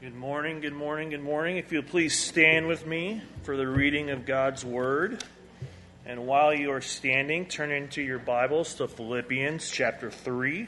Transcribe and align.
Good 0.00 0.14
morning, 0.14 0.62
good 0.62 0.72
morning, 0.72 1.10
good 1.10 1.22
morning. 1.22 1.58
If 1.58 1.72
you'll 1.72 1.82
please 1.82 2.18
stand 2.18 2.66
with 2.66 2.86
me 2.86 3.20
for 3.42 3.58
the 3.58 3.68
reading 3.68 4.08
of 4.08 4.24
God's 4.24 4.64
Word. 4.64 5.22
And 6.06 6.26
while 6.26 6.54
you 6.54 6.72
are 6.72 6.80
standing, 6.80 7.44
turn 7.44 7.70
into 7.70 8.00
your 8.00 8.18
Bibles 8.18 8.72
to 8.76 8.88
Philippians 8.88 9.70
chapter 9.70 10.10
3. 10.10 10.66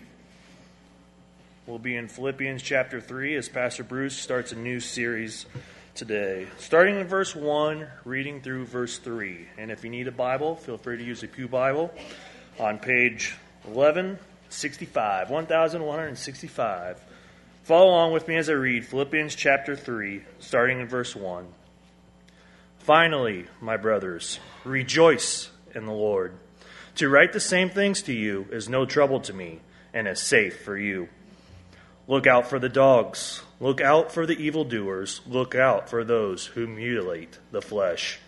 We'll 1.67 1.79
be 1.79 1.97
in 1.97 2.09
Philippians 2.09 2.63
chapter 2.63 3.01
3 3.01 3.35
as 3.37 3.49
Pastor 3.49 3.85
Bruce 3.85 4.15
starts 4.15 4.53
a 4.53 4.57
new 4.57 4.81
series 4.81 5.47
today. 5.95 6.47
Starting 6.59 7.01
in 7.01 7.07
verse 7.07 7.35
1, 7.35 7.87
reading 8.05 8.43
through 8.43 8.67
verse 8.67 8.99
3. 8.99 9.47
And 9.57 9.71
if 9.71 9.83
you 9.83 9.89
need 9.89 10.09
a 10.09 10.13
Bible, 10.13 10.57
feel 10.57 10.77
free 10.77 10.99
to 10.99 11.05
use 11.05 11.23
a 11.23 11.27
Pew 11.27 11.49
Bible 11.49 11.91
on 12.61 12.79
page 12.79 13.35
1165, 13.65 15.31
1165. 15.31 17.03
Follow 17.63 17.91
along 17.91 18.13
with 18.13 18.27
me 18.27 18.37
as 18.37 18.51
I 18.51 18.55
read 18.55 18.85
Philippians 18.85 19.37
chapter 19.37 19.77
3, 19.77 20.23
starting 20.41 20.81
in 20.81 20.89
verse 20.89 21.15
1. 21.15 21.47
Finally, 22.79 23.47
my 23.61 23.77
brothers, 23.77 24.41
rejoice 24.65 25.49
in 25.73 25.87
the 25.87 25.93
Lord. 25.93 26.35
To 26.97 27.09
write 27.09 27.33
the 27.33 27.39
same 27.39 27.71
things 27.71 28.03
to 28.03 28.13
you 28.13 28.49
is 28.51 28.69
no 28.69 28.85
trouble 28.85 29.21
to 29.21 29.33
me 29.33 29.61
and 29.95 30.09
is 30.09 30.21
safe 30.21 30.63
for 30.63 30.77
you. 30.77 31.09
Look 32.09 32.27
out 32.27 32.51
for 32.51 32.59
the 32.59 32.69
dogs. 32.69 33.43
Look 33.61 33.81
out 33.81 34.11
for 34.11 34.27
the 34.27 34.43
evildoers. 34.43 35.21
Look 35.25 35.55
out 35.55 35.89
for 35.89 36.03
those 36.03 36.47
who 36.47 36.67
mutilate 36.67 37.39
the 37.53 37.63
flesh. 37.63 38.19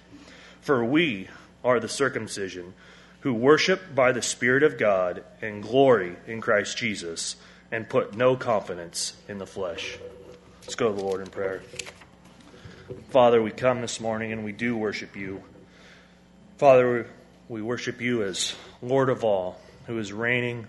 For 0.60 0.84
we 0.84 1.26
are 1.64 1.80
the 1.80 1.88
circumcision 1.88 2.74
who 3.22 3.34
worship 3.34 3.96
by 3.96 4.12
the 4.12 4.22
Spirit 4.22 4.62
of 4.62 4.78
God 4.78 5.24
and 5.42 5.60
glory 5.60 6.14
in 6.28 6.40
Christ 6.40 6.76
Jesus 6.76 7.34
and 7.74 7.88
put 7.88 8.14
no 8.14 8.36
confidence 8.36 9.14
in 9.26 9.38
the 9.38 9.46
flesh. 9.46 9.98
Let's 10.62 10.76
go 10.76 10.92
to 10.92 10.96
the 10.96 11.02
Lord 11.02 11.20
in 11.20 11.26
prayer. 11.26 11.60
Father, 13.10 13.42
we 13.42 13.50
come 13.50 13.80
this 13.80 14.00
morning 14.00 14.30
and 14.30 14.44
we 14.44 14.52
do 14.52 14.76
worship 14.76 15.16
you. 15.16 15.42
Father, 16.56 17.10
we 17.48 17.62
worship 17.62 18.00
you 18.00 18.22
as 18.22 18.54
Lord 18.80 19.10
of 19.10 19.24
all, 19.24 19.60
who 19.88 19.98
is 19.98 20.12
reigning. 20.12 20.68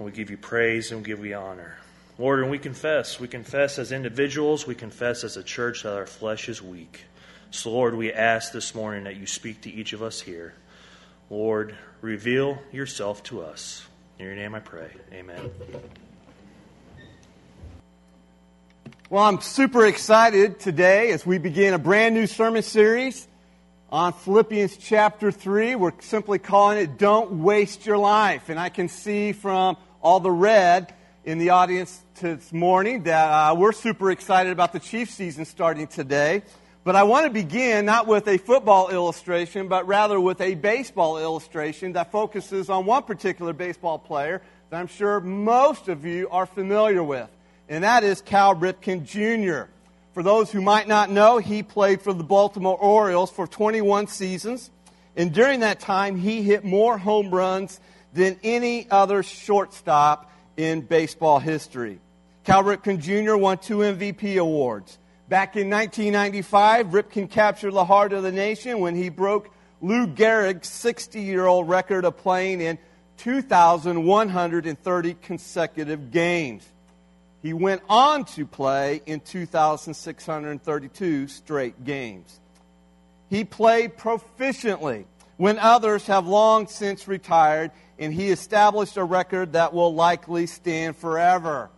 We 0.00 0.10
give 0.10 0.30
you 0.30 0.36
praise 0.36 0.90
and 0.90 1.02
we 1.02 1.06
give 1.06 1.24
you 1.24 1.36
honor. 1.36 1.76
Lord, 2.18 2.40
and 2.40 2.50
we 2.50 2.58
confess, 2.58 3.20
we 3.20 3.28
confess 3.28 3.78
as 3.78 3.92
individuals, 3.92 4.66
we 4.66 4.74
confess 4.74 5.22
as 5.22 5.36
a 5.36 5.44
church 5.44 5.84
that 5.84 5.94
our 5.94 6.06
flesh 6.06 6.48
is 6.48 6.60
weak. 6.60 7.04
So, 7.52 7.70
Lord, 7.70 7.94
we 7.94 8.12
ask 8.12 8.52
this 8.52 8.74
morning 8.74 9.04
that 9.04 9.16
you 9.16 9.28
speak 9.28 9.60
to 9.60 9.70
each 9.70 9.92
of 9.92 10.02
us 10.02 10.20
here. 10.20 10.54
Lord, 11.30 11.76
reveal 12.00 12.58
yourself 12.72 13.22
to 13.24 13.42
us. 13.42 13.86
In 14.18 14.24
your 14.24 14.34
name 14.34 14.54
I 14.54 14.60
pray. 14.60 14.88
Amen. 15.12 15.50
Well, 19.10 19.22
I'm 19.22 19.42
super 19.42 19.84
excited 19.84 20.58
today 20.58 21.10
as 21.10 21.26
we 21.26 21.36
begin 21.36 21.74
a 21.74 21.78
brand 21.78 22.14
new 22.14 22.26
sermon 22.26 22.62
series 22.62 23.28
on 23.90 24.14
Philippians 24.14 24.78
chapter 24.78 25.30
3. 25.30 25.74
We're 25.74 25.92
simply 26.00 26.38
calling 26.38 26.78
it 26.78 26.96
Don't 26.96 27.42
Waste 27.42 27.84
Your 27.84 27.98
Life. 27.98 28.48
And 28.48 28.58
I 28.58 28.70
can 28.70 28.88
see 28.88 29.32
from 29.32 29.76
all 30.00 30.20
the 30.20 30.30
red 30.30 30.94
in 31.26 31.36
the 31.36 31.50
audience 31.50 32.00
this 32.18 32.54
morning 32.54 33.02
that 33.02 33.26
uh, 33.26 33.54
we're 33.54 33.72
super 33.72 34.10
excited 34.10 34.50
about 34.50 34.72
the 34.72 34.80
Chief 34.80 35.10
season 35.10 35.44
starting 35.44 35.88
today. 35.88 36.42
But 36.86 36.94
I 36.94 37.02
want 37.02 37.26
to 37.26 37.30
begin 37.30 37.84
not 37.84 38.06
with 38.06 38.28
a 38.28 38.38
football 38.38 38.90
illustration, 38.90 39.66
but 39.66 39.88
rather 39.88 40.20
with 40.20 40.40
a 40.40 40.54
baseball 40.54 41.18
illustration 41.18 41.94
that 41.94 42.12
focuses 42.12 42.70
on 42.70 42.86
one 42.86 43.02
particular 43.02 43.52
baseball 43.52 43.98
player 43.98 44.40
that 44.70 44.78
I'm 44.78 44.86
sure 44.86 45.18
most 45.18 45.88
of 45.88 46.04
you 46.04 46.28
are 46.30 46.46
familiar 46.46 47.02
with, 47.02 47.28
and 47.68 47.82
that 47.82 48.04
is 48.04 48.20
Cal 48.20 48.54
Ripken 48.54 49.04
Jr. 49.04 49.68
For 50.14 50.22
those 50.22 50.52
who 50.52 50.60
might 50.60 50.86
not 50.86 51.10
know, 51.10 51.38
he 51.38 51.64
played 51.64 52.02
for 52.02 52.12
the 52.12 52.22
Baltimore 52.22 52.78
Orioles 52.78 53.32
for 53.32 53.48
21 53.48 54.06
seasons, 54.06 54.70
and 55.16 55.34
during 55.34 55.60
that 55.60 55.80
time, 55.80 56.14
he 56.14 56.44
hit 56.44 56.64
more 56.64 56.98
home 56.98 57.34
runs 57.34 57.80
than 58.12 58.38
any 58.44 58.88
other 58.92 59.24
shortstop 59.24 60.30
in 60.56 60.82
baseball 60.82 61.40
history. 61.40 61.98
Cal 62.44 62.62
Ripken 62.62 63.00
Jr. 63.00 63.34
won 63.34 63.58
two 63.58 63.78
MVP 63.78 64.38
awards. 64.38 64.98
Back 65.28 65.56
in 65.56 65.68
1995, 65.68 66.86
Ripken 66.88 67.28
captured 67.28 67.72
the 67.72 67.84
heart 67.84 68.12
of 68.12 68.22
the 68.22 68.30
nation 68.30 68.78
when 68.78 68.94
he 68.94 69.08
broke 69.08 69.50
Lou 69.80 70.06
Gehrig's 70.06 70.68
60 70.68 71.20
year 71.20 71.46
old 71.46 71.68
record 71.68 72.04
of 72.04 72.16
playing 72.16 72.60
in 72.60 72.78
2,130 73.16 75.14
consecutive 75.14 76.12
games. 76.12 76.64
He 77.42 77.52
went 77.52 77.82
on 77.88 78.24
to 78.36 78.46
play 78.46 79.02
in 79.04 79.18
2,632 79.18 81.26
straight 81.26 81.84
games. 81.84 82.38
He 83.28 83.44
played 83.44 83.96
proficiently 83.96 85.06
when 85.38 85.58
others 85.58 86.06
have 86.06 86.28
long 86.28 86.68
since 86.68 87.08
retired, 87.08 87.72
and 87.98 88.14
he 88.14 88.28
established 88.28 88.96
a 88.96 89.02
record 89.02 89.54
that 89.54 89.74
will 89.74 89.92
likely 89.92 90.46
stand 90.46 90.96
forever. 90.96 91.68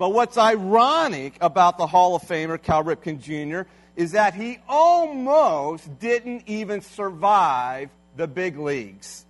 But 0.00 0.14
what's 0.14 0.38
ironic 0.38 1.34
about 1.42 1.76
the 1.76 1.86
Hall 1.86 2.14
of 2.14 2.22
Famer, 2.22 2.60
Cal 2.60 2.82
Ripken 2.82 3.20
Jr., 3.20 3.68
is 3.96 4.12
that 4.12 4.32
he 4.32 4.56
almost 4.66 5.98
didn't 5.98 6.44
even 6.46 6.80
survive 6.80 7.90
the 8.16 8.26
big 8.26 8.56
leagues. 8.56 9.26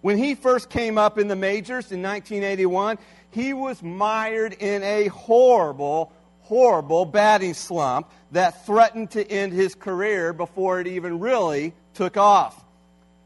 When 0.00 0.18
he 0.18 0.34
first 0.34 0.70
came 0.70 0.98
up 0.98 1.18
in 1.18 1.28
the 1.28 1.36
majors 1.36 1.92
in 1.92 2.02
1981, 2.02 2.98
he 3.30 3.52
was 3.52 3.80
mired 3.80 4.54
in 4.54 4.82
a 4.82 5.06
horrible, 5.06 6.10
horrible 6.40 7.04
batting 7.04 7.54
slump 7.54 8.10
that 8.32 8.66
threatened 8.66 9.12
to 9.12 9.24
end 9.24 9.52
his 9.52 9.76
career 9.76 10.32
before 10.32 10.80
it 10.80 10.88
even 10.88 11.20
really 11.20 11.74
took 11.94 12.16
off. 12.16 12.60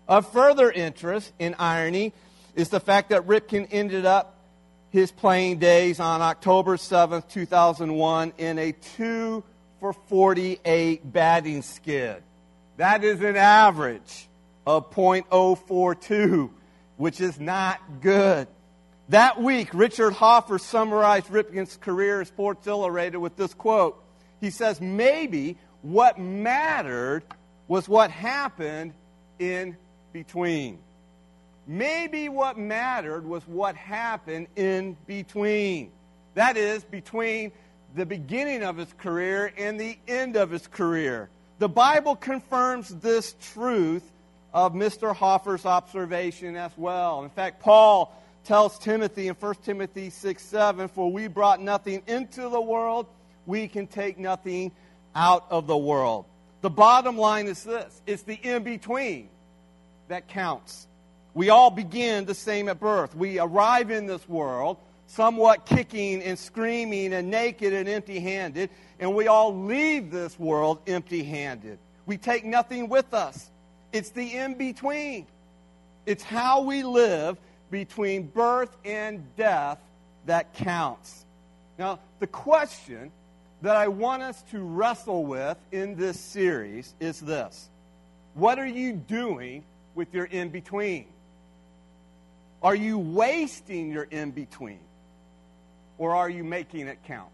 Of 0.06 0.30
further 0.30 0.70
interest 0.70 1.32
in 1.38 1.54
irony 1.58 2.12
is 2.54 2.68
the 2.68 2.80
fact 2.80 3.08
that 3.08 3.26
Ripken 3.26 3.68
ended 3.70 4.04
up 4.04 4.41
his 4.92 5.10
playing 5.10 5.58
days 5.58 5.98
on 6.00 6.20
October 6.20 6.76
7th, 6.76 7.28
2001, 7.28 8.34
in 8.36 8.58
a 8.58 8.72
2 8.72 9.42
for 9.80 9.92
48 9.94 11.12
batting 11.12 11.62
skid. 11.62 12.22
That 12.76 13.02
is 13.02 13.22
an 13.22 13.36
average 13.36 14.28
of 14.66 14.92
.042, 14.92 16.50
which 16.98 17.20
is 17.20 17.40
not 17.40 17.80
good. 18.02 18.46
That 19.08 19.42
week, 19.42 19.70
Richard 19.72 20.12
Hoffer 20.12 20.58
summarized 20.58 21.28
Ripken's 21.28 21.76
career 21.78 22.20
as 22.20 22.28
Sports 22.28 22.66
Illustrated 22.66 23.18
with 23.18 23.36
this 23.36 23.54
quote. 23.54 24.02
He 24.40 24.50
says, 24.50 24.80
Maybe 24.80 25.56
what 25.80 26.18
mattered 26.18 27.24
was 27.66 27.88
what 27.88 28.10
happened 28.10 28.92
in 29.38 29.76
between. 30.12 30.78
Maybe 31.66 32.28
what 32.28 32.58
mattered 32.58 33.24
was 33.24 33.46
what 33.46 33.76
happened 33.76 34.48
in 34.56 34.96
between. 35.06 35.92
That 36.34 36.56
is, 36.56 36.84
between 36.84 37.52
the 37.94 38.06
beginning 38.06 38.62
of 38.62 38.76
his 38.76 38.92
career 38.98 39.52
and 39.56 39.78
the 39.78 39.98
end 40.08 40.36
of 40.36 40.50
his 40.50 40.66
career. 40.66 41.28
The 41.58 41.68
Bible 41.68 42.16
confirms 42.16 42.88
this 42.88 43.36
truth 43.52 44.02
of 44.52 44.72
Mr. 44.72 45.14
Hoffer's 45.14 45.64
observation 45.64 46.56
as 46.56 46.72
well. 46.76 47.22
In 47.22 47.30
fact, 47.30 47.60
Paul 47.60 48.12
tells 48.44 48.78
Timothy 48.78 49.28
in 49.28 49.34
1 49.34 49.54
Timothy 49.64 50.10
6 50.10 50.42
7, 50.42 50.88
For 50.88 51.10
we 51.12 51.28
brought 51.28 51.60
nothing 51.60 52.02
into 52.06 52.48
the 52.48 52.60
world, 52.60 53.06
we 53.46 53.68
can 53.68 53.86
take 53.86 54.18
nothing 54.18 54.72
out 55.14 55.46
of 55.50 55.66
the 55.66 55.76
world. 55.76 56.24
The 56.62 56.70
bottom 56.70 57.18
line 57.18 57.46
is 57.46 57.62
this 57.64 58.02
it's 58.06 58.22
the 58.22 58.34
in 58.34 58.62
between 58.62 59.28
that 60.08 60.28
counts. 60.28 60.86
We 61.34 61.50
all 61.50 61.70
begin 61.70 62.24
the 62.24 62.34
same 62.34 62.68
at 62.68 62.78
birth. 62.78 63.14
We 63.14 63.38
arrive 63.38 63.90
in 63.90 64.06
this 64.06 64.28
world 64.28 64.76
somewhat 65.06 65.66
kicking 65.66 66.22
and 66.22 66.38
screaming 66.38 67.12
and 67.12 67.30
naked 67.30 67.72
and 67.72 67.86
empty 67.88 68.18
handed, 68.18 68.70
and 68.98 69.14
we 69.14 69.26
all 69.26 69.54
leave 69.54 70.10
this 70.10 70.38
world 70.38 70.78
empty 70.86 71.22
handed. 71.22 71.78
We 72.06 72.16
take 72.16 72.44
nothing 72.44 72.88
with 72.88 73.12
us. 73.12 73.50
It's 73.92 74.10
the 74.10 74.36
in 74.36 74.54
between. 74.54 75.26
It's 76.06 76.22
how 76.22 76.62
we 76.62 76.82
live 76.82 77.36
between 77.70 78.22
birth 78.28 78.74
and 78.84 79.24
death 79.36 79.78
that 80.26 80.54
counts. 80.54 81.26
Now, 81.78 81.98
the 82.18 82.26
question 82.26 83.10
that 83.60 83.76
I 83.76 83.88
want 83.88 84.22
us 84.22 84.42
to 84.50 84.60
wrestle 84.60 85.24
with 85.24 85.58
in 85.72 85.94
this 85.94 86.18
series 86.18 86.94
is 87.00 87.20
this 87.20 87.68
What 88.34 88.58
are 88.58 88.66
you 88.66 88.94
doing 88.94 89.62
with 89.94 90.12
your 90.14 90.24
in 90.24 90.48
between? 90.48 91.06
Are 92.62 92.74
you 92.74 92.98
wasting 92.98 93.90
your 93.90 94.04
in 94.04 94.30
between? 94.30 94.80
Or 95.98 96.14
are 96.14 96.30
you 96.30 96.44
making 96.44 96.86
it 96.88 96.98
count? 97.06 97.30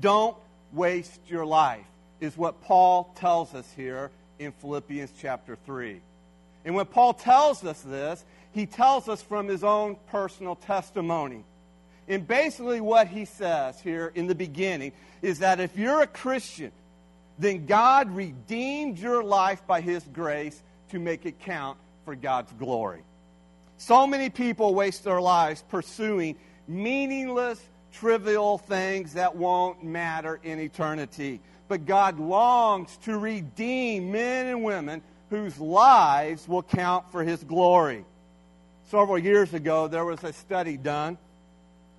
Don't 0.00 0.36
waste 0.72 1.20
your 1.28 1.46
life, 1.46 1.86
is 2.20 2.36
what 2.36 2.62
Paul 2.62 3.12
tells 3.16 3.54
us 3.54 3.70
here 3.76 4.10
in 4.38 4.52
Philippians 4.52 5.12
chapter 5.20 5.56
3. 5.66 6.00
And 6.64 6.74
when 6.74 6.86
Paul 6.86 7.14
tells 7.14 7.64
us 7.64 7.80
this, 7.82 8.24
he 8.52 8.66
tells 8.66 9.08
us 9.08 9.22
from 9.22 9.48
his 9.48 9.62
own 9.62 9.96
personal 10.10 10.56
testimony. 10.56 11.44
And 12.08 12.26
basically, 12.26 12.80
what 12.80 13.08
he 13.08 13.24
says 13.24 13.80
here 13.80 14.12
in 14.14 14.26
the 14.26 14.34
beginning 14.34 14.92
is 15.22 15.38
that 15.38 15.60
if 15.60 15.76
you're 15.76 16.02
a 16.02 16.06
Christian, 16.06 16.72
then 17.38 17.66
God 17.66 18.14
redeemed 18.14 18.98
your 18.98 19.22
life 19.24 19.66
by 19.66 19.80
his 19.80 20.04
grace 20.12 20.60
to 20.90 20.98
make 20.98 21.26
it 21.26 21.40
count 21.40 21.78
for 22.04 22.14
God's 22.14 22.52
glory. 22.52 23.02
So 23.76 24.06
many 24.06 24.30
people 24.30 24.74
waste 24.74 25.04
their 25.04 25.20
lives 25.20 25.62
pursuing 25.68 26.36
meaningless, 26.68 27.60
trivial 27.92 28.58
things 28.58 29.14
that 29.14 29.36
won't 29.36 29.82
matter 29.84 30.40
in 30.42 30.58
eternity. 30.58 31.40
But 31.68 31.86
God 31.86 32.18
longs 32.18 32.96
to 32.98 33.18
redeem 33.18 34.12
men 34.12 34.46
and 34.46 34.64
women 34.64 35.02
whose 35.30 35.58
lives 35.58 36.46
will 36.46 36.62
count 36.62 37.10
for 37.10 37.24
his 37.24 37.42
glory. 37.42 38.04
Several 38.90 39.18
years 39.18 39.54
ago, 39.54 39.88
there 39.88 40.04
was 40.04 40.22
a 40.22 40.32
study 40.32 40.76
done 40.76 41.18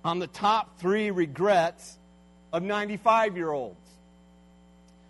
on 0.04 0.18
the 0.18 0.28
top 0.28 0.78
three 0.78 1.10
regrets 1.10 1.98
of 2.52 2.62
95 2.62 3.36
year 3.36 3.50
olds. 3.50 3.76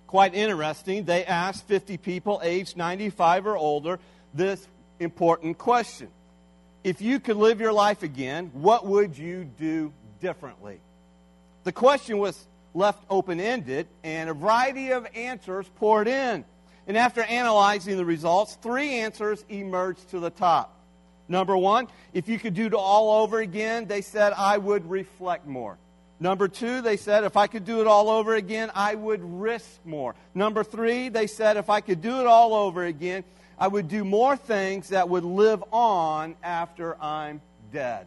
Quite 0.07 0.35
interesting. 0.35 1.05
They 1.05 1.25
asked 1.25 1.67
50 1.69 1.99
people 1.99 2.41
aged 2.43 2.77
95 2.77 3.47
or 3.47 3.57
older 3.57 3.99
this 4.33 4.67
important 4.99 5.59
question 5.59 6.09
If 6.87 7.03
you 7.03 7.19
could 7.19 7.37
live 7.37 7.61
your 7.61 7.73
life 7.73 8.05
again, 8.05 8.53
what 8.53 8.87
would 8.87 9.19
you 9.19 9.43
do 9.43 9.93
differently? 10.21 10.79
The 11.65 11.73
question 11.73 12.19
was 12.19 12.47
left 12.75 13.03
open 13.11 13.41
ended, 13.41 13.89
and 14.05 14.31
a 14.31 14.35
variety 14.35 14.93
of 14.93 15.05
answers 15.13 15.69
poured 15.81 16.07
in. 16.07 16.45
And 16.87 16.97
after 16.97 17.25
analyzing 17.25 17.97
the 17.97 18.05
results, 18.05 18.57
three 18.63 19.01
answers 19.01 19.45
emerged 19.49 20.11
to 20.11 20.21
the 20.21 20.31
top. 20.31 20.79
Number 21.27 21.57
one, 21.57 21.89
if 22.15 22.29
you 22.29 22.39
could 22.39 22.55
do 22.55 22.67
it 22.67 22.73
all 22.73 23.21
over 23.21 23.41
again, 23.41 23.89
they 23.89 24.01
said, 24.01 24.33
I 24.37 24.57
would 24.57 24.89
reflect 24.89 25.45
more. 25.45 25.79
Number 26.21 26.47
two, 26.47 26.83
they 26.83 26.97
said, 26.97 27.25
if 27.25 27.37
I 27.37 27.49
could 27.49 27.65
do 27.65 27.81
it 27.81 27.89
all 27.89 28.09
over 28.09 28.37
again, 28.37 28.71
I 28.77 28.95
would 28.95 29.25
risk 29.25 29.81
more. 29.85 30.15
Number 30.37 30.63
three, 30.63 31.09
they 31.09 31.27
said, 31.27 31.57
if 31.57 31.69
I 31.69 31.81
could 31.81 32.01
do 32.01 32.21
it 32.21 32.29
all 32.29 32.55
over 32.55 32.85
again, 32.85 33.25
I 33.59 33.69
would 33.69 33.89
do 33.89 34.05
more 34.05 34.37
things 34.37 34.91
that 34.91 35.09
would 35.09 35.25
live 35.25 35.65
on 35.73 36.37
after 36.43 37.01
I'm 37.03 37.41
dead. 37.73 38.07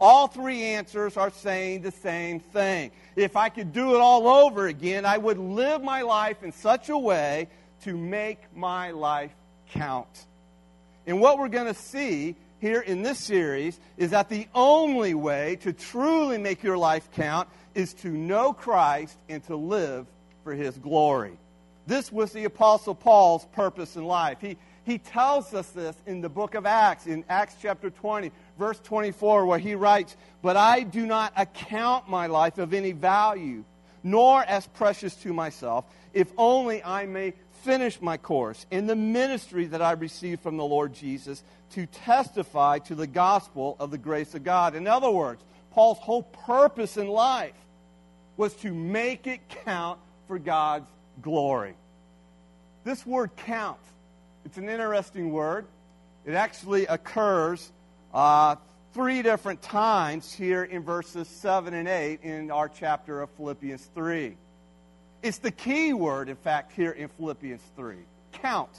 All 0.00 0.28
three 0.28 0.62
answers 0.62 1.16
are 1.16 1.30
saying 1.30 1.82
the 1.82 1.90
same 1.90 2.40
thing. 2.40 2.90
If 3.16 3.36
I 3.36 3.48
could 3.48 3.72
do 3.72 3.94
it 3.94 4.00
all 4.00 4.28
over 4.28 4.66
again, 4.66 5.06
I 5.06 5.16
would 5.16 5.38
live 5.38 5.82
my 5.82 6.02
life 6.02 6.42
in 6.42 6.52
such 6.52 6.88
a 6.90 6.98
way 6.98 7.48
to 7.82 7.96
make 7.96 8.38
my 8.54 8.90
life 8.90 9.32
count. 9.70 10.26
And 11.06 11.20
what 11.20 11.38
we're 11.38 11.48
going 11.48 11.72
to 11.72 11.80
see 11.80 12.36
here 12.60 12.80
in 12.80 13.02
this 13.02 13.18
series 13.18 13.78
is 13.96 14.10
that 14.10 14.28
the 14.28 14.48
only 14.54 15.14
way 15.14 15.56
to 15.62 15.72
truly 15.72 16.38
make 16.38 16.62
your 16.62 16.76
life 16.78 17.08
count 17.12 17.48
is 17.74 17.94
to 17.94 18.08
know 18.08 18.52
Christ 18.52 19.16
and 19.28 19.42
to 19.44 19.56
live 19.56 20.06
for 20.44 20.52
his 20.52 20.76
glory. 20.78 21.38
This 21.86 22.10
was 22.10 22.32
the 22.32 22.44
Apostle 22.44 22.94
Paul's 22.94 23.44
purpose 23.52 23.96
in 23.96 24.04
life. 24.04 24.38
He, 24.40 24.56
he 24.84 24.98
tells 24.98 25.54
us 25.54 25.68
this 25.70 25.96
in 26.06 26.20
the 26.20 26.28
book 26.28 26.54
of 26.54 26.66
Acts, 26.66 27.06
in 27.06 27.24
Acts 27.28 27.54
chapter 27.62 27.90
20, 27.90 28.32
verse 28.58 28.80
24, 28.80 29.46
where 29.46 29.58
he 29.58 29.74
writes, 29.74 30.16
But 30.42 30.56
I 30.56 30.82
do 30.82 31.06
not 31.06 31.32
account 31.36 32.08
my 32.08 32.26
life 32.26 32.58
of 32.58 32.74
any 32.74 32.92
value, 32.92 33.64
nor 34.02 34.42
as 34.42 34.66
precious 34.66 35.14
to 35.16 35.32
myself, 35.32 35.84
if 36.12 36.32
only 36.36 36.82
I 36.82 37.06
may 37.06 37.34
finish 37.62 38.00
my 38.00 38.16
course 38.16 38.66
in 38.70 38.86
the 38.86 38.96
ministry 38.96 39.66
that 39.66 39.82
I 39.82 39.92
received 39.92 40.42
from 40.42 40.56
the 40.56 40.64
Lord 40.64 40.92
Jesus 40.92 41.42
to 41.72 41.86
testify 41.86 42.78
to 42.80 42.94
the 42.94 43.06
gospel 43.06 43.76
of 43.78 43.90
the 43.90 43.98
grace 43.98 44.34
of 44.34 44.44
God. 44.44 44.74
In 44.74 44.86
other 44.86 45.10
words, 45.10 45.42
Paul's 45.72 45.98
whole 45.98 46.22
purpose 46.22 46.96
in 46.96 47.08
life 47.08 47.54
was 48.36 48.54
to 48.56 48.72
make 48.72 49.26
it 49.26 49.40
count 49.64 49.98
for 50.26 50.38
God's 50.38 50.88
glory. 51.22 51.74
This 52.84 53.04
word 53.04 53.30
count, 53.36 53.78
it's 54.44 54.58
an 54.58 54.68
interesting 54.68 55.32
word. 55.32 55.66
It 56.24 56.34
actually 56.34 56.86
occurs 56.86 57.70
uh, 58.12 58.56
three 58.94 59.22
different 59.22 59.62
times 59.62 60.32
here 60.32 60.64
in 60.64 60.82
verses 60.82 61.28
7 61.28 61.74
and 61.74 61.88
8 61.88 62.20
in 62.22 62.50
our 62.50 62.68
chapter 62.68 63.22
of 63.22 63.30
Philippians 63.30 63.88
3. 63.94 64.36
It's 65.22 65.38
the 65.38 65.50
key 65.50 65.92
word, 65.92 66.28
in 66.28 66.36
fact, 66.36 66.72
here 66.72 66.92
in 66.92 67.08
Philippians 67.08 67.62
3. 67.76 67.96
Count. 68.32 68.70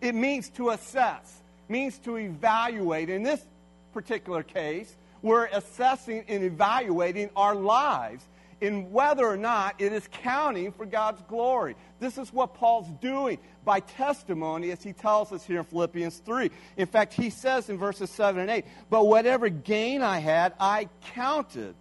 It 0.00 0.14
means 0.14 0.50
to 0.50 0.70
assess, 0.70 1.40
means 1.68 1.98
to 2.00 2.16
evaluate. 2.16 3.08
In 3.08 3.22
this 3.22 3.44
particular 3.92 4.42
case, 4.42 4.94
we're 5.22 5.46
assessing 5.46 6.24
and 6.28 6.44
evaluating 6.44 7.30
our 7.34 7.54
lives 7.54 8.24
in 8.60 8.90
whether 8.90 9.26
or 9.26 9.36
not 9.36 9.74
it 9.78 9.92
is 9.92 10.08
counting 10.10 10.72
for 10.72 10.86
God's 10.86 11.20
glory. 11.28 11.76
This 12.00 12.18
is 12.18 12.32
what 12.32 12.54
Paul's 12.54 12.88
doing 13.00 13.38
by 13.64 13.80
testimony, 13.80 14.70
as 14.70 14.82
he 14.82 14.92
tells 14.92 15.32
us 15.32 15.44
here 15.44 15.58
in 15.58 15.64
Philippians 15.64 16.18
3. 16.18 16.50
In 16.76 16.86
fact, 16.86 17.12
he 17.12 17.30
says 17.30 17.68
in 17.68 17.78
verses 17.78 18.10
7 18.10 18.40
and 18.40 18.50
8, 18.50 18.64
But 18.88 19.06
whatever 19.06 19.48
gain 19.48 20.02
I 20.02 20.18
had, 20.18 20.54
I 20.58 20.88
counted 21.14 21.74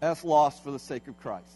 as 0.00 0.24
lost 0.24 0.62
for 0.62 0.70
the 0.70 0.78
sake 0.78 1.08
of 1.08 1.18
Christ. 1.20 1.52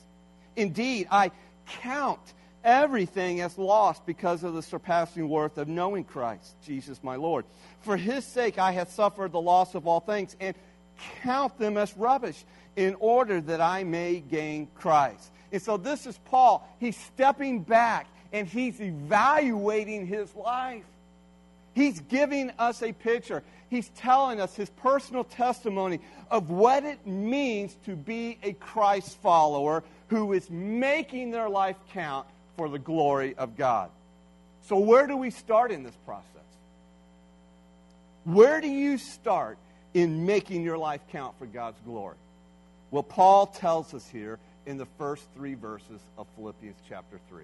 Indeed, 0.57 1.09
I 1.11 1.31
count 1.67 2.21
everything 2.63 3.41
as 3.41 3.59
lost 3.59 4.05
because 4.07 4.43
of 4.43 4.55
the 4.55 4.63
surpassing 4.63 5.29
worth 5.29 5.59
of 5.59 5.69
knowing 5.69 6.05
Christ, 6.05 6.57
Jesus 6.65 7.03
my 7.03 7.17
Lord. 7.17 7.45
For 7.81 7.97
his 7.97 8.25
sake 8.25 8.59
I 8.59 8.73
have 8.73 8.89
suffered 8.89 9.33
the 9.33 9.41
loss 9.41 9.75
of 9.75 9.87
all 9.87 10.01
things 10.01 10.35
and 10.41 10.57
count 11.23 11.59
them 11.59 11.77
as 11.77 11.97
rubbish 11.97 12.45
in 12.77 12.97
order 12.99 13.41
that 13.41 13.61
I 13.61 13.85
may 13.85 14.21
gain 14.21 14.69
Christ. 14.75 15.31
And 15.53 15.63
so 15.63 15.77
this 15.77 16.07
is 16.07 16.19
Paul. 16.27 16.69
He's 16.81 16.97
stepping 16.97 17.63
back 17.63 18.09
and 18.33 18.49
he's 18.49 18.81
evaluating 18.81 20.07
his 20.07 20.35
life. 20.35 20.85
He's 21.75 22.01
giving 22.01 22.51
us 22.59 22.83
a 22.83 22.93
picture. 22.93 23.43
He's 23.69 23.89
telling 23.91 24.41
us 24.41 24.55
his 24.55 24.71
personal 24.71 25.25
testimony 25.25 26.01
of 26.31 26.51
what 26.51 26.85
it 26.85 27.07
means 27.07 27.77
to 27.87 27.97
be 27.97 28.39
a 28.43 28.53
Christ 28.53 29.19
follower 29.21 29.83
who 30.09 30.33
is 30.33 30.49
making 30.51 31.31
their 31.31 31.49
life 31.49 31.77
count 31.93 32.27
for 32.57 32.69
the 32.69 32.79
glory 32.79 33.35
of 33.37 33.57
God. 33.57 33.91
So, 34.63 34.79
where 34.79 35.07
do 35.07 35.17
we 35.17 35.31
start 35.31 35.73
in 35.73 35.83
this 35.83 35.97
process? 36.05 36.25
Where 38.25 38.61
do 38.61 38.69
you 38.69 38.97
start 38.97 39.59
in 39.93 40.25
making 40.25 40.63
your 40.63 40.79
life 40.79 41.03
count 41.11 41.39
for 41.39 41.47
God's 41.47 41.79
glory? 41.85 42.17
Well, 42.95 43.03
Paul 43.03 43.47
tells 43.49 43.93
us 43.93 44.09
here 44.09 44.39
in 44.67 44.77
the 44.77 44.87
first 44.87 45.25
three 45.35 45.55
verses 45.55 46.01
of 46.17 46.29
Philippians 46.37 46.77
chapter 46.89 47.19
3. 47.29 47.43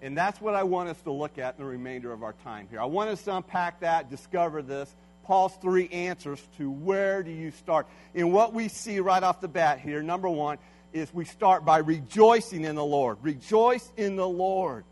And 0.00 0.16
that's 0.16 0.40
what 0.40 0.54
I 0.54 0.62
want 0.62 0.88
us 0.90 1.00
to 1.02 1.10
look 1.10 1.38
at 1.38 1.56
in 1.58 1.64
the 1.64 1.68
remainder 1.68 2.12
of 2.12 2.22
our 2.22 2.34
time 2.44 2.68
here. 2.70 2.80
I 2.80 2.84
want 2.84 3.10
us 3.10 3.20
to 3.24 3.34
unpack 3.34 3.80
that, 3.80 4.10
discover 4.10 4.62
this, 4.62 4.94
Paul's 5.24 5.56
three 5.60 5.88
answers 5.88 6.40
to 6.58 6.70
where 6.70 7.24
do 7.24 7.32
you 7.32 7.50
start. 7.50 7.88
And 8.14 8.32
what 8.32 8.54
we 8.54 8.68
see 8.68 9.00
right 9.00 9.24
off 9.24 9.40
the 9.40 9.48
bat 9.48 9.80
here, 9.80 10.04
number 10.04 10.28
one, 10.28 10.56
is 10.92 11.12
we 11.12 11.24
start 11.24 11.64
by 11.64 11.78
rejoicing 11.78 12.62
in 12.62 12.76
the 12.76 12.84
Lord. 12.84 13.18
Rejoice 13.22 13.90
in 13.96 14.14
the 14.14 14.28
Lord, 14.28 14.84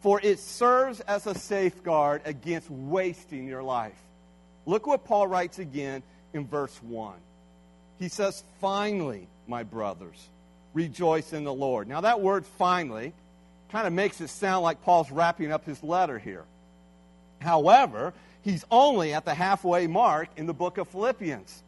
for 0.00 0.18
it 0.22 0.38
serves 0.38 1.00
as 1.00 1.26
a 1.26 1.34
safeguard 1.34 2.22
against 2.24 2.70
wasting 2.70 3.46
your 3.46 3.62
life. 3.62 4.00
Look 4.64 4.86
what 4.86 5.04
Paul 5.04 5.26
writes 5.26 5.58
again 5.58 6.02
in 6.32 6.46
verse 6.46 6.82
1. 6.82 7.12
He 7.98 8.08
says, 8.08 8.42
Finally, 8.60 9.28
my 9.46 9.62
brothers, 9.62 10.28
rejoice 10.74 11.32
in 11.32 11.44
the 11.44 11.52
Lord. 11.52 11.88
Now, 11.88 12.02
that 12.02 12.20
word 12.20 12.46
finally 12.46 13.12
kind 13.70 13.86
of 13.86 13.92
makes 13.92 14.20
it 14.20 14.28
sound 14.28 14.62
like 14.62 14.82
Paul's 14.82 15.10
wrapping 15.10 15.52
up 15.52 15.64
his 15.64 15.82
letter 15.82 16.18
here. 16.18 16.44
However, 17.40 18.14
he's 18.42 18.64
only 18.70 19.14
at 19.14 19.24
the 19.24 19.34
halfway 19.34 19.86
mark 19.86 20.28
in 20.36 20.46
the 20.46 20.54
book 20.54 20.78
of 20.78 20.88
Philippians. 20.88 21.62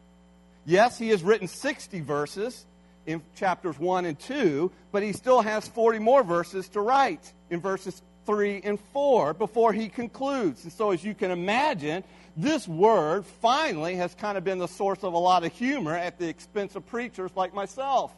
Yes, 0.65 0.97
he 0.97 1.09
has 1.09 1.23
written 1.23 1.47
60 1.47 2.01
verses, 2.01 2.65
in 3.05 3.21
chapters 3.35 3.79
1 3.79 4.05
and 4.05 4.19
2, 4.19 4.71
but 4.91 5.03
he 5.03 5.13
still 5.13 5.41
has 5.41 5.67
40 5.67 5.99
more 5.99 6.23
verses 6.23 6.69
to 6.69 6.81
write 6.81 7.33
in 7.49 7.59
verses 7.59 8.01
3 8.25 8.61
and 8.63 8.79
4 8.93 9.33
before 9.33 9.73
he 9.73 9.89
concludes. 9.89 10.63
And 10.63 10.71
so, 10.71 10.91
as 10.91 11.03
you 11.03 11.13
can 11.13 11.31
imagine, 11.31 12.03
this 12.37 12.67
word 12.67 13.25
finally 13.25 13.95
has 13.95 14.15
kind 14.15 14.37
of 14.37 14.43
been 14.43 14.57
the 14.57 14.67
source 14.67 15.03
of 15.03 15.13
a 15.13 15.17
lot 15.17 15.43
of 15.43 15.51
humor 15.53 15.95
at 15.95 16.17
the 16.17 16.27
expense 16.27 16.75
of 16.75 16.85
preachers 16.87 17.31
like 17.35 17.53
myself. 17.53 18.13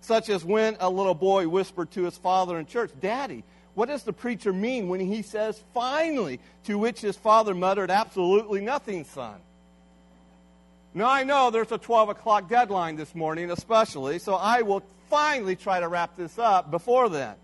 Such 0.00 0.28
as 0.28 0.44
when 0.44 0.76
a 0.80 0.88
little 0.88 1.14
boy 1.14 1.48
whispered 1.48 1.90
to 1.92 2.04
his 2.04 2.16
father 2.16 2.58
in 2.58 2.66
church, 2.66 2.90
Daddy, 3.00 3.44
what 3.74 3.88
does 3.88 4.02
the 4.02 4.12
preacher 4.12 4.52
mean 4.52 4.88
when 4.88 5.00
he 5.00 5.22
says 5.22 5.62
finally? 5.72 6.40
To 6.64 6.78
which 6.78 7.00
his 7.00 7.16
father 7.16 7.54
muttered, 7.54 7.90
Absolutely 7.90 8.60
nothing, 8.60 9.04
son. 9.04 9.36
Now, 10.94 11.08
I 11.08 11.22
know 11.22 11.50
there's 11.50 11.70
a 11.70 11.78
12 11.78 12.08
o'clock 12.08 12.48
deadline 12.48 12.96
this 12.96 13.14
morning, 13.14 13.50
especially, 13.50 14.18
so 14.18 14.34
I 14.34 14.62
will 14.62 14.82
finally 15.10 15.54
try 15.54 15.78
to 15.80 15.86
wrap 15.86 16.16
this 16.16 16.38
up 16.38 16.70
before 16.70 17.08
then. 17.08 17.34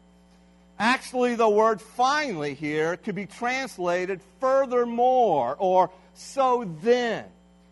Actually, 0.79 1.37
the 1.37 1.49
word 1.49 1.81
finally 1.81 2.55
here 2.55 2.97
could 2.97 3.15
be 3.15 3.27
translated 3.27 4.21
furthermore 4.41 5.57
or 5.59 5.91
so 6.15 6.65
then. 6.83 7.25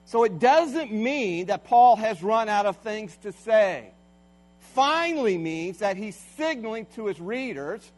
So 0.04 0.24
it 0.24 0.38
doesn't 0.38 0.92
mean 0.92 1.46
that 1.46 1.64
Paul 1.64 1.96
has 1.96 2.22
run 2.22 2.48
out 2.48 2.66
of 2.66 2.76
things 2.78 3.16
to 3.22 3.32
say. 3.32 3.90
Finally 4.74 5.38
means 5.38 5.78
that 5.78 5.96
he's 5.96 6.16
signaling 6.36 6.86
to 6.94 7.06
his 7.06 7.20
readers 7.20 7.90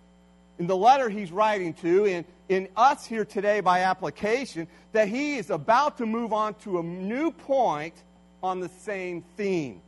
in 0.58 0.66
the 0.66 0.76
letter 0.76 1.08
he's 1.08 1.32
writing 1.32 1.74
to, 1.74 2.06
and 2.06 2.24
in 2.48 2.68
us 2.76 3.04
here 3.04 3.24
today 3.24 3.60
by 3.60 3.80
application, 3.80 4.68
that 4.92 5.08
he 5.08 5.36
is 5.36 5.50
about 5.50 5.98
to 5.98 6.06
move 6.06 6.32
on 6.32 6.54
to 6.54 6.78
a 6.78 6.82
new 6.82 7.30
point 7.30 7.94
on 8.42 8.60
the 8.60 8.68
same 8.68 9.22
theme. 9.36 9.80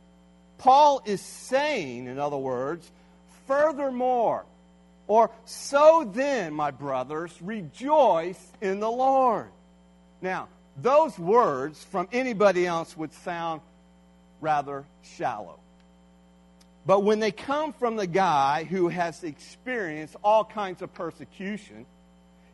Paul 0.57 1.01
is 1.05 1.21
saying, 1.21 2.07
in 2.07 2.19
other 2.19 2.37
words, 2.37 2.91
furthermore, 3.45 4.45
or 5.07 5.31
so 5.45 6.09
then, 6.13 6.53
my 6.53 6.71
brothers, 6.71 7.33
rejoice 7.41 8.39
in 8.61 8.79
the 8.79 8.91
Lord. 8.91 9.47
Now, 10.21 10.49
those 10.81 11.17
words 11.17 11.83
from 11.85 12.07
anybody 12.11 12.67
else 12.67 12.95
would 12.97 13.13
sound 13.13 13.61
rather 14.41 14.85
shallow. 15.01 15.59
But 16.85 17.03
when 17.03 17.19
they 17.19 17.31
come 17.31 17.73
from 17.73 17.95
the 17.95 18.07
guy 18.07 18.63
who 18.63 18.87
has 18.87 19.23
experienced 19.23 20.15
all 20.23 20.45
kinds 20.45 20.81
of 20.81 20.93
persecution 20.93 21.85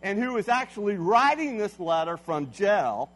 and 0.01 0.21
who 0.21 0.37
is 0.37 0.49
actually 0.49 0.95
writing 0.95 1.57
this 1.57 1.79
letter 1.79 2.17
from 2.17 2.51
jail, 2.51 3.11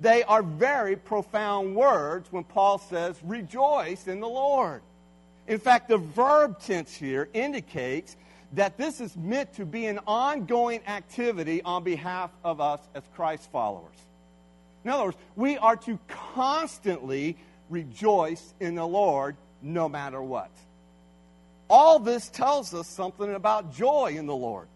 they 0.00 0.22
are 0.22 0.42
very 0.42 0.96
profound 0.96 1.74
words 1.74 2.30
when 2.30 2.44
Paul 2.44 2.78
says, 2.78 3.16
rejoice 3.24 4.06
in 4.06 4.20
the 4.20 4.28
Lord. 4.28 4.82
In 5.46 5.58
fact, 5.58 5.88
the 5.88 5.98
verb 5.98 6.60
tense 6.60 6.94
here 6.94 7.28
indicates 7.34 8.16
that 8.54 8.76
this 8.76 9.00
is 9.00 9.16
meant 9.16 9.52
to 9.54 9.66
be 9.66 9.86
an 9.86 10.00
ongoing 10.06 10.80
activity 10.86 11.62
on 11.62 11.82
behalf 11.82 12.30
of 12.44 12.60
us 12.60 12.80
as 12.94 13.02
Christ 13.14 13.50
followers. 13.50 13.96
In 14.84 14.90
other 14.90 15.04
words, 15.04 15.16
we 15.34 15.56
are 15.58 15.76
to 15.76 15.98
constantly 16.08 17.36
rejoice 17.70 18.54
in 18.60 18.74
the 18.74 18.86
Lord 18.86 19.36
no 19.62 19.88
matter 19.88 20.22
what. 20.22 20.50
All 21.68 21.98
this 21.98 22.28
tells 22.28 22.74
us 22.74 22.86
something 22.86 23.34
about 23.34 23.74
joy 23.74 24.14
in 24.16 24.26
the 24.26 24.36
Lord. 24.36 24.68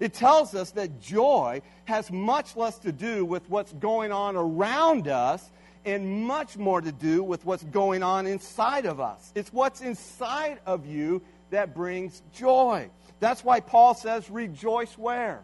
It 0.00 0.12
tells 0.12 0.54
us 0.54 0.72
that 0.72 1.00
joy 1.00 1.62
has 1.84 2.10
much 2.10 2.56
less 2.56 2.78
to 2.78 2.92
do 2.92 3.24
with 3.24 3.48
what's 3.48 3.72
going 3.74 4.10
on 4.10 4.36
around 4.36 5.06
us 5.06 5.48
and 5.84 6.24
much 6.26 6.56
more 6.56 6.80
to 6.80 6.90
do 6.90 7.22
with 7.22 7.44
what's 7.44 7.62
going 7.64 8.02
on 8.02 8.26
inside 8.26 8.86
of 8.86 9.00
us. 9.00 9.32
It's 9.34 9.52
what's 9.52 9.80
inside 9.80 10.58
of 10.66 10.84
you 10.86 11.22
that 11.50 11.74
brings 11.74 12.22
joy. 12.32 12.90
That's 13.24 13.42
why 13.42 13.60
Paul 13.60 13.94
says, 13.94 14.28
rejoice 14.28 14.98
where? 14.98 15.40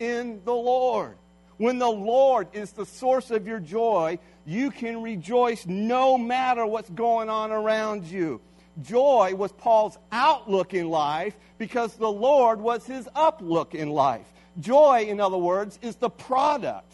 In 0.00 0.40
the 0.44 0.52
Lord. 0.52 1.16
When 1.58 1.78
the 1.78 1.88
Lord 1.88 2.48
is 2.54 2.72
the 2.72 2.84
source 2.84 3.30
of 3.30 3.46
your 3.46 3.60
joy, 3.60 4.18
you 4.44 4.72
can 4.72 5.00
rejoice 5.00 5.64
no 5.64 6.18
matter 6.18 6.66
what's 6.66 6.90
going 6.90 7.28
on 7.28 7.52
around 7.52 8.06
you. 8.06 8.40
Joy 8.82 9.36
was 9.36 9.52
Paul's 9.52 9.96
outlook 10.10 10.74
in 10.74 10.90
life 10.90 11.36
because 11.56 11.94
the 11.94 12.10
Lord 12.10 12.60
was 12.60 12.84
his 12.84 13.08
uplook 13.14 13.76
in 13.76 13.88
life. 13.88 14.26
Joy, 14.58 15.06
in 15.08 15.20
other 15.20 15.38
words, 15.38 15.78
is 15.82 15.94
the 15.94 16.10
product 16.10 16.92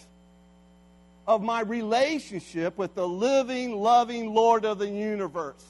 of 1.26 1.42
my 1.42 1.62
relationship 1.62 2.76
with 2.76 2.94
the 2.94 3.08
living, 3.08 3.74
loving 3.80 4.34
Lord 4.34 4.66
of 4.66 4.78
the 4.78 4.90
universe. 4.90 5.64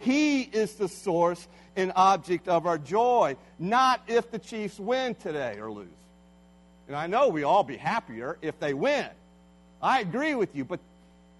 He 0.00 0.42
is 0.42 0.74
the 0.74 0.88
source 0.88 1.46
and 1.76 1.92
object 1.96 2.48
of 2.48 2.66
our 2.66 2.78
joy, 2.78 3.36
not 3.58 4.00
if 4.06 4.30
the 4.30 4.38
Chiefs 4.38 4.78
win 4.78 5.14
today 5.14 5.58
or 5.58 5.70
lose. 5.70 5.88
And 6.86 6.96
I 6.96 7.06
know 7.06 7.28
we 7.28 7.42
all 7.42 7.64
be 7.64 7.76
happier 7.76 8.38
if 8.42 8.58
they 8.60 8.74
win. 8.74 9.08
I 9.82 10.00
agree 10.00 10.34
with 10.34 10.54
you, 10.54 10.64
but 10.64 10.80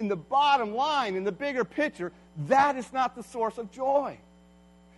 in 0.01 0.09
the 0.09 0.17
bottom 0.17 0.75
line, 0.75 1.15
in 1.15 1.25
the 1.25 1.33
bigger 1.33 1.65
picture, 1.65 2.13
that 2.49 2.77
is 2.77 2.93
not 2.93 3.15
the 3.15 3.23
source 3.23 3.59
of 3.59 3.71
joy. 3.71 4.19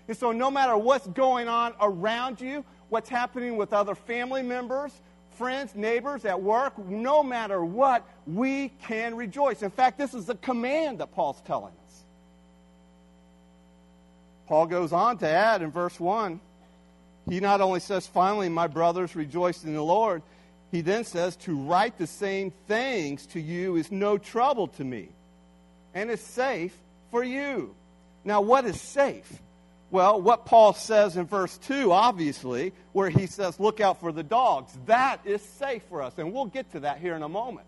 And 0.09 0.17
so, 0.17 0.33
no 0.33 0.51
matter 0.51 0.77
what's 0.77 1.07
going 1.09 1.49
on 1.49 1.75
around 1.81 2.41
you, 2.41 2.65
what's 2.89 3.09
happening 3.09 3.57
with 3.57 3.73
other 3.73 3.95
family 3.95 4.43
members, 4.43 4.93
friends, 5.37 5.75
neighbors, 5.75 6.25
at 6.25 6.41
work, 6.41 6.79
no 6.79 7.23
matter 7.23 7.65
what, 7.65 8.07
we 8.27 8.69
can 8.83 9.17
rejoice. 9.17 9.63
In 9.63 9.71
fact, 9.71 9.99
this 9.99 10.15
is 10.15 10.29
a 10.29 10.35
command 10.37 10.99
that 10.99 11.13
Paul's 11.13 11.41
telling 11.45 11.73
us. 11.86 11.86
Paul 14.47 14.67
goes 14.67 14.93
on 14.93 15.19
to 15.19 15.29
add 15.29 15.63
in 15.63 15.71
verse 15.71 15.99
1 15.99 16.41
he 17.29 17.41
not 17.41 17.61
only 17.61 17.81
says, 17.81 18.07
Finally, 18.07 18.49
my 18.49 18.67
brothers, 18.67 19.17
rejoice 19.17 19.65
in 19.65 19.75
the 19.75 19.83
Lord, 19.83 20.23
he 20.71 20.81
then 20.81 21.05
says, 21.05 21.37
To 21.37 21.57
write 21.57 21.99
the 21.99 22.07
same 22.07 22.53
things 22.69 23.27
to 23.27 23.41
you 23.41 23.77
is 23.77 23.91
no 23.91 24.17
trouble 24.17 24.69
to 24.69 24.85
me, 24.85 25.09
and 25.95 26.11
is 26.11 26.21
safe 26.21 26.77
for 27.11 27.25
you. 27.25 27.75
Now, 28.25 28.41
what 28.41 28.65
is 28.65 28.81
safe? 28.81 29.41
Well, 29.91 30.21
what 30.21 30.47
Paul 30.47 30.73
says 30.73 31.17
in 31.17 31.27
verse 31.27 31.57
2, 31.59 31.93
obviously, 31.93 32.73
where 32.93 33.11
he 33.11 33.27
says, 33.27 33.59
Look 33.59 33.81
out 33.81 34.01
for 34.01 34.13
the 34.13 34.23
dogs, 34.23 34.73
that 34.87 35.21
is 35.25 35.43
safe 35.43 35.83
for 35.89 36.03
us. 36.03 36.15
And 36.19 36.33
we'll 36.33 36.47
get 36.47 36.71
to 36.73 36.81
that 36.81 36.99
here 36.99 37.17
in 37.17 37.23
a 37.23 37.29
moment. 37.29 37.67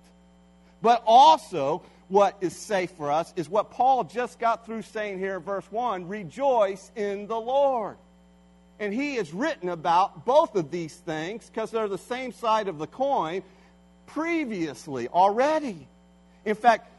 But 0.80 1.02
also, 1.04 1.82
what 2.08 2.36
is 2.40 2.56
safe 2.56 2.90
for 2.92 3.10
us 3.10 3.32
is 3.36 3.48
what 3.48 3.70
Paul 3.70 4.04
just 4.04 4.38
got 4.38 4.64
through 4.64 4.82
saying 4.82 5.18
here 5.18 5.36
in 5.36 5.42
verse 5.42 5.66
1 5.70 6.08
rejoice 6.08 6.90
in 6.96 7.26
the 7.26 7.38
Lord. 7.38 7.96
And 8.80 8.94
he 8.94 9.16
has 9.16 9.32
written 9.32 9.68
about 9.68 10.24
both 10.24 10.54
of 10.54 10.70
these 10.70 10.94
things 10.94 11.48
because 11.48 11.70
they're 11.70 11.88
the 11.88 11.98
same 11.98 12.32
side 12.32 12.68
of 12.68 12.78
the 12.78 12.86
coin 12.86 13.42
previously 14.06 15.08
already. 15.08 15.86
In 16.44 16.54
fact, 16.54 16.90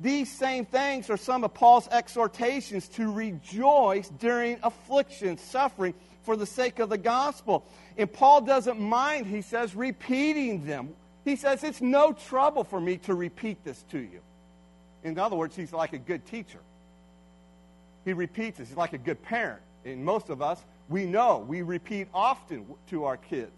these 0.00 0.30
same 0.30 0.64
things 0.64 1.10
are 1.10 1.16
some 1.16 1.44
of 1.44 1.54
Paul's 1.54 1.88
exhortations 1.88 2.88
to 2.90 3.12
rejoice 3.12 4.08
during 4.08 4.58
affliction, 4.62 5.38
suffering 5.38 5.94
for 6.22 6.36
the 6.36 6.46
sake 6.46 6.78
of 6.78 6.88
the 6.88 6.98
gospel. 6.98 7.64
And 7.98 8.12
Paul 8.12 8.40
doesn't 8.40 8.80
mind, 8.80 9.26
he 9.26 9.42
says, 9.42 9.74
repeating 9.74 10.64
them. 10.66 10.94
He 11.24 11.36
says, 11.36 11.64
It's 11.64 11.80
no 11.80 12.12
trouble 12.12 12.64
for 12.64 12.80
me 12.80 12.96
to 12.98 13.14
repeat 13.14 13.64
this 13.64 13.82
to 13.90 13.98
you. 13.98 14.20
In 15.04 15.18
other 15.18 15.36
words, 15.36 15.56
he's 15.56 15.72
like 15.72 15.92
a 15.92 15.98
good 15.98 16.24
teacher. 16.26 16.60
He 18.04 18.12
repeats 18.12 18.58
this. 18.58 18.68
He's 18.68 18.76
like 18.76 18.92
a 18.92 18.98
good 18.98 19.22
parent. 19.22 19.62
And 19.84 20.04
most 20.04 20.28
of 20.28 20.42
us, 20.42 20.62
we 20.88 21.06
know, 21.06 21.44
we 21.46 21.62
repeat 21.62 22.08
often 22.14 22.66
to 22.90 23.04
our 23.04 23.16
kids 23.16 23.52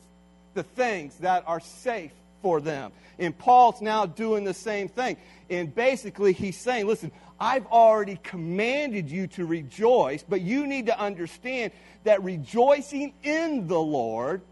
the 0.54 0.62
things 0.62 1.16
that 1.16 1.44
are 1.46 1.60
safe 1.60 2.12
for 2.40 2.60
them. 2.60 2.92
And 3.18 3.36
Paul's 3.36 3.80
now 3.80 4.06
doing 4.06 4.44
the 4.44 4.54
same 4.54 4.88
thing. 4.88 5.16
And 5.50 5.74
basically, 5.74 6.32
he's 6.32 6.58
saying, 6.58 6.86
listen, 6.86 7.10
I've 7.38 7.66
already 7.66 8.18
commanded 8.22 9.10
you 9.10 9.26
to 9.28 9.44
rejoice, 9.44 10.24
but 10.26 10.40
you 10.40 10.66
need 10.66 10.86
to 10.86 10.98
understand 10.98 11.72
that 12.04 12.22
rejoicing 12.22 13.14
in 13.22 13.66
the 13.66 13.80
Lord 13.80 14.42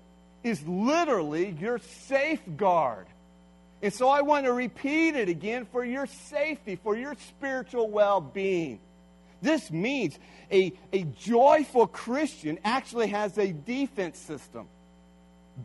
is 0.42 0.66
literally 0.66 1.56
your 1.60 1.78
safeguard. 1.78 3.06
And 3.82 3.92
so 3.92 4.08
I 4.08 4.22
want 4.22 4.46
to 4.46 4.52
repeat 4.52 5.16
it 5.16 5.28
again 5.28 5.66
for 5.70 5.84
your 5.84 6.06
safety, 6.06 6.76
for 6.76 6.96
your 6.96 7.16
spiritual 7.28 7.90
well 7.90 8.20
being. 8.20 8.80
This 9.40 9.72
means 9.72 10.18
a, 10.52 10.72
a 10.92 11.02
joyful 11.02 11.88
Christian 11.88 12.58
actually 12.64 13.08
has 13.08 13.36
a 13.38 13.52
defense 13.52 14.18
system 14.18 14.68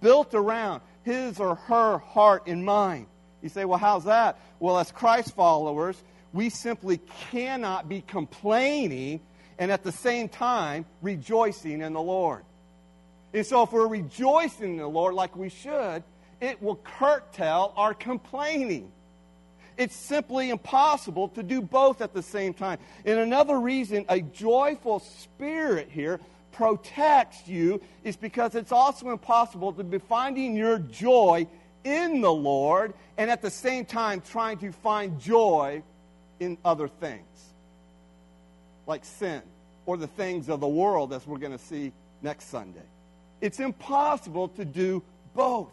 built 0.01 0.33
around 0.33 0.81
his 1.03 1.39
or 1.39 1.55
her 1.55 1.99
heart 1.99 2.47
and 2.47 2.65
mind. 2.65 3.05
You 3.41 3.49
say, 3.49 3.65
well, 3.65 3.77
how's 3.77 4.05
that? 4.05 4.39
Well, 4.59 4.79
as 4.79 4.91
Christ 4.91 5.35
followers, 5.35 6.01
we 6.33 6.49
simply 6.49 6.99
cannot 7.31 7.87
be 7.87 8.01
complaining 8.01 9.21
and 9.59 9.71
at 9.71 9.83
the 9.83 9.91
same 9.91 10.27
time 10.27 10.85
rejoicing 11.01 11.81
in 11.81 11.93
the 11.93 12.01
Lord. 12.01 12.43
And 13.33 13.45
so, 13.45 13.63
if 13.63 13.71
we're 13.71 13.87
rejoicing 13.87 14.71
in 14.71 14.77
the 14.77 14.87
Lord 14.87 15.13
like 15.13 15.35
we 15.35 15.49
should, 15.49 16.03
it 16.39 16.61
will 16.61 16.77
curtail 16.77 17.73
our 17.75 17.93
complaining. 17.93 18.91
It's 19.77 19.95
simply 19.95 20.49
impossible 20.49 21.29
to 21.29 21.43
do 21.43 21.61
both 21.61 22.01
at 22.01 22.13
the 22.13 22.23
same 22.23 22.53
time. 22.53 22.79
And 23.05 23.19
another 23.19 23.59
reason 23.59 24.05
a 24.09 24.21
joyful 24.21 24.99
spirit 24.99 25.89
here 25.91 26.19
protects 26.51 27.47
you 27.47 27.79
is 28.03 28.15
because 28.15 28.55
it's 28.55 28.71
also 28.71 29.11
impossible 29.11 29.73
to 29.73 29.83
be 29.83 29.99
finding 29.99 30.55
your 30.55 30.79
joy 30.79 31.45
in 31.83 32.21
the 32.21 32.33
Lord 32.33 32.93
and 33.17 33.29
at 33.29 33.43
the 33.43 33.51
same 33.51 33.85
time 33.85 34.21
trying 34.21 34.57
to 34.59 34.71
find 34.71 35.19
joy 35.19 35.83
in 36.39 36.57
other 36.65 36.87
things, 36.87 37.53
like 38.87 39.05
sin 39.05 39.41
or 39.85 39.97
the 39.97 40.07
things 40.07 40.49
of 40.49 40.59
the 40.59 40.67
world, 40.67 41.13
as 41.13 41.25
we're 41.27 41.37
going 41.37 41.57
to 41.57 41.63
see 41.63 41.91
next 42.21 42.49
Sunday. 42.49 42.81
It's 43.41 43.59
impossible 43.59 44.49
to 44.49 44.65
do 44.65 45.03
both 45.33 45.71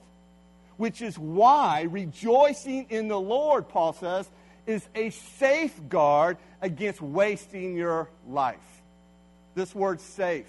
which 0.77 1.03
is 1.03 1.19
why 1.19 1.83
rejoicing 1.83 2.87
in 2.91 3.09
the 3.09 3.19
Lord, 3.19 3.69
Paul 3.69 3.93
says, 3.93 4.29
is 4.67 4.87
a 4.95 5.11
safeguard 5.11 6.39
against 6.61 7.01
wasting 7.01 7.77
your 7.77 8.09
life. 8.29 8.57
This 9.55 9.75
word 9.75 10.01
safe. 10.01 10.47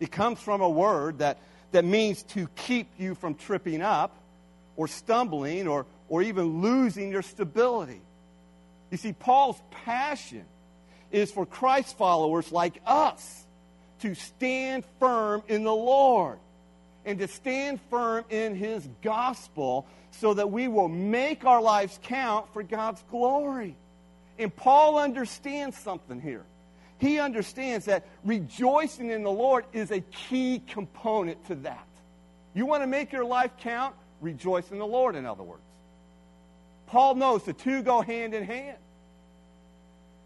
It 0.00 0.10
comes 0.10 0.40
from 0.40 0.60
a 0.60 0.68
word 0.68 1.18
that, 1.18 1.38
that 1.72 1.84
means 1.84 2.22
to 2.24 2.48
keep 2.56 2.88
you 2.98 3.14
from 3.14 3.34
tripping 3.34 3.80
up 3.80 4.14
or 4.76 4.88
stumbling 4.88 5.68
or, 5.68 5.86
or 6.08 6.22
even 6.22 6.60
losing 6.60 7.10
your 7.10 7.22
stability. 7.22 8.00
You 8.90 8.96
see, 8.96 9.12
Paul's 9.12 9.60
passion 9.84 10.44
is 11.10 11.30
for 11.30 11.46
Christ 11.46 11.96
followers 11.96 12.50
like 12.50 12.80
us 12.84 13.46
to 14.00 14.14
stand 14.14 14.84
firm 14.98 15.42
in 15.48 15.64
the 15.64 15.74
Lord 15.74 16.38
and 17.04 17.18
to 17.18 17.28
stand 17.28 17.80
firm 17.88 18.24
in 18.30 18.54
his 18.54 18.88
gospel 19.02 19.86
so 20.10 20.34
that 20.34 20.50
we 20.50 20.68
will 20.68 20.88
make 20.88 21.44
our 21.44 21.62
lives 21.62 21.98
count 22.02 22.52
for 22.52 22.62
God's 22.62 23.02
glory. 23.10 23.76
And 24.38 24.54
Paul 24.54 24.98
understands 24.98 25.78
something 25.78 26.20
here. 26.20 26.44
He 26.98 27.18
understands 27.18 27.86
that 27.86 28.06
rejoicing 28.24 29.10
in 29.10 29.22
the 29.22 29.30
Lord 29.30 29.64
is 29.72 29.90
a 29.90 30.00
key 30.00 30.62
component 30.66 31.46
to 31.46 31.54
that. 31.56 31.86
You 32.52 32.66
want 32.66 32.82
to 32.82 32.86
make 32.86 33.12
your 33.12 33.24
life 33.24 33.52
count? 33.60 33.94
Rejoice 34.20 34.70
in 34.70 34.78
the 34.78 34.86
Lord, 34.86 35.16
in 35.16 35.24
other 35.24 35.42
words. 35.42 35.62
Paul 36.86 37.14
knows 37.14 37.44
the 37.44 37.52
two 37.52 37.82
go 37.82 38.02
hand 38.02 38.34
in 38.34 38.44
hand. 38.44 38.76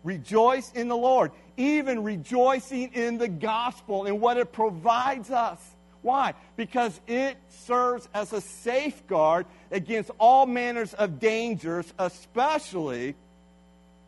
Rejoice 0.03 0.73
in 0.73 0.89
the 0.89 0.97
Lord, 0.97 1.31
even 1.57 2.03
rejoicing 2.03 2.93
in 2.95 3.19
the 3.19 3.29
gospel 3.29 4.07
and 4.07 4.21
what 4.21 4.37
it 4.37 4.53
provides 4.53 5.31
us. 5.31 5.59
Why? 6.03 6.35
Because 6.57 7.01
it 7.07 7.37
serves 7.49 8.09
as 8.13 8.33
a 8.33 8.41
safeguard 8.41 9.47
against 9.71 10.11
all 10.19 10.45
manners 10.47 10.93
of 10.95 11.19
dangers, 11.19 11.93
especially 11.99 13.15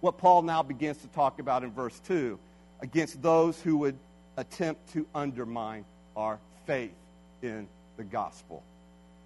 what 0.00 0.18
Paul 0.18 0.42
now 0.42 0.62
begins 0.62 0.98
to 0.98 1.08
talk 1.08 1.38
about 1.38 1.64
in 1.64 1.72
verse 1.72 1.98
2 2.06 2.38
against 2.80 3.22
those 3.22 3.60
who 3.62 3.78
would 3.78 3.96
attempt 4.36 4.92
to 4.92 5.06
undermine 5.14 5.84
our 6.14 6.38
faith 6.66 6.92
in 7.42 7.66
the 7.96 8.04
gospel. 8.04 8.62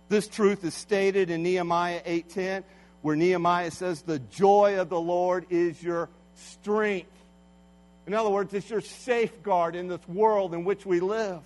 This 0.09 0.29
truth 0.29 0.65
is 0.65 0.75
stated 0.75 1.31
in 1.31 1.43
Nehemiah 1.43 2.03
8:10 2.05 2.65
where 3.03 3.17
Nehemiah 3.17 3.71
says 3.71 4.03
the 4.03 4.19
joy 4.19 4.79
of 4.79 4.89
the 4.89 5.00
Lord 5.00 5.47
is 5.50 5.83
your 5.83 6.09
strength. 6.35 7.11
In 8.07 8.14
other 8.14 8.30
words, 8.30 8.52
it's 8.54 8.71
your 8.71 8.80
safeguard 8.80 9.76
in 9.76 9.88
this 9.88 10.07
world 10.09 10.54
in 10.54 10.64
which 10.64 10.85
we 10.85 11.00
live. 11.00 11.40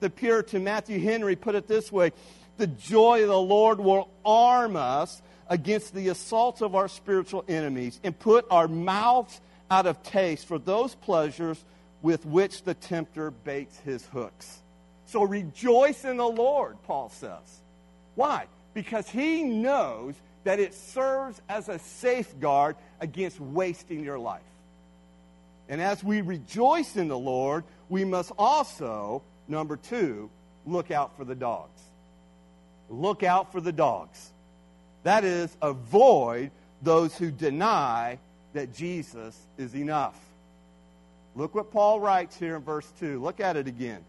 The 0.00 0.10
Puritan 0.10 0.64
Matthew 0.64 0.98
Henry 0.98 1.36
put 1.36 1.54
it 1.54 1.68
this 1.68 1.92
way 1.92 2.12
The 2.56 2.66
joy 2.66 3.22
of 3.22 3.28
the 3.28 3.38
Lord 3.38 3.78
will 3.78 4.08
arm 4.24 4.76
us 4.76 5.22
against 5.48 5.94
the 5.94 6.08
assaults 6.08 6.60
of 6.60 6.74
our 6.74 6.88
spiritual 6.88 7.44
enemies 7.46 8.00
and 8.02 8.18
put 8.18 8.46
our 8.50 8.68
mouths 8.68 9.40
out 9.70 9.86
of 9.86 10.02
taste 10.02 10.46
for 10.46 10.58
those 10.58 10.94
pleasures 10.94 11.62
with 12.00 12.26
which 12.26 12.64
the 12.64 12.74
tempter 12.74 13.30
baits 13.30 13.78
his 13.80 14.04
hooks. 14.06 14.60
So 15.06 15.22
rejoice 15.22 16.04
in 16.04 16.16
the 16.16 16.26
Lord, 16.26 16.76
Paul 16.84 17.10
says. 17.10 17.60
Why? 18.14 18.46
Because 18.74 19.08
he 19.08 19.42
knows 19.42 20.14
that 20.44 20.58
it 20.58 20.74
serves 20.74 21.40
as 21.48 21.68
a 21.68 21.78
safeguard 21.78 22.76
against 23.00 23.38
wasting 23.38 24.02
your 24.02 24.18
life. 24.18 24.42
And 25.68 25.80
as 25.80 26.02
we 26.02 26.20
rejoice 26.20 26.96
in 26.96 27.08
the 27.08 27.18
Lord, 27.18 27.64
we 27.88 28.04
must 28.04 28.32
also, 28.38 29.22
number 29.48 29.76
two, 29.76 30.30
look 30.66 30.90
out 30.90 31.16
for 31.16 31.24
the 31.24 31.34
dogs. 31.34 31.80
Look 32.88 33.22
out 33.22 33.52
for 33.52 33.60
the 33.60 33.72
dogs. 33.72 34.32
That 35.04 35.24
is, 35.24 35.56
avoid 35.62 36.50
those 36.82 37.16
who 37.16 37.30
deny 37.30 38.18
that 38.52 38.74
Jesus 38.74 39.38
is 39.56 39.74
enough. 39.74 40.18
Look 41.34 41.54
what 41.54 41.70
Paul 41.70 42.00
writes 42.00 42.36
here 42.36 42.56
in 42.56 42.62
verse 42.62 42.90
2. 43.00 43.22
Look 43.22 43.40
at 43.40 43.56
it 43.56 43.66
again. 43.66 44.04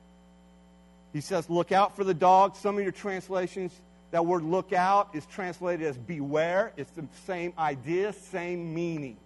He 1.13 1.21
says, 1.21 1.49
Look 1.49 1.71
out 1.71 1.95
for 1.95 2.03
the 2.03 2.13
dogs. 2.13 2.59
Some 2.59 2.77
of 2.77 2.83
your 2.83 2.91
translations 2.91 3.71
that 4.13 4.27
word 4.27 4.43
look 4.43 4.73
out 4.73 5.09
is 5.15 5.25
translated 5.25 5.87
as 5.87 5.97
beware. 5.97 6.71
It's 6.77 6.91
the 6.91 7.03
same 7.25 7.51
idea, 7.57 8.13
same 8.13 8.71
meaning. 8.71 9.17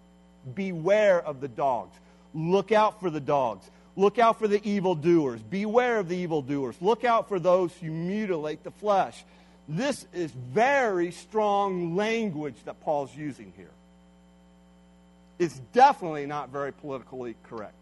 Beware 0.55 1.21
of 1.21 1.41
the 1.41 1.49
dogs. 1.49 1.93
Look 2.37 2.71
out 2.71 2.99
for 2.99 3.09
the 3.09 3.19
dogs. 3.19 3.67
Look 3.95 4.19
out 4.19 4.37
for 4.37 4.47
the 4.47 4.63
evildoers. 4.63 5.41
Beware 5.41 5.97
of 5.97 6.07
the 6.07 6.17
evildoers. 6.17 6.75
Look 6.79 7.03
out 7.03 7.27
for 7.27 7.39
those 7.39 7.73
who 7.73 7.89
mutilate 7.89 8.63
the 8.63 8.69
flesh. 8.69 9.25
This 9.67 10.05
is 10.13 10.31
very 10.31 11.11
strong 11.11 11.95
language 11.95 12.53
that 12.65 12.79
Paul's 12.81 13.15
using 13.15 13.51
here. 13.57 13.71
It's 15.39 15.59
definitely 15.73 16.27
not 16.27 16.49
very 16.49 16.71
politically 16.71 17.35
correct. 17.41 17.73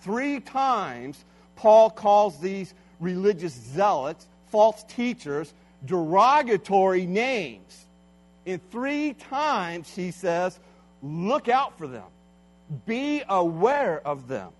Three 0.00 0.40
times, 0.40 1.24
Paul 1.54 1.90
calls 1.90 2.40
these 2.40 2.74
religious 2.98 3.52
zealots 3.52 4.26
false 4.48 4.82
teachers 4.88 5.54
derogatory 5.84 7.06
names. 7.06 7.86
And 8.46 8.60
three 8.72 9.14
times 9.14 9.88
he 9.94 10.10
says, 10.10 10.58
look 11.02 11.48
out 11.48 11.78
for 11.78 11.86
them. 11.86 12.04
Be 12.86 13.22
aware 13.28 14.00
of 14.06 14.28
them. 14.28 14.50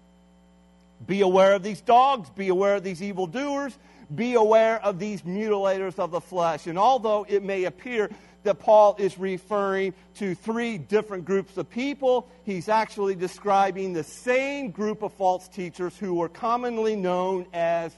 Be 1.06 1.20
aware 1.20 1.54
of 1.54 1.62
these 1.62 1.80
dogs. 1.80 2.30
Be 2.30 2.48
aware 2.48 2.76
of 2.76 2.84
these 2.84 3.02
evildoers. 3.02 3.76
Be 4.14 4.34
aware 4.34 4.82
of 4.82 4.98
these 4.98 5.22
mutilators 5.22 5.98
of 5.98 6.10
the 6.10 6.20
flesh. 6.20 6.66
And 6.66 6.78
although 6.78 7.26
it 7.28 7.42
may 7.42 7.64
appear 7.64 8.10
that 8.44 8.58
Paul 8.58 8.96
is 8.98 9.18
referring 9.18 9.94
to 10.16 10.34
three 10.34 10.78
different 10.78 11.24
groups 11.24 11.56
of 11.56 11.68
people, 11.70 12.28
he's 12.44 12.68
actually 12.68 13.14
describing 13.14 13.92
the 13.92 14.04
same 14.04 14.70
group 14.70 15.02
of 15.02 15.12
false 15.14 15.48
teachers 15.48 15.96
who 15.96 16.14
were 16.14 16.28
commonly 16.28 16.94
known 16.94 17.46
as 17.52 17.94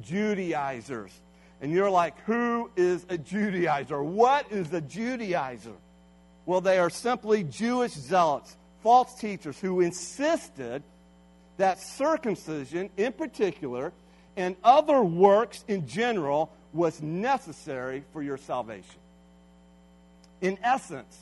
Judaizers. 0.00 1.12
And 1.60 1.70
you're 1.70 1.90
like, 1.90 2.18
who 2.24 2.70
is 2.76 3.04
a 3.04 3.18
Judaizer? 3.18 4.02
What 4.02 4.50
is 4.50 4.72
a 4.72 4.80
Judaizer? 4.80 5.76
Well, 6.46 6.62
they 6.62 6.78
are 6.78 6.90
simply 6.90 7.44
Jewish 7.44 7.92
zealots, 7.92 8.56
false 8.82 9.14
teachers 9.14 9.58
who 9.60 9.80
insisted 9.80 10.82
that 11.56 11.80
circumcision 11.80 12.90
in 12.96 13.12
particular 13.12 13.92
and 14.36 14.56
other 14.64 15.02
works 15.02 15.64
in 15.68 15.86
general 15.86 16.50
was 16.72 17.02
necessary 17.02 18.04
for 18.12 18.22
your 18.22 18.36
salvation. 18.36 19.00
In 20.40 20.58
essence, 20.62 21.16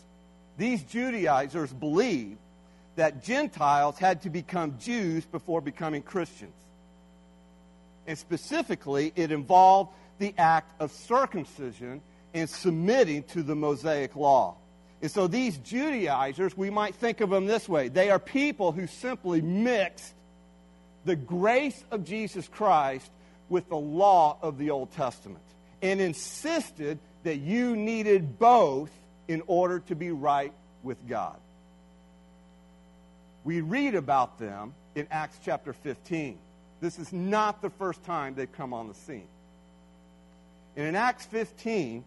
these 0.56 0.82
Judaizers 0.84 1.72
believed 1.72 2.38
that 2.96 3.22
Gentiles 3.24 3.98
had 3.98 4.22
to 4.22 4.30
become 4.30 4.78
Jews 4.78 5.24
before 5.24 5.60
becoming 5.60 6.02
Christians. 6.02 6.54
And 8.06 8.18
specifically, 8.18 9.12
it 9.16 9.30
involved 9.30 9.92
the 10.18 10.34
act 10.36 10.80
of 10.80 10.90
circumcision 10.92 12.00
and 12.34 12.48
submitting 12.48 13.22
to 13.24 13.42
the 13.42 13.54
Mosaic 13.54 14.16
law. 14.16 14.56
And 15.00 15.10
so 15.10 15.26
these 15.26 15.56
Judaizers, 15.58 16.56
we 16.56 16.70
might 16.70 16.94
think 16.94 17.20
of 17.20 17.30
them 17.30 17.46
this 17.46 17.68
way 17.68 17.88
they 17.88 18.10
are 18.10 18.18
people 18.18 18.72
who 18.72 18.86
simply 18.86 19.40
mixed 19.40 20.14
the 21.04 21.16
grace 21.16 21.84
of 21.90 22.04
Jesus 22.04 22.48
Christ 22.48 23.10
with 23.48 23.68
the 23.68 23.76
law 23.76 24.38
of 24.42 24.58
the 24.58 24.70
Old 24.70 24.90
Testament 24.92 25.44
and 25.80 26.00
insisted 26.00 26.98
that 27.22 27.36
you 27.36 27.76
needed 27.76 28.38
both 28.38 28.90
in 29.28 29.42
order 29.46 29.80
to 29.80 29.94
be 29.94 30.10
right 30.10 30.52
with 30.82 30.98
God. 31.08 31.36
We 33.44 33.60
read 33.60 33.94
about 33.94 34.38
them 34.38 34.74
in 34.94 35.06
Acts 35.10 35.38
chapter 35.44 35.72
15. 35.72 36.38
This 36.80 36.98
is 36.98 37.12
not 37.12 37.62
the 37.62 37.70
first 37.70 38.02
time 38.04 38.34
they've 38.34 38.50
come 38.50 38.74
on 38.74 38.88
the 38.88 38.94
scene. 38.94 39.28
And 40.76 40.86
in 40.86 40.96
Acts 40.96 41.26
15, 41.26 42.04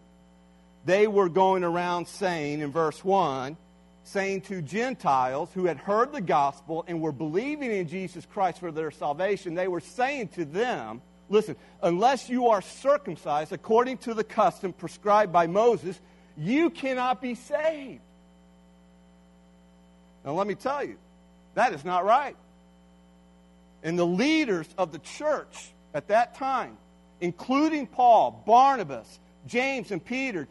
they 0.84 1.06
were 1.06 1.28
going 1.28 1.64
around 1.64 2.08
saying 2.08 2.60
in 2.60 2.72
verse 2.72 3.04
1, 3.04 3.56
saying 4.04 4.42
to 4.42 4.62
Gentiles 4.62 5.50
who 5.54 5.66
had 5.66 5.76
heard 5.76 6.12
the 6.12 6.20
gospel 6.20 6.84
and 6.88 7.00
were 7.00 7.12
believing 7.12 7.70
in 7.70 7.88
Jesus 7.88 8.26
Christ 8.26 8.60
for 8.60 8.72
their 8.72 8.90
salvation, 8.90 9.54
they 9.54 9.68
were 9.68 9.80
saying 9.80 10.28
to 10.28 10.44
them, 10.44 11.02
listen, 11.28 11.56
unless 11.82 12.28
you 12.28 12.48
are 12.48 12.62
circumcised 12.62 13.52
according 13.52 13.98
to 13.98 14.14
the 14.14 14.24
custom 14.24 14.72
prescribed 14.72 15.32
by 15.32 15.46
Moses, 15.46 16.00
you 16.36 16.70
cannot 16.70 17.22
be 17.22 17.34
saved. 17.34 18.00
Now, 20.24 20.32
let 20.32 20.46
me 20.46 20.54
tell 20.54 20.84
you, 20.84 20.96
that 21.54 21.72
is 21.72 21.84
not 21.84 22.04
right. 22.04 22.36
And 23.82 23.98
the 23.98 24.06
leaders 24.06 24.68
of 24.78 24.92
the 24.92 24.98
church 24.98 25.72
at 25.94 26.08
that 26.08 26.36
time 26.36 26.76
including 27.22 27.86
Paul, 27.86 28.42
Barnabas, 28.44 29.20
James, 29.46 29.92
and 29.92 30.04
Peter, 30.04 30.48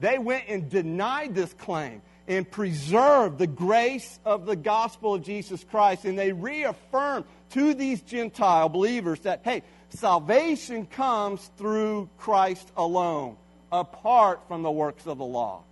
they 0.00 0.18
went 0.18 0.44
and 0.48 0.68
denied 0.68 1.34
this 1.34 1.52
claim 1.54 2.02
and 2.26 2.50
preserved 2.50 3.38
the 3.38 3.46
grace 3.46 4.18
of 4.24 4.46
the 4.46 4.56
gospel 4.56 5.14
of 5.14 5.22
Jesus 5.22 5.64
Christ. 5.64 6.04
And 6.04 6.18
they 6.18 6.32
reaffirmed 6.32 7.24
to 7.50 7.74
these 7.74 8.00
Gentile 8.00 8.68
believers 8.68 9.20
that, 9.20 9.40
hey, 9.44 9.62
salvation 9.90 10.86
comes 10.86 11.50
through 11.58 12.08
Christ 12.18 12.70
alone, 12.76 13.36
apart 13.72 14.40
from 14.48 14.62
the 14.62 14.70
works 14.70 15.06
of 15.06 15.18
the 15.18 15.24
law. 15.24 15.62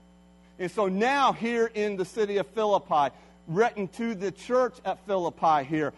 And 0.58 0.70
so 0.70 0.88
now, 0.88 1.32
here 1.32 1.70
in 1.72 1.96
the 1.96 2.04
city 2.04 2.38
of 2.38 2.46
Philippi, 2.48 3.14
written 3.46 3.86
to 3.88 4.14
the 4.14 4.32
church 4.32 4.74
at 4.84 5.06
Philippi 5.06 5.64
here, 5.64 5.92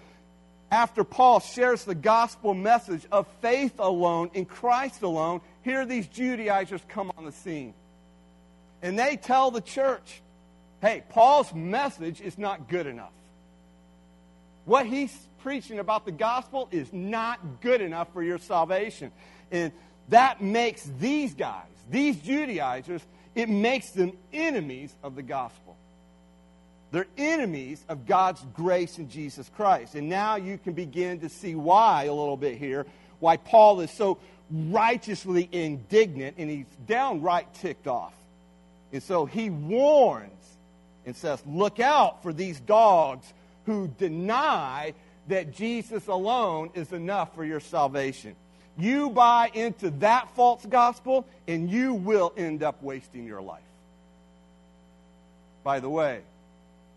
after 0.71 1.03
Paul 1.03 1.41
shares 1.41 1.85
the 1.85 1.95
gospel 1.95 2.55
message 2.55 3.05
of 3.11 3.27
faith 3.41 3.81
alone 3.81 4.31
in 4.35 4.45
Christ 4.45 5.03
alone, 5.03 5.41
here 5.63 5.85
these 5.85 6.07
Judaizers 6.07 6.83
come 6.89 7.11
on 7.17 7.25
the 7.25 7.33
scene. 7.33 7.75
And 8.83 8.99
they 8.99 9.17
tell 9.17 9.51
the 9.51 9.61
church, 9.61 10.23
hey, 10.81 11.03
Paul's 11.11 11.53
message 11.55 12.21
is 12.21 12.39
not 12.39 12.69
good 12.69 12.87
enough. 12.87 13.13
What 14.65 14.87
he's 14.87 15.17
preaching 15.43 15.79
about 15.79 16.05
the 16.05 16.13
gospel 16.13 16.69
is 16.71 16.93
not 16.93 17.61
good 17.61 17.81
enough 17.81 18.13
for 18.13 18.23
your 18.23 18.39
salvation. 18.39 19.11
And 19.51 19.73
that 20.09 20.43
makes 20.43 20.85
these 20.99 21.35
guys, 21.35 21.67
these 21.91 22.17
Judaizers, 22.17 23.03
it 23.35 23.49
makes 23.49 23.91
them 23.91 24.13
enemies 24.33 24.95
of 25.03 25.15
the 25.15 25.23
gospel. 25.23 25.77
They're 26.93 27.07
enemies 27.17 27.85
of 27.89 28.07
God's 28.07 28.45
grace 28.55 28.99
in 28.99 29.09
Jesus 29.09 29.49
Christ. 29.57 29.95
And 29.95 30.09
now 30.09 30.37
you 30.37 30.59
can 30.59 30.73
begin 30.73 31.21
to 31.21 31.29
see 31.29 31.55
why 31.55 32.05
a 32.05 32.13
little 32.13 32.37
bit 32.37 32.59
here, 32.59 32.85
why 33.21 33.37
Paul 33.37 33.81
is 33.81 33.91
so 33.93 34.19
righteously 34.51 35.49
indignant 35.53 36.37
and 36.39 36.51
he's 36.51 36.67
downright 36.87 37.55
ticked 37.55 37.87
off. 37.87 38.15
And 38.93 39.03
so 39.03 39.25
he 39.27 39.51
warns 39.51 40.33
and 41.07 41.15
says, 41.15 41.43
Look 41.47 41.81
out 41.81 42.23
for 42.23 42.33
these 42.33 42.61
dogs 42.61 43.33
who 43.67 43.89
deny 43.99 44.95
that 45.29 45.53
Jesus 45.53 46.07
alone 46.09 46.71
is 46.75 46.93
enough 46.93 47.35
for 47.35 47.45
your 47.45 47.61
salvation. 47.61 48.35
You 48.79 49.11
buy 49.11 49.51
into 49.53 49.91
that 50.01 50.35
false 50.35 50.65
gospel, 50.65 51.27
and 51.47 51.71
you 51.71 51.95
will 51.95 52.33
end 52.37 52.63
up 52.63 52.83
wasting 52.83 53.27
your 53.27 53.43
life. 53.43 53.63
By 55.63 55.81
the 55.81 55.91
way, 55.91 56.23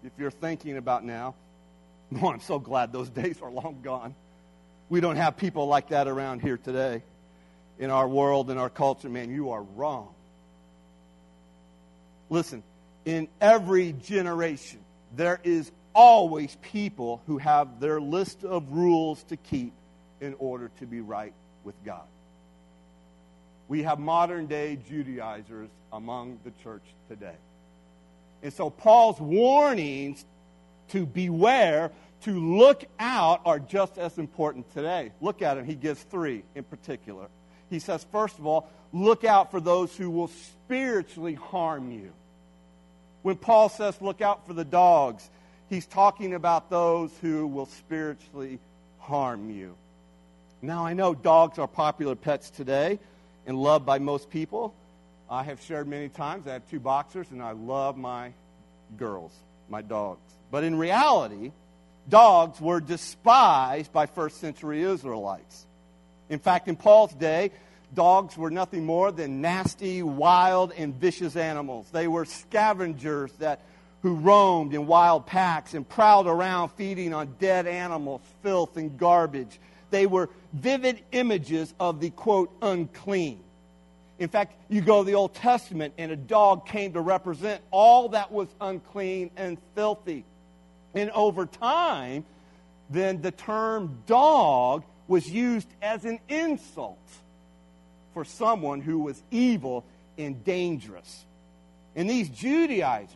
if 0.03 0.11
you're 0.17 0.31
thinking 0.31 0.77
about 0.77 1.03
now, 1.03 1.35
I'm 2.23 2.39
so 2.39 2.59
glad 2.59 2.93
those 2.93 3.09
days 3.21 3.41
are 3.41 3.51
long 3.51 3.79
gone. 3.83 4.15
We 4.89 5.01
don't 5.01 5.15
have 5.15 5.37
people 5.37 5.67
like 5.67 5.89
that 5.89 6.07
around 6.07 6.41
here 6.41 6.57
today 6.57 7.03
in 7.79 7.89
our 7.89 8.07
world, 8.07 8.49
in 8.49 8.57
our 8.57 8.69
culture. 8.69 9.09
Man, 9.09 9.29
you 9.29 9.51
are 9.51 9.63
wrong. 9.63 10.13
Listen, 12.33 12.63
in 13.05 13.27
every 13.39 13.91
generation, 13.91 14.79
there 15.15 15.39
is 15.43 15.71
always 15.93 16.57
people 16.63 17.21
who 17.27 17.37
have 17.37 17.79
their 17.79 18.01
list 18.01 18.43
of 18.43 18.71
rules 18.71 19.21
to 19.25 19.37
keep 19.37 19.71
in 20.19 20.33
order 20.39 20.71
to 20.79 20.87
be 20.87 20.99
right 20.99 21.33
with 21.63 21.75
God. 21.85 22.07
We 23.67 23.83
have 23.83 23.99
modern 23.99 24.47
day 24.47 24.79
Judaizers 24.89 25.69
among 25.91 26.39
the 26.43 26.49
church 26.63 26.81
today. 27.07 27.35
And 28.41 28.51
so 28.51 28.71
Paul's 28.71 29.19
warnings 29.19 30.25
to 30.89 31.05
beware, 31.05 31.91
to 32.23 32.31
look 32.31 32.83
out, 32.97 33.41
are 33.45 33.59
just 33.59 33.99
as 33.99 34.17
important 34.17 34.73
today. 34.73 35.11
Look 35.21 35.43
at 35.43 35.59
him. 35.59 35.65
He 35.65 35.75
gives 35.75 36.01
three 36.01 36.41
in 36.55 36.63
particular. 36.63 37.27
He 37.69 37.77
says, 37.77 38.03
first 38.11 38.39
of 38.39 38.47
all, 38.47 38.71
look 38.91 39.23
out 39.23 39.51
for 39.51 39.59
those 39.59 39.95
who 39.95 40.09
will 40.09 40.29
spiritually 40.29 41.35
harm 41.35 41.91
you. 41.91 42.11
When 43.23 43.37
Paul 43.37 43.69
says, 43.69 43.99
look 44.01 44.21
out 44.21 44.45
for 44.45 44.53
the 44.53 44.65
dogs, 44.65 45.27
he's 45.69 45.85
talking 45.85 46.33
about 46.35 46.69
those 46.69 47.11
who 47.21 47.47
will 47.47 47.65
spiritually 47.65 48.59
harm 48.99 49.49
you. 49.49 49.75
Now, 50.61 50.85
I 50.85 50.93
know 50.93 51.13
dogs 51.15 51.57
are 51.57 51.67
popular 51.67 52.15
pets 52.15 52.49
today 52.49 52.99
and 53.45 53.57
loved 53.57 53.85
by 53.85 53.99
most 53.99 54.29
people. 54.29 54.73
I 55.29 55.43
have 55.43 55.61
shared 55.61 55.87
many 55.87 56.09
times. 56.09 56.47
I 56.47 56.53
have 56.53 56.69
two 56.69 56.79
boxers, 56.79 57.31
and 57.31 57.41
I 57.41 57.51
love 57.51 57.97
my 57.97 58.33
girls, 58.97 59.33
my 59.69 59.81
dogs. 59.81 60.21
But 60.51 60.63
in 60.63 60.75
reality, 60.75 61.51
dogs 62.07 62.61
were 62.61 62.79
despised 62.79 63.91
by 63.91 64.05
first 64.05 64.39
century 64.39 64.83
Israelites. 64.83 65.65
In 66.29 66.39
fact, 66.39 66.67
in 66.67 66.75
Paul's 66.75 67.13
day, 67.13 67.51
dogs 67.93 68.37
were 68.37 68.51
nothing 68.51 68.85
more 68.85 69.11
than 69.11 69.41
nasty, 69.41 70.03
wild, 70.03 70.73
and 70.75 70.95
vicious 70.95 71.35
animals. 71.35 71.89
They 71.91 72.07
were 72.07 72.25
scavengers 72.25 73.31
that 73.33 73.61
who 74.01 74.15
roamed 74.15 74.73
in 74.73 74.85
wild 74.85 75.25
packs 75.25 75.73
and 75.73 75.87
prowled 75.87 76.27
around 76.27 76.69
feeding 76.69 77.13
on 77.13 77.35
dead 77.39 77.65
animals, 77.65 78.21
filth, 78.41 78.75
and 78.75 78.97
garbage. 78.97 79.59
They 79.91 80.07
were 80.07 80.29
vivid 80.51 81.03
images 81.13 81.73
of 81.79 82.01
the 82.01 82.09
quote, 82.09 82.51
unclean. 82.61 83.39
In 84.19 84.27
fact, 84.27 84.55
you 84.69 84.81
go 84.81 85.03
to 85.03 85.07
the 85.07 85.15
Old 85.15 85.33
Testament, 85.33 85.93
and 85.97 86.11
a 86.11 86.17
dog 86.17 86.67
came 86.67 86.93
to 86.93 87.01
represent 87.01 87.61
all 87.71 88.09
that 88.09 88.31
was 88.31 88.49
unclean 88.59 89.31
and 89.37 89.57
filthy. 89.73 90.25
And 90.93 91.09
over 91.11 91.45
time, 91.45 92.25
then 92.89 93.21
the 93.21 93.31
term 93.31 94.03
dog 94.05 94.83
was 95.07 95.29
used 95.29 95.67
as 95.81 96.05
an 96.05 96.19
insult 96.27 96.99
for 98.13 98.25
someone 98.25 98.81
who 98.81 98.99
was 98.99 99.21
evil 99.31 99.83
and 100.17 100.43
dangerous. 100.43 101.25
And 101.95 102.09
these 102.09 102.29
Judaizers, 102.29 103.15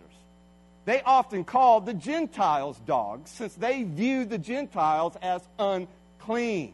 they 0.86 1.02
often 1.02 1.44
called 1.44 1.86
the 1.86 1.94
Gentiles 1.94 2.80
dogs 2.86 3.30
since 3.32 3.54
they 3.56 3.84
viewed 3.84 4.30
the 4.30 4.38
Gentiles 4.38 5.16
as 5.22 5.42
unclean. 5.60 6.74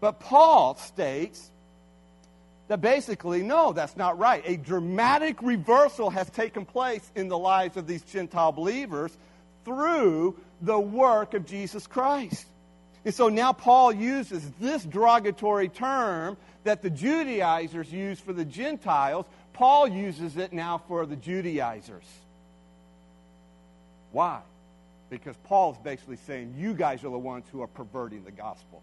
But 0.00 0.20
Paul 0.20 0.76
states 0.76 1.50
that 2.68 2.80
basically, 2.80 3.42
no, 3.42 3.72
that's 3.72 3.96
not 3.96 4.18
right. 4.18 4.42
A 4.46 4.56
dramatic 4.56 5.42
reversal 5.42 6.10
has 6.10 6.28
taken 6.30 6.64
place 6.64 7.10
in 7.14 7.28
the 7.28 7.38
lives 7.38 7.76
of 7.76 7.86
these 7.86 8.02
Gentile 8.02 8.52
believers 8.52 9.16
through 9.64 10.38
the 10.62 10.78
work 10.78 11.34
of 11.34 11.46
Jesus 11.46 11.86
Christ. 11.86 12.46
And 13.04 13.14
so 13.14 13.28
now 13.28 13.52
Paul 13.52 13.92
uses 13.92 14.50
this 14.60 14.84
derogatory 14.84 15.68
term 15.68 16.36
that 16.64 16.82
the 16.82 16.90
Judaizers 16.90 17.92
use 17.92 18.18
for 18.18 18.32
the 18.32 18.44
Gentiles. 18.44 19.26
Paul 19.52 19.88
uses 19.88 20.36
it 20.36 20.52
now 20.52 20.78
for 20.88 21.04
the 21.04 21.16
Judaizers. 21.16 22.06
Why? 24.12 24.40
because 25.14 25.36
Paul's 25.44 25.78
basically 25.78 26.16
saying, 26.16 26.54
You 26.58 26.74
guys 26.74 27.04
are 27.04 27.10
the 27.10 27.18
ones 27.18 27.44
who 27.52 27.62
are 27.62 27.68
perverting 27.68 28.24
the 28.24 28.32
gospel. 28.32 28.82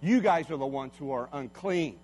You 0.00 0.20
guys 0.20 0.50
are 0.50 0.56
the 0.56 0.66
ones 0.66 0.92
who 0.98 1.12
are 1.12 1.28
unclean. 1.32 1.98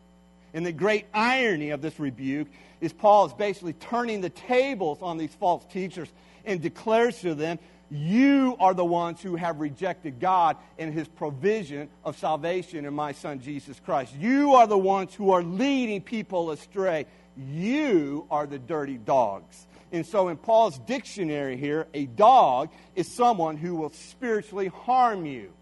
And 0.53 0.65
the 0.65 0.73
great 0.73 1.07
irony 1.13 1.71
of 1.71 1.83
this 1.83 1.99
rebuke 1.99 2.49
is 2.81 2.93
Paul 2.93 3.27
is 3.27 3.33
basically 3.33 3.73
turning 3.73 4.21
the 4.21 4.31
tables 4.31 4.99
on 5.03 5.19
these 5.19 5.35
false 5.35 5.65
teachers 5.67 6.09
and 6.45 6.61
declares 6.61 7.21
to 7.21 7.35
them, 7.35 7.59
You 7.91 8.57
are 8.59 8.75
the 8.75 8.85
ones 8.85 9.21
who 9.21 9.37
have 9.37 9.61
rejected 9.61 10.19
God 10.19 10.57
and 10.79 10.93
his 10.93 11.07
provision 11.07 11.89
of 12.05 12.17
salvation 12.19 12.85
in 12.85 12.95
my 12.95 13.13
son 13.13 13.41
Jesus 13.41 13.79
Christ. 13.85 14.15
You 14.17 14.55
are 14.55 14.67
the 14.67 14.79
ones 14.79 15.15
who 15.15 15.31
are 15.33 15.43
leading 15.43 16.01
people 16.01 16.51
astray. 16.51 17.07
You 17.37 18.27
are 18.31 18.47
the 18.47 18.59
dirty 18.59 18.97
dogs. 18.97 19.67
And 19.93 20.05
so, 20.05 20.29
in 20.29 20.37
Paul's 20.37 20.79
dictionary 20.81 21.57
here, 21.57 21.87
a 21.95 22.07
dog 22.07 22.71
is 22.97 23.13
someone 23.13 23.57
who 23.57 23.77
will 23.77 23.91
spiritually 23.91 24.67
harm 24.67 25.25
you. 25.25 25.53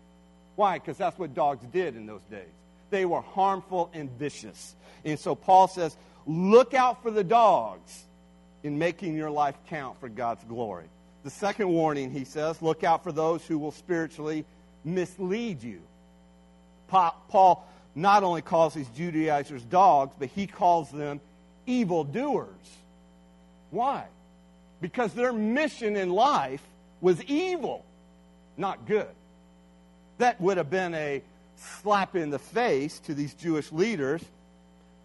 Why? 0.56 0.78
Because 0.78 0.96
that's 0.96 1.18
what 1.18 1.34
dogs 1.34 1.66
did 1.72 1.96
in 1.96 2.06
those 2.06 2.24
days. 2.30 2.48
They 2.88 3.04
were 3.04 3.20
harmful 3.20 3.90
and 3.92 4.10
vicious. 4.18 4.74
And 5.04 5.18
so, 5.18 5.34
Paul 5.34 5.68
says, 5.68 5.96
look 6.26 6.72
out 6.72 7.02
for 7.02 7.10
the 7.10 7.24
dogs 7.24 8.04
in 8.62 8.78
making 8.78 9.16
your 9.16 9.30
life 9.30 9.56
count 9.68 10.00
for 10.00 10.08
God's 10.08 10.44
glory. 10.44 10.86
The 11.24 11.30
second 11.30 11.68
warning, 11.68 12.10
he 12.10 12.24
says, 12.24 12.60
look 12.62 12.84
out 12.84 13.04
for 13.04 13.12
those 13.12 13.46
who 13.46 13.58
will 13.58 13.72
spiritually 13.72 14.44
mislead 14.84 15.62
you. 15.62 15.80
Paul 16.88 17.66
not 17.94 18.22
only 18.22 18.42
calls 18.42 18.74
these 18.74 18.88
Judaizers 18.88 19.62
dogs, 19.62 20.14
but 20.18 20.28
he 20.28 20.46
calls 20.46 20.90
them 20.90 21.20
evildoers. 21.66 22.48
Why? 23.70 24.04
because 24.82 25.14
their 25.14 25.32
mission 25.32 25.96
in 25.96 26.10
life 26.10 26.60
was 27.00 27.22
evil, 27.24 27.86
not 28.58 28.84
good. 28.84 29.08
That 30.18 30.38
would 30.40 30.58
have 30.58 30.68
been 30.68 30.92
a 30.92 31.22
slap 31.56 32.16
in 32.16 32.30
the 32.30 32.38
face 32.38 32.98
to 33.00 33.14
these 33.14 33.32
Jewish 33.32 33.72
leaders 33.72 34.22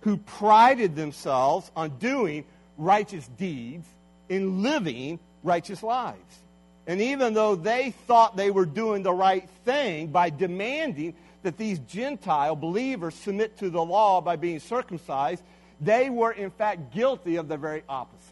who 0.01 0.17
prided 0.17 0.95
themselves 0.95 1.71
on 1.75 1.91
doing 1.99 2.43
righteous 2.77 3.25
deeds 3.37 3.87
in 4.27 4.63
living 4.63 5.19
righteous 5.43 5.83
lives. 5.83 6.39
And 6.85 7.01
even 7.01 7.33
though 7.33 7.55
they 7.55 7.91
thought 7.91 8.37
they 8.37 8.49
were 8.49 8.65
doing 8.65 9.03
the 9.03 9.13
right 9.13 9.47
thing 9.65 10.07
by 10.07 10.29
demanding 10.29 11.15
that 11.43 11.57
these 11.57 11.79
Gentile 11.79 12.55
believers 12.55 13.13
submit 13.13 13.57
to 13.57 13.69
the 13.69 13.83
law 13.83 14.21
by 14.21 14.37
being 14.37 14.59
circumcised, 14.59 15.43
they 15.81 16.09
were 16.09 16.31
in 16.31 16.49
fact 16.49 16.93
guilty 16.93 17.35
of 17.35 17.47
the 17.47 17.57
very 17.57 17.83
opposite. 17.87 18.23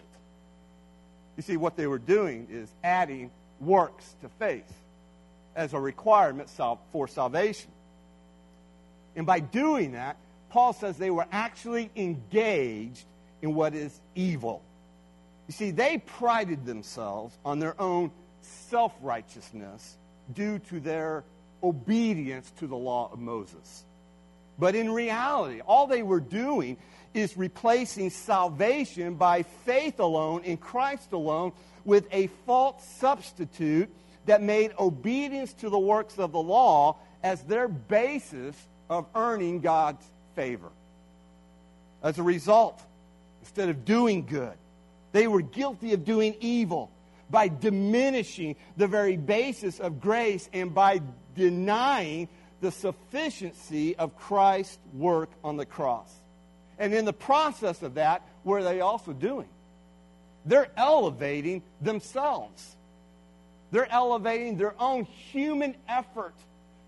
You 1.37 1.43
see, 1.43 1.57
what 1.57 1.75
they 1.75 1.85
were 1.85 1.99
doing 1.99 2.47
is 2.49 2.69
adding 2.83 3.29
works 3.59 4.15
to 4.21 4.29
faith 4.39 4.71
as 5.55 5.73
a 5.73 5.79
requirement 5.79 6.49
for 6.91 7.07
salvation. 7.07 7.71
And 9.15 9.25
by 9.25 9.39
doing 9.39 9.93
that, 9.93 10.17
Paul 10.49 10.73
says 10.73 10.97
they 10.97 11.11
were 11.11 11.27
actually 11.31 11.89
engaged 11.95 13.05
in 13.41 13.53
what 13.53 13.73
is 13.73 13.99
evil. 14.15 14.61
You 15.47 15.53
see, 15.53 15.71
they 15.71 15.99
prided 15.99 16.65
themselves 16.65 17.37
on 17.45 17.59
their 17.59 17.79
own 17.79 18.11
self 18.41 18.93
righteousness 19.01 19.97
due 20.33 20.59
to 20.59 20.79
their 20.79 21.23
obedience 21.63 22.51
to 22.59 22.67
the 22.67 22.75
law 22.75 23.09
of 23.11 23.19
Moses. 23.19 23.85
But 24.57 24.75
in 24.75 24.91
reality, 24.91 25.61
all 25.61 25.87
they 25.87 26.03
were 26.03 26.19
doing 26.19 26.77
is 27.13 27.37
replacing 27.37 28.09
salvation 28.09 29.15
by 29.15 29.43
faith 29.43 29.99
alone 29.99 30.43
in 30.43 30.57
Christ 30.57 31.11
alone 31.11 31.53
with 31.83 32.07
a 32.11 32.27
false 32.45 32.83
substitute 32.97 33.89
that 34.25 34.41
made 34.41 34.73
obedience 34.79 35.53
to 35.53 35.69
the 35.69 35.79
works 35.79 36.17
of 36.17 36.31
the 36.31 36.41
law 36.41 36.97
as 37.23 37.41
their 37.43 37.67
basis 37.67 38.55
of 38.89 39.05
earning 39.15 39.61
God's 39.61 40.05
favor. 40.35 40.69
As 42.03 42.17
a 42.19 42.23
result, 42.23 42.81
instead 43.41 43.69
of 43.69 43.85
doing 43.85 44.25
good, 44.25 44.53
they 45.15 45.27
were 45.27 45.41
guilty 45.41 45.93
of 45.93 46.03
doing 46.03 46.35
evil 46.41 46.91
by 47.29 47.47
diminishing 47.47 48.57
the 48.75 48.85
very 48.85 49.15
basis 49.15 49.79
of 49.79 50.01
grace 50.01 50.49
and 50.51 50.75
by 50.75 50.99
denying 51.37 52.27
the 52.59 52.69
sufficiency 52.69 53.95
of 53.95 54.17
Christ's 54.17 54.77
work 54.93 55.29
on 55.41 55.55
the 55.55 55.65
cross. 55.65 56.13
And 56.77 56.93
in 56.93 57.05
the 57.05 57.13
process 57.13 57.81
of 57.81 57.93
that, 57.93 58.27
what 58.43 58.55
are 58.55 58.65
they 58.65 58.81
also 58.81 59.13
doing? 59.13 59.47
They're 60.45 60.69
elevating 60.75 61.63
themselves. 61.79 62.75
They're 63.71 63.89
elevating 63.89 64.57
their 64.57 64.75
own 64.77 65.05
human 65.05 65.75
effort 65.87 66.35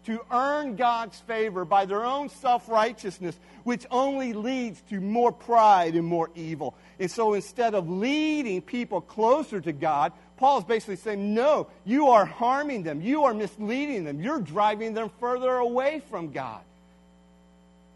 to 0.08 0.22
earn 0.32 0.78
God's 0.78 1.20
favor 1.20 1.66
by 1.66 1.86
their 1.86 2.06
own 2.06 2.30
self 2.30 2.70
righteousness, 2.70 3.38
which 3.66 3.86
only 3.92 4.32
leads 4.32 4.82
to 4.90 5.02
more 5.02 5.34
pride 5.34 5.96
and 5.96 6.06
more 6.06 6.30
evil. 6.34 6.76
And 6.98 7.12
so 7.12 7.34
instead 7.34 7.76
of 7.76 7.90
leading 7.90 8.62
people 8.62 9.02
closer 9.02 9.60
to 9.60 9.74
God, 9.74 10.14
Paul 10.38 10.60
is 10.60 10.64
basically 10.64 10.96
saying, 10.96 11.34
No, 11.34 11.68
you 11.84 12.08
are 12.08 12.26
harming 12.26 12.84
them. 12.84 13.02
You 13.02 13.26
are 13.26 13.34
misleading 13.34 14.06
them. 14.06 14.22
You're 14.22 14.40
driving 14.40 14.94
them 14.94 15.12
further 15.20 15.54
away 15.58 16.02
from 16.10 16.32
God. 16.32 16.62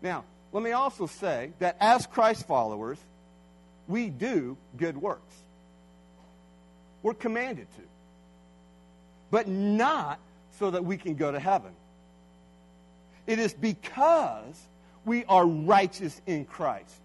Now, 0.02 0.26
let 0.52 0.64
me 0.64 0.74
also 0.74 1.08
say 1.08 1.54
that 1.60 1.78
as 1.80 2.08
Christ 2.08 2.46
followers, 2.46 2.98
we 3.88 4.10
do 4.10 4.58
good 4.76 4.98
works. 4.98 5.34
We're 7.04 7.14
commanded 7.14 7.68
to. 7.78 7.84
But 9.30 9.48
not 9.48 10.20
so 10.60 10.72
that 10.72 10.84
we 10.84 10.98
can 10.98 11.16
go 11.16 11.32
to 11.32 11.40
heaven. 11.40 11.72
It 13.28 13.40
is 13.40 13.54
because 13.54 14.68
we 15.06 15.26
are 15.26 15.46
righteous 15.46 16.22
in 16.26 16.46
Christ. 16.46 16.96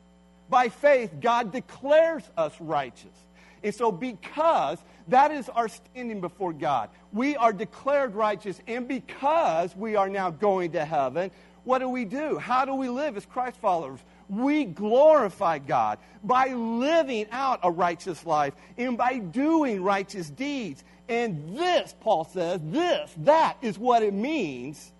By 0.48 0.68
faith, 0.68 1.12
God 1.20 1.52
declares 1.52 2.22
us 2.37 2.55
righteous. 2.61 3.16
And 3.62 3.74
so, 3.74 3.90
because 3.90 4.79
that 5.09 5.31
is 5.31 5.48
our 5.48 5.68
standing 5.68 6.20
before 6.20 6.52
God, 6.52 6.90
we 7.12 7.37
are 7.37 7.52
declared 7.52 8.14
righteous, 8.14 8.61
and 8.66 8.87
because 8.87 9.74
we 9.74 9.96
are 9.96 10.09
now 10.09 10.31
going 10.31 10.72
to 10.72 10.85
heaven, 10.85 11.31
what 11.64 11.81
do 11.81 11.88
we 11.88 12.05
do? 12.05 12.38
How 12.38 12.64
do 12.64 12.74
we 12.74 12.88
live 12.88 13.16
as 13.16 13.26
Christ 13.26 13.57
followers? 13.61 13.98
We 14.29 14.64
glorify 14.64 15.59
God 15.59 15.98
by 16.22 16.48
living 16.48 17.26
out 17.33 17.61
a 17.62 17.70
righteous 17.70 18.24
life 18.24 18.55
and 18.79 18.96
by 18.96 19.18
doing 19.18 19.83
righteous 19.83 20.31
deeds. 20.31 20.85
And 21.09 21.57
this, 21.57 21.94
Paul 21.98 22.24
says, 22.24 22.61
this, 22.64 23.12
that 23.18 23.57
is 23.62 23.79
what 23.79 24.02
it 24.02 24.14
means 24.14 24.92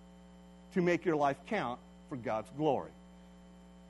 to 0.77 0.83
make 0.83 1.07
your 1.07 1.17
life 1.17 1.39
count 1.47 1.81
for 2.11 2.17
God's 2.17 2.51
glory. 2.55 2.91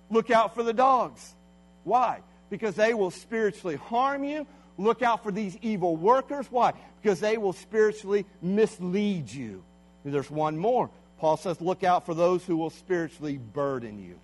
Look 0.08 0.30
out 0.30 0.54
for 0.54 0.62
the 0.62 0.72
dogs. 0.72 1.34
Why? 1.82 2.20
Because 2.48 2.76
they 2.76 2.94
will 2.94 3.10
spiritually 3.10 3.74
harm 3.74 4.22
you. 4.22 4.46
Look 4.78 5.02
out 5.02 5.24
for 5.24 5.32
these 5.32 5.58
evil 5.62 5.96
workers. 5.96 6.46
Why? 6.48 6.74
Because 7.02 7.18
they 7.18 7.38
will 7.38 7.54
spiritually 7.54 8.24
mislead 8.40 9.32
you. 9.32 9.64
There's 10.04 10.30
one 10.30 10.56
more. 10.56 10.88
Paul 11.18 11.36
says, 11.36 11.60
look 11.60 11.82
out 11.82 12.06
for 12.06 12.14
those 12.14 12.44
who 12.44 12.56
will 12.56 12.70
spiritually 12.70 13.36
burden 13.36 13.98
you. 13.98 14.14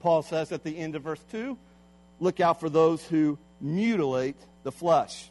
Paul 0.00 0.22
says 0.22 0.50
at 0.50 0.64
the 0.64 0.76
end 0.76 0.96
of 0.96 1.02
verse 1.02 1.22
2, 1.30 1.56
look 2.18 2.40
out 2.40 2.58
for 2.58 2.68
those 2.68 3.04
who 3.04 3.38
mutilate 3.60 4.36
the 4.64 4.72
flesh. 4.72 5.30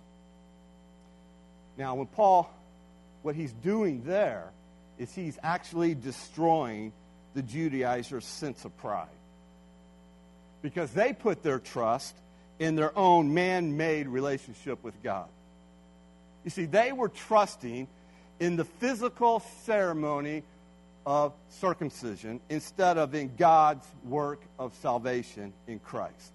Now, 1.78 1.96
when 1.96 2.08
Paul, 2.08 2.50
what 3.24 3.36
he's 3.36 3.52
doing 3.52 4.04
there 4.06 4.54
is 5.04 5.14
he's 5.14 5.38
actually 5.44 5.96
destroying 5.96 6.92
the 7.34 7.42
Judaizers' 7.42 8.26
sense 8.26 8.66
of 8.66 8.76
pride. 8.78 9.08
Because 10.62 10.92
they 10.92 11.14
put 11.14 11.44
their 11.44 11.60
trust 11.60 12.16
in 12.60 12.76
their 12.76 12.98
own 12.98 13.34
man 13.34 13.76
made 13.78 14.08
relationship 14.08 14.84
with 14.84 15.02
God. 15.04 15.28
You 16.44 16.50
see, 16.50 16.66
they 16.66 16.92
were 16.92 17.10
trusting 17.10 17.88
in 18.40 18.56
the 18.56 18.66
physical 18.66 19.42
ceremony 19.64 20.44
of 21.06 21.34
circumcision 21.50 22.40
instead 22.50 22.98
of 22.98 23.14
in 23.14 23.36
God's 23.36 23.86
work 24.06 24.42
of 24.58 24.74
salvation 24.76 25.54
in 25.68 25.80
Christ. 25.80 26.32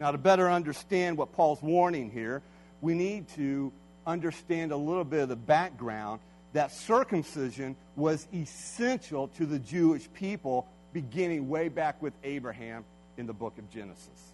Now, 0.00 0.10
to 0.10 0.18
better 0.18 0.50
understand 0.50 1.16
what 1.16 1.32
Paul's 1.32 1.62
warning 1.62 2.10
here, 2.10 2.42
we 2.80 2.94
need 2.94 3.28
to 3.30 3.72
understand 4.06 4.72
a 4.72 4.76
little 4.76 5.04
bit 5.04 5.20
of 5.20 5.28
the 5.28 5.36
background 5.36 6.20
that 6.52 6.72
circumcision 6.72 7.76
was 7.96 8.26
essential 8.32 9.28
to 9.28 9.46
the 9.46 9.58
Jewish 9.58 10.08
people 10.14 10.66
beginning 10.92 11.48
way 11.48 11.68
back 11.68 12.00
with 12.00 12.14
Abraham 12.24 12.84
in 13.16 13.26
the 13.26 13.32
book 13.32 13.58
of 13.58 13.70
Genesis. 13.70 14.32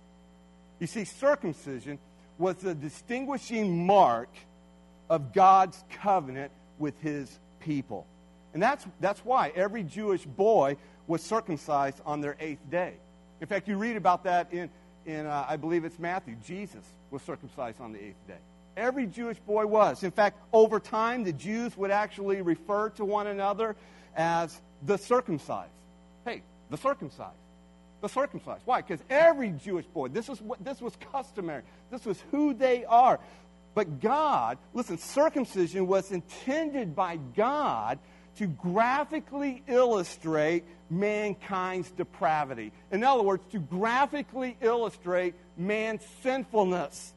You 0.78 0.86
see, 0.86 1.04
circumcision 1.04 1.98
was 2.38 2.56
the 2.56 2.74
distinguishing 2.74 3.86
mark 3.86 4.28
of 5.08 5.32
God's 5.32 5.82
covenant 6.02 6.52
with 6.78 6.98
his 7.00 7.38
people. 7.60 8.06
And 8.52 8.62
that's, 8.62 8.86
that's 9.00 9.24
why 9.24 9.52
every 9.54 9.82
Jewish 9.82 10.24
boy 10.24 10.76
was 11.06 11.22
circumcised 11.22 12.00
on 12.06 12.20
their 12.20 12.36
eighth 12.40 12.70
day. 12.70 12.94
In 13.40 13.46
fact, 13.46 13.68
you 13.68 13.76
read 13.76 13.96
about 13.96 14.24
that 14.24 14.52
in, 14.52 14.70
in 15.06 15.26
uh, 15.26 15.46
I 15.48 15.56
believe 15.56 15.84
it's 15.84 15.98
Matthew. 15.98 16.36
Jesus 16.46 16.84
was 17.10 17.22
circumcised 17.22 17.80
on 17.80 17.92
the 17.92 18.02
eighth 18.02 18.26
day. 18.26 18.38
Every 18.76 19.06
Jewish 19.06 19.38
boy 19.38 19.66
was. 19.66 20.02
In 20.02 20.10
fact, 20.10 20.38
over 20.52 20.80
time, 20.80 21.24
the 21.24 21.32
Jews 21.32 21.76
would 21.76 21.90
actually 21.90 22.42
refer 22.42 22.90
to 22.90 23.04
one 23.04 23.26
another 23.26 23.76
as 24.16 24.60
the 24.82 24.98
circumcised. 24.98 25.70
Hey, 26.24 26.42
the 26.70 26.76
circumcised. 26.76 27.36
The 28.00 28.08
circumcised. 28.08 28.62
Why? 28.64 28.82
Because 28.82 29.02
every 29.08 29.50
Jewish 29.50 29.86
boy, 29.86 30.08
this, 30.08 30.28
is 30.28 30.40
what, 30.40 30.62
this 30.64 30.80
was 30.80 30.94
customary. 31.12 31.62
This 31.90 32.04
was 32.04 32.22
who 32.30 32.52
they 32.52 32.84
are. 32.84 33.20
But 33.74 34.00
God, 34.00 34.58
listen, 34.72 34.98
circumcision 34.98 35.86
was 35.86 36.12
intended 36.12 36.94
by 36.94 37.16
God 37.16 37.98
to 38.36 38.46
graphically 38.46 39.62
illustrate 39.66 40.64
mankind's 40.90 41.90
depravity. 41.92 42.72
In 42.90 43.04
other 43.04 43.22
words, 43.22 43.44
to 43.52 43.58
graphically 43.58 44.56
illustrate 44.60 45.34
man's 45.56 46.02
sinfulness. 46.22 47.12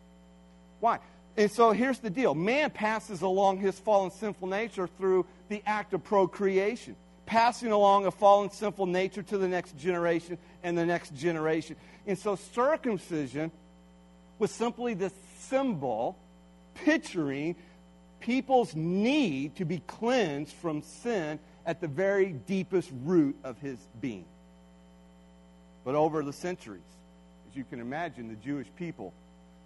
Why? 0.80 1.00
And 1.38 1.52
so 1.52 1.72
here's 1.72 2.00
the 2.00 2.10
deal 2.10 2.34
man 2.34 2.72
passes 2.72 3.22
along 3.22 3.60
his 3.60 3.80
fallen 3.80 4.10
sinful 4.12 4.48
nature 4.48 4.88
through 4.98 5.26
the 5.50 5.62
act 5.66 5.94
of 5.94 6.04
procreation, 6.04 6.96
passing 7.28 7.72
along 7.72 8.08
a 8.08 8.12
fallen 8.12 8.50
sinful 8.50 8.88
nature 8.88 9.22
to 9.22 9.38
the 9.38 9.48
next 9.48 9.78
generation 9.78 10.40
and 10.64 10.76
the 10.76 10.86
next 10.86 11.16
generation. 11.16 11.76
And 12.08 12.18
so 12.18 12.36
circumcision 12.36 13.52
was 14.40 14.52
simply 14.52 14.96
the 14.96 15.12
symbol 15.38 16.18
picturing 16.74 17.56
people's 18.20 18.76
need 18.76 19.56
to 19.58 19.66
be 19.66 19.80
cleansed 19.86 20.54
from 20.54 20.82
sin 20.82 21.40
at 21.68 21.82
the 21.82 21.88
very 21.88 22.32
deepest 22.32 22.90
root 23.04 23.36
of 23.44 23.60
his 23.60 23.78
being. 24.02 24.26
But 25.86 25.94
over 25.94 26.24
the 26.24 26.34
centuries, 26.34 26.82
as 27.50 27.56
you 27.56 27.64
can 27.64 27.80
imagine, 27.80 28.28
the 28.28 28.36
Jewish 28.36 28.68
people, 28.76 29.14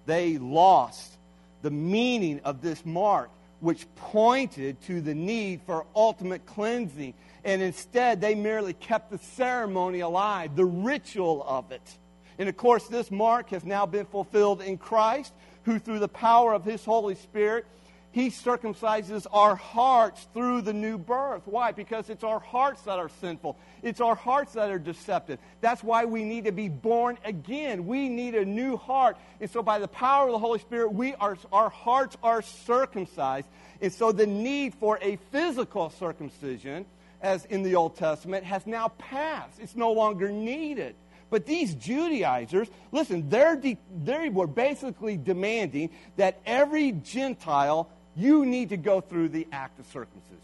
they 0.06 0.38
lost 0.38 1.18
the 1.62 1.72
meaning 1.72 2.40
of 2.44 2.62
this 2.62 2.86
mark, 2.86 3.30
which 3.60 3.86
pointed 3.96 4.82
to 4.84 5.02
the 5.02 5.14
need 5.14 5.62
for 5.66 5.86
ultimate 5.96 6.46
cleansing. 6.46 7.14
And 7.44 7.62
instead, 7.62 8.22
they 8.22 8.36
merely 8.36 8.74
kept 8.74 9.12
the 9.12 9.18
ceremony 9.18 10.00
alive, 10.00 10.56
the 10.56 10.66
ritual 10.66 11.44
of 11.48 11.72
it. 11.72 11.98
And 12.40 12.50
of 12.50 12.58
course, 12.58 12.88
this 12.88 13.12
mark 13.12 13.50
has 13.50 13.64
now 13.64 13.86
been 13.86 14.06
fulfilled 14.06 14.62
in 14.62 14.78
Christ, 14.78 15.34
who 15.64 15.78
through 15.78 16.00
the 16.00 16.08
power 16.08 16.54
of 16.54 16.66
his 16.66 16.84
Holy 16.84 17.16
Spirit 17.16 17.66
he 18.12 18.30
circumcises 18.30 19.26
our 19.32 19.56
hearts 19.56 20.28
through 20.34 20.64
the 20.64 20.74
new 20.74 20.98
birth. 20.98 21.44
Why? 21.46 21.72
Because 21.72 22.10
it's 22.10 22.26
our 22.26 22.40
hearts 22.40 22.82
that 22.84 23.00
are 23.00 23.10
sinful. 23.22 23.58
It's 23.82 24.02
our 24.02 24.16
hearts 24.16 24.54
that 24.54 24.70
are 24.70 24.80
deceptive. 24.80 25.40
That's 25.62 25.82
why 25.82 26.06
we 26.06 26.26
need 26.26 26.44
to 26.46 26.52
be 26.52 26.68
born 26.68 27.18
again. 27.24 27.88
We 27.88 28.10
need 28.10 28.36
a 28.36 28.44
new 28.44 28.76
heart. 28.76 29.18
And 29.40 29.50
so, 29.50 29.64
by 29.64 29.80
the 29.80 29.88
power 29.88 30.28
of 30.28 30.34
the 30.34 30.40
Holy 30.40 30.60
Spirit, 30.60 30.94
we 30.94 31.16
are, 31.16 31.38
our 31.54 31.70
hearts 31.70 32.18
are 32.22 32.42
circumcised. 32.42 33.48
And 33.82 33.94
so, 33.94 34.12
the 34.12 34.28
need 34.28 34.76
for 34.76 35.00
a 35.02 35.18
physical 35.32 35.90
circumcision, 35.90 36.86
as 37.22 37.46
in 37.46 37.64
the 37.64 37.76
Old 37.76 37.96
Testament, 37.96 38.44
has 38.44 38.68
now 38.68 38.90
passed. 38.98 39.58
It's 39.60 39.76
no 39.78 39.94
longer 39.94 40.30
needed. 40.30 40.96
But 41.30 41.46
these 41.46 41.74
Judaizers, 41.76 42.68
listen, 42.92 43.30
they're 43.30 43.56
de- 43.56 43.78
they 44.04 44.28
were 44.28 44.48
basically 44.48 45.16
demanding 45.16 45.92
that 46.18 46.42
every 46.46 46.92
Gentile 46.92 47.90
you 48.16 48.46
need 48.46 48.70
to 48.70 48.78
go 48.78 49.02
through 49.02 49.30
the 49.30 49.48
act 49.52 49.80
of 49.80 49.86
circumcision, 49.88 50.38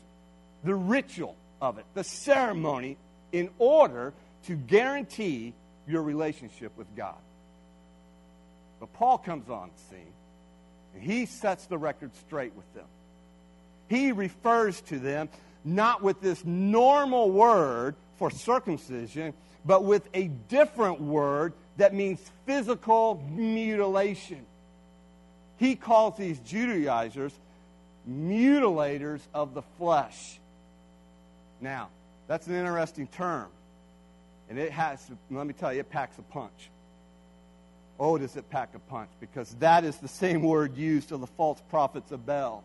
the 0.63 0.75
ritual 0.75 1.35
of 1.61 1.77
it, 1.77 1.85
the 1.93 2.03
ceremony, 2.03 2.97
in 3.31 3.49
order 3.59 4.13
to 4.45 4.55
guarantee 4.55 5.53
your 5.87 6.01
relationship 6.01 6.75
with 6.77 6.87
God. 6.95 7.17
But 8.79 8.93
Paul 8.93 9.17
comes 9.17 9.49
on 9.49 9.71
the 9.75 9.95
scene, 9.95 10.13
and 10.93 11.03
he 11.03 11.25
sets 11.25 11.65
the 11.65 11.77
record 11.77 12.11
straight 12.15 12.53
with 12.55 12.71
them. 12.73 12.85
He 13.89 14.11
refers 14.11 14.81
to 14.81 14.99
them 14.99 15.29
not 15.65 16.01
with 16.01 16.21
this 16.21 16.43
normal 16.45 17.31
word 17.31 17.95
for 18.17 18.29
circumcision, 18.29 19.33
but 19.65 19.83
with 19.83 20.07
a 20.13 20.27
different 20.47 21.01
word 21.01 21.53
that 21.77 21.93
means 21.93 22.19
physical 22.45 23.23
mutilation. 23.31 24.45
He 25.57 25.75
calls 25.75 26.17
these 26.17 26.39
Judaizers 26.39 27.33
mutilators 28.09 29.21
of 29.33 29.53
the 29.53 29.63
flesh. 29.77 30.39
Now, 31.61 31.89
that's 32.27 32.47
an 32.47 32.55
interesting 32.55 33.07
term. 33.07 33.47
And 34.49 34.57
it 34.57 34.71
has, 34.71 35.05
let 35.29 35.45
me 35.45 35.53
tell 35.53 35.73
you, 35.73 35.81
it 35.81 35.89
packs 35.89 36.17
a 36.17 36.21
punch. 36.21 36.69
Oh, 37.99 38.17
does 38.17 38.35
it 38.35 38.49
pack 38.49 38.75
a 38.75 38.79
punch? 38.79 39.09
Because 39.19 39.53
that 39.59 39.83
is 39.83 39.97
the 39.97 40.07
same 40.07 40.43
word 40.43 40.77
used 40.77 41.11
of 41.11 41.19
the 41.19 41.27
false 41.27 41.61
prophets 41.69 42.11
of 42.11 42.25
Baal, 42.25 42.63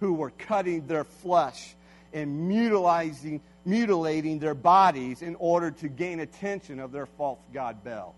who 0.00 0.14
were 0.14 0.30
cutting 0.30 0.86
their 0.86 1.04
flesh 1.04 1.74
and 2.12 2.48
mutilating, 2.48 3.40
mutilating 3.64 4.38
their 4.38 4.54
bodies 4.54 5.22
in 5.22 5.36
order 5.36 5.70
to 5.70 5.88
gain 5.88 6.20
attention 6.20 6.80
of 6.80 6.90
their 6.90 7.06
false 7.06 7.38
god 7.52 7.84
Baal. 7.84 8.14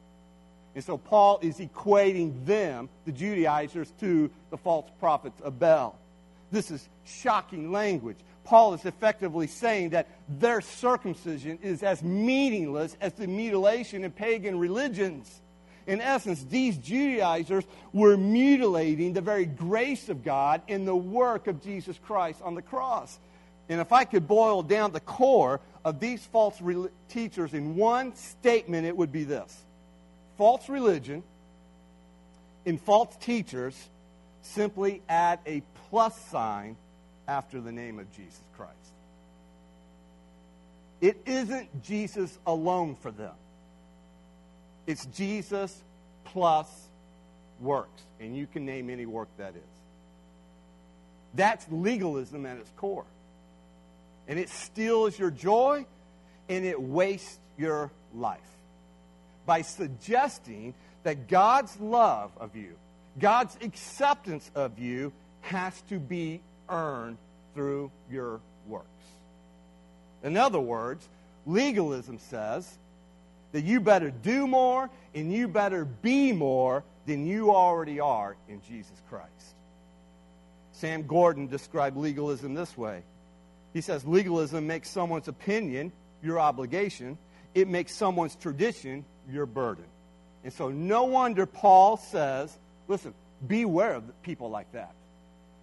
And 0.75 0.83
so 0.83 0.97
Paul 0.97 1.41
is 1.43 1.59
equating 1.59 2.47
them, 2.47 2.89
the 3.05 3.13
Judaizers, 3.13 3.93
to 4.01 4.31
the 4.51 4.57
false 4.57 4.89
prophets 5.01 5.41
of 5.43 5.59
Baal. 5.59 5.99
This 6.53 6.71
is 6.71 6.89
shocking 7.05 7.73
language. 7.73 8.19
Paul 8.45 8.75
is 8.75 8.85
effectively 8.85 9.47
saying 9.47 9.91
that 9.91 10.09
their 10.29 10.61
circumcision 10.61 11.59
is 11.63 11.83
as 11.83 12.03
meaningless 12.03 12.97
as 13.01 13.15
the 13.15 13.27
mutilation 13.27 14.05
in 14.05 14.13
pagan 14.13 14.59
religions. 14.59 15.41
In 15.87 16.01
essence, 16.01 16.45
these 16.45 16.77
Judaizers 16.77 17.65
were 17.93 18.17
mutilating 18.17 19.15
the 19.15 19.21
very 19.21 19.47
grace 19.47 20.09
of 20.09 20.23
God 20.23 20.63
in 20.69 20.85
the 20.85 20.95
work 20.95 21.47
of 21.49 21.63
Jesus 21.63 21.99
Christ 22.05 22.41
on 22.43 22.55
the 22.55 22.63
cross. 22.63 23.19
And 23.69 23.81
if 23.81 23.93
I 23.93 24.05
could 24.05 24.29
boil 24.29 24.63
down 24.63 24.93
the 24.93 25.01
core 25.01 25.61
of 25.85 25.99
these 25.99 26.25
false 26.27 26.61
re- 26.61 26.89
teachers 27.09 27.55
in 27.55 27.75
one 27.77 28.15
statement, 28.15 28.87
it 28.87 28.97
would 28.97 29.11
be 29.11 29.25
this 29.25 29.65
false 30.37 30.69
religion 30.69 31.23
and 32.67 32.81
false 32.81 33.15
teachers 33.17 33.89
simply 34.43 35.03
add 35.09 35.39
a 35.47 35.63
plus 35.93 36.19
sign 36.31 36.75
after 37.29 37.61
the 37.61 37.71
name 37.71 37.99
of 37.99 38.11
Jesus 38.17 38.41
Christ. 38.57 38.73
It 41.03 41.19
isn't 41.27 41.83
Jesus 41.83 42.39
alone 42.47 42.97
for 42.97 43.11
them. 43.11 43.35
It's 44.87 45.05
Jesus 45.07 45.83
plus 46.25 46.67
works. 47.61 48.03
And 48.21 48.35
you 48.35 48.47
can 48.47 48.65
name 48.65 48.89
any 48.89 49.05
work 49.05 49.29
that 49.37 49.55
is. 49.55 49.63
That's 51.35 51.67
legalism 51.71 52.47
at 52.47 52.57
its 52.57 52.71
core. 52.79 53.05
And 54.27 54.39
it 54.39 54.49
steals 54.49 55.19
your 55.19 55.31
joy 55.31 55.85
and 56.49 56.65
it 56.65 56.81
wastes 56.81 57.39
your 57.59 57.91
life 58.15 58.41
by 59.45 59.61
suggesting 59.61 60.73
that 61.03 61.29
God's 61.29 61.79
love 61.79 62.31
of 62.39 62.57
you, 62.57 62.77
God's 63.19 63.59
acceptance 63.61 64.51
of 64.55 64.79
you, 64.79 65.13
has 65.43 65.81
to 65.83 65.99
be 65.99 66.41
earned 66.69 67.19
through 67.55 67.91
your 68.11 68.41
works. 68.67 68.87
In 70.23 70.37
other 70.37 70.61
words, 70.61 71.07
legalism 71.47 72.19
says 72.19 72.79
that 73.53 73.63
you 73.63 73.81
better 73.81 74.11
do 74.11 74.47
more 74.47 74.89
and 75.15 75.33
you 75.33 75.49
better 75.49 75.85
be 75.85 76.33
more 76.33 76.85
than 77.07 77.27
you 77.27 77.55
already 77.55 78.01
are 78.01 78.37
in 78.49 78.63
Jesus 78.63 79.03
Christ. 79.09 79.55
Sam 80.73 81.07
Gordon 81.07 81.49
described 81.49 81.97
legalism 81.97 82.55
this 82.55 82.77
way. 82.79 83.03
He 83.73 83.81
says 83.81 84.05
legalism 84.05 84.67
makes 84.67 84.89
someone's 84.89 85.29
opinion 85.29 85.93
your 86.23 86.39
obligation, 86.39 87.19
it 87.55 87.69
makes 87.69 87.95
someone's 87.95 88.37
tradition 88.37 89.05
your 89.29 89.45
burden. 89.45 89.85
And 90.45 90.53
so, 90.53 90.69
no 90.71 91.05
wonder 91.05 91.47
Paul 91.47 91.97
says, 91.97 92.57
listen, 92.89 93.13
beware 93.47 93.95
of 93.95 94.23
people 94.23 94.51
like 94.51 94.71
that. 94.73 94.95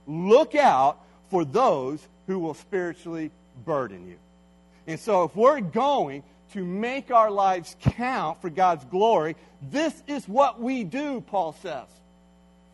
Look 0.09 0.55
out 0.55 0.97
for 1.29 1.45
those 1.45 2.05
who 2.25 2.39
will 2.39 2.55
spiritually 2.55 3.29
burden 3.63 4.07
you. 4.07 4.17
And 4.87 4.99
so, 4.99 5.23
if 5.23 5.35
we're 5.35 5.61
going 5.61 6.23
to 6.53 6.65
make 6.65 7.11
our 7.11 7.29
lives 7.29 7.75
count 7.79 8.41
for 8.41 8.49
God's 8.49 8.83
glory, 8.85 9.35
this 9.61 10.01
is 10.07 10.27
what 10.27 10.59
we 10.59 10.83
do, 10.83 11.21
Paul 11.21 11.53
says. 11.61 11.85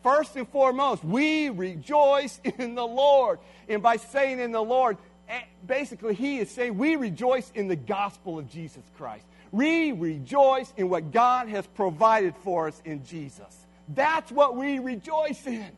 First 0.02 0.34
and 0.36 0.48
foremost, 0.48 1.04
we 1.04 1.50
rejoice 1.50 2.40
in 2.58 2.74
the 2.74 2.86
Lord. 2.86 3.38
And 3.68 3.82
by 3.82 3.96
saying 3.96 4.40
in 4.40 4.52
the 4.52 4.62
Lord, 4.62 4.96
eh, 5.28 5.42
basically, 5.66 6.14
he 6.14 6.38
is 6.38 6.50
saying 6.50 6.78
we 6.78 6.96
rejoice 6.96 7.52
in 7.54 7.68
the 7.68 7.76
gospel 7.76 8.38
of 8.38 8.50
Jesus 8.50 8.84
Christ. 8.96 9.26
We 9.52 9.92
rejoice 9.92 10.72
in 10.78 10.88
what 10.88 11.12
God 11.12 11.48
has 11.48 11.66
provided 11.66 12.34
for 12.44 12.68
us 12.68 12.80
in 12.86 13.04
Jesus. 13.04 13.66
That's 13.90 14.32
what 14.32 14.56
we 14.56 14.78
rejoice 14.78 15.46
in. 15.46 15.70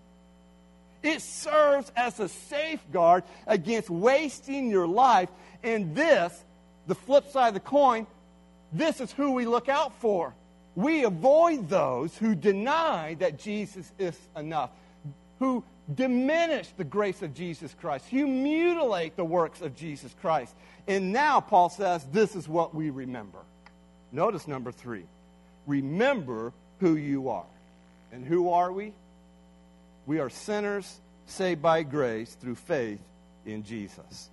It 1.02 1.22
serves 1.22 1.92
as 1.96 2.18
a 2.20 2.28
safeguard 2.28 3.24
against 3.46 3.90
wasting 3.90 4.70
your 4.70 4.87
life. 4.87 5.28
And 5.62 5.94
this, 5.94 6.44
the 6.87 6.94
flip 6.94 7.30
side 7.30 7.48
of 7.48 7.54
the 7.54 7.61
coin, 7.61 8.06
this 8.72 9.00
is 9.00 9.12
who 9.12 9.32
we 9.32 9.46
look 9.46 9.68
out 9.68 10.00
for. 10.00 10.34
We 10.74 11.04
avoid 11.04 11.68
those 11.68 12.16
who 12.16 12.34
deny 12.34 13.14
that 13.14 13.38
Jesus 13.38 13.90
is 13.98 14.16
enough, 14.37 14.70
who 15.38 15.64
diminish 15.94 16.68
the 16.76 16.84
grace 16.84 17.22
of 17.22 17.34
Jesus 17.34 17.74
Christ, 17.80 18.06
who 18.11 18.26
mutilate 18.26 19.16
the 19.16 19.24
works 19.24 19.61
of 19.61 19.74
Jesus 19.74 20.14
Christ. 20.20 20.54
And 20.87 21.12
now, 21.12 21.40
Paul 21.40 21.70
says, 21.70 22.06
this 22.12 22.37
is 22.37 22.48
what 22.48 22.74
we 22.74 22.90
remember. 22.90 23.38
Notice 24.12 24.48
number 24.48 24.72
three 24.72 25.04
remember 25.66 26.52
who 26.80 26.96
you 26.96 27.28
are. 27.28 27.44
And 28.12 28.24
who 28.24 28.50
are 28.50 28.72
we? 28.72 28.92
We 30.08 30.20
are 30.20 30.30
sinners 30.30 31.00
saved 31.26 31.60
by 31.60 31.82
grace 31.82 32.34
through 32.40 32.54
faith 32.54 33.02
in 33.44 33.62
Jesus. 33.62 34.30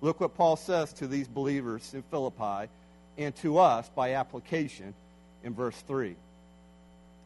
Look 0.00 0.20
what 0.20 0.36
Paul 0.36 0.54
says 0.54 0.92
to 0.94 1.08
these 1.08 1.26
believers 1.26 1.92
in 1.92 2.02
Philippi 2.02 2.70
and 3.18 3.34
to 3.38 3.58
us 3.58 3.88
by 3.96 4.12
application 4.12 4.94
in 5.42 5.54
verse 5.54 5.74
3. 5.88 6.14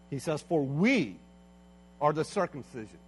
He 0.09 0.21
says, 0.21 0.41
For 0.41 0.63
we 0.63 1.17
are 2.01 2.15
the 2.15 2.25
circumcision 2.25 2.99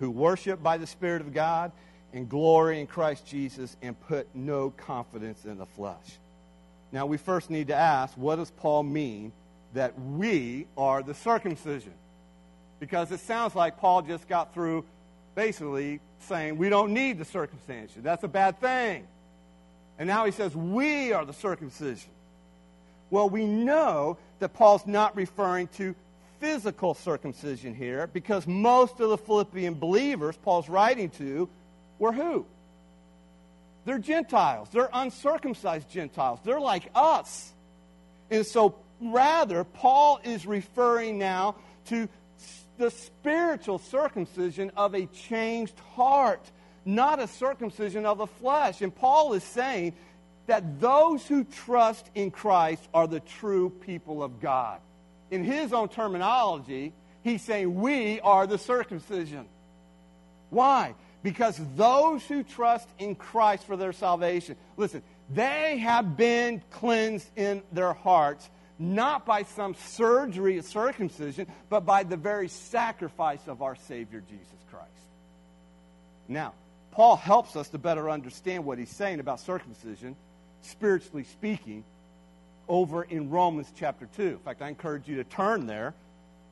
who 0.00 0.10
worship 0.10 0.62
by 0.62 0.78
the 0.78 0.86
Spirit 0.86 1.20
of 1.20 1.34
God 1.34 1.72
and 2.14 2.30
glory 2.30 2.80
in 2.80 2.86
Christ 2.86 3.26
Jesus 3.26 3.76
and 3.82 4.00
put 4.08 4.34
no 4.34 4.70
confidence 4.70 5.44
in 5.44 5.58
the 5.58 5.66
flesh. 5.66 6.18
Now, 6.90 7.04
we 7.04 7.18
first 7.18 7.50
need 7.50 7.66
to 7.66 7.74
ask, 7.74 8.14
what 8.16 8.36
does 8.36 8.50
Paul 8.50 8.84
mean 8.84 9.32
that 9.74 10.00
we 10.00 10.66
are 10.78 11.02
the 11.02 11.12
circumcision? 11.12 11.92
Because 12.78 13.10
it 13.10 13.20
sounds 13.20 13.54
like 13.54 13.78
Paul 13.78 14.02
just 14.02 14.28
got 14.28 14.52
through 14.52 14.84
basically 15.34 16.00
saying 16.20 16.56
we 16.58 16.68
don't 16.68 16.92
need 16.92 17.18
the 17.18 17.24
circumcision. 17.24 18.02
That's 18.02 18.24
a 18.24 18.28
bad 18.28 18.60
thing. 18.60 19.06
And 19.98 20.06
now 20.06 20.24
he 20.24 20.32
says 20.32 20.54
we 20.54 21.12
are 21.12 21.24
the 21.24 21.32
circumcision. 21.32 22.10
Well, 23.10 23.28
we 23.30 23.46
know 23.46 24.18
that 24.40 24.52
Paul's 24.54 24.86
not 24.86 25.16
referring 25.16 25.68
to 25.78 25.94
physical 26.40 26.94
circumcision 26.94 27.74
here 27.74 28.08
because 28.08 28.46
most 28.46 29.00
of 29.00 29.08
the 29.08 29.18
Philippian 29.18 29.74
believers 29.74 30.36
Paul's 30.36 30.68
writing 30.68 31.10
to 31.10 31.48
were 31.98 32.12
who? 32.12 32.44
They're 33.84 33.98
Gentiles. 33.98 34.68
They're 34.70 34.90
uncircumcised 34.92 35.88
Gentiles. 35.88 36.40
They're 36.44 36.60
like 36.60 36.90
us. 36.94 37.52
And 38.30 38.44
so, 38.44 38.74
rather, 39.00 39.62
Paul 39.62 40.20
is 40.24 40.44
referring 40.44 41.18
now 41.18 41.54
to 41.86 42.08
the 42.78 42.90
spiritual 42.90 43.78
circumcision 43.78 44.70
of 44.76 44.94
a 44.94 45.06
changed 45.06 45.78
heart, 45.94 46.40
not 46.84 47.20
a 47.20 47.26
circumcision 47.26 48.06
of 48.06 48.18
the 48.18 48.26
flesh. 48.26 48.82
And 48.82 48.94
Paul 48.94 49.32
is 49.34 49.44
saying 49.44 49.94
that 50.46 50.80
those 50.80 51.26
who 51.26 51.44
trust 51.44 52.08
in 52.14 52.30
Christ 52.30 52.86
are 52.94 53.06
the 53.06 53.20
true 53.20 53.70
people 53.70 54.22
of 54.22 54.40
God. 54.40 54.80
In 55.30 55.42
his 55.42 55.72
own 55.72 55.88
terminology, 55.88 56.92
he's 57.22 57.42
saying 57.42 57.74
we 57.74 58.20
are 58.20 58.46
the 58.46 58.58
circumcision. 58.58 59.46
Why? 60.50 60.94
Because 61.22 61.60
those 61.74 62.24
who 62.24 62.44
trust 62.44 62.88
in 62.98 63.16
Christ 63.16 63.64
for 63.64 63.76
their 63.76 63.92
salvation, 63.92 64.56
listen, 64.76 65.02
they 65.28 65.78
have 65.78 66.16
been 66.16 66.62
cleansed 66.70 67.28
in 67.36 67.62
their 67.72 67.92
hearts 67.92 68.48
not 68.78 69.24
by 69.24 69.42
some 69.42 69.74
surgery 69.74 70.58
of 70.58 70.64
circumcision, 70.64 71.46
but 71.68 71.86
by 71.86 72.02
the 72.02 72.16
very 72.16 72.48
sacrifice 72.48 73.46
of 73.46 73.62
our 73.62 73.74
Savior 73.74 74.22
Jesus 74.28 74.64
Christ. 74.70 74.90
Now, 76.28 76.52
Paul 76.92 77.16
helps 77.16 77.56
us 77.56 77.68
to 77.70 77.78
better 77.78 78.10
understand 78.10 78.64
what 78.64 78.78
he's 78.78 78.90
saying 78.90 79.20
about 79.20 79.40
circumcision 79.40 80.16
spiritually 80.66 81.24
speaking, 81.24 81.84
over 82.68 83.04
in 83.04 83.30
Romans 83.30 83.72
chapter 83.76 84.08
2. 84.16 84.22
In 84.22 84.38
fact, 84.38 84.62
I 84.62 84.68
encourage 84.68 85.08
you 85.08 85.16
to 85.16 85.24
turn 85.24 85.66
there, 85.66 85.94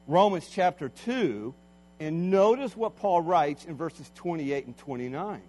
Romans 0.07 0.49
chapter 0.51 0.89
2, 0.89 1.53
and 2.01 2.31
notice 2.31 2.77
what 2.77 2.97
Paul 2.97 3.20
writes 3.20 3.64
in 3.64 3.77
verses 3.77 4.11
28 4.14 4.66
and 4.66 4.79
29. 4.79 5.43